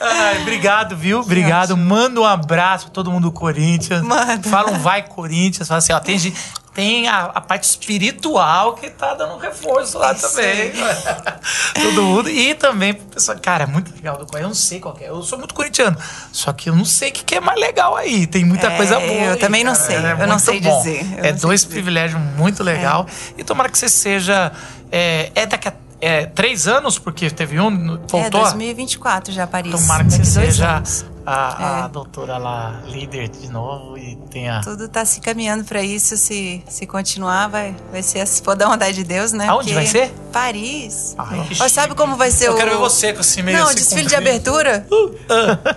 [0.00, 1.20] Ai, obrigado, viu?
[1.20, 1.76] Obrigado.
[1.76, 4.02] Manda um abraço pra todo mundo do Corinthians.
[4.02, 4.48] Manda.
[4.48, 5.68] Fala um vai Corinthians.
[5.68, 6.36] Fala assim, ó, tem, gente-
[6.74, 10.72] tem a, a parte espiritual que tá dando um reforço lá também.
[11.74, 12.30] todo mundo.
[12.30, 14.42] E também, pessoal, cara, é muito legal do Corinthians.
[14.42, 15.08] Eu não sei qual que é.
[15.10, 15.96] Eu sou muito corintiano.
[16.32, 18.26] Só que eu não sei o que, que é mais legal aí.
[18.26, 19.12] Tem muita É, coisa boa.
[19.12, 19.86] eu aí, também não cara.
[19.86, 19.96] sei.
[19.96, 20.78] É Eu não sei bom.
[20.78, 21.06] dizer.
[21.18, 21.72] Eu É não dois dizer.
[21.74, 23.06] privilégios muito legal.
[23.36, 24.52] E tomara que você seja.
[24.90, 25.72] É, é daqui a
[26.04, 27.94] é, três anos, porque teve um.
[27.94, 28.40] É, Voltou.
[28.42, 29.70] 2024 já, Paris.
[29.72, 31.04] tomara que você Daqui dois seja anos.
[31.24, 31.88] A, a É.
[31.88, 34.60] doutora lá, líder de novo e tenha.
[34.62, 36.16] Tudo tá se caminhando pra isso.
[36.16, 39.46] Se, se continuar, vai, vai ser, se for da vontade de Deus, né?
[39.48, 40.10] Aonde vai ser?
[40.32, 41.14] Paris.
[41.60, 42.56] Ó, sabe como vai ser Eu o.
[42.56, 44.86] quero ver você com esse meio Não, assim, desfile de abertura?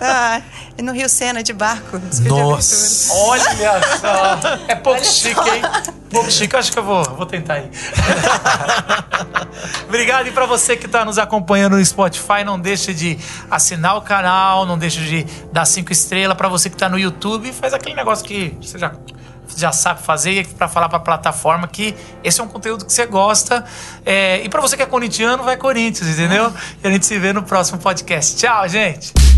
[0.02, 0.42] ah,
[0.78, 2.00] é no Rio Sena, de barco.
[2.24, 3.14] Nossa.
[3.14, 4.56] Olha só.
[4.68, 5.62] É pouco chique, hein?
[6.12, 6.56] Pouco chique.
[6.56, 7.70] Eu acho que eu vou, vou tentar ir.
[9.88, 10.28] Obrigado.
[10.28, 13.18] E pra você que tá nos acompanhando no Spotify, não deixe de
[13.50, 16.36] assinar o canal, não deixe de dar cinco estrelas.
[16.38, 18.94] Pra você que tá no YouTube, faz aquele negócio que você já,
[19.56, 23.06] já sabe fazer e pra falar pra plataforma que esse é um conteúdo que você
[23.06, 23.64] gosta.
[24.06, 26.52] É, e pra você que é corintiano, vai Corinthians, entendeu?
[26.84, 28.36] E a gente se vê no próximo podcast.
[28.38, 29.35] Tchau, gente!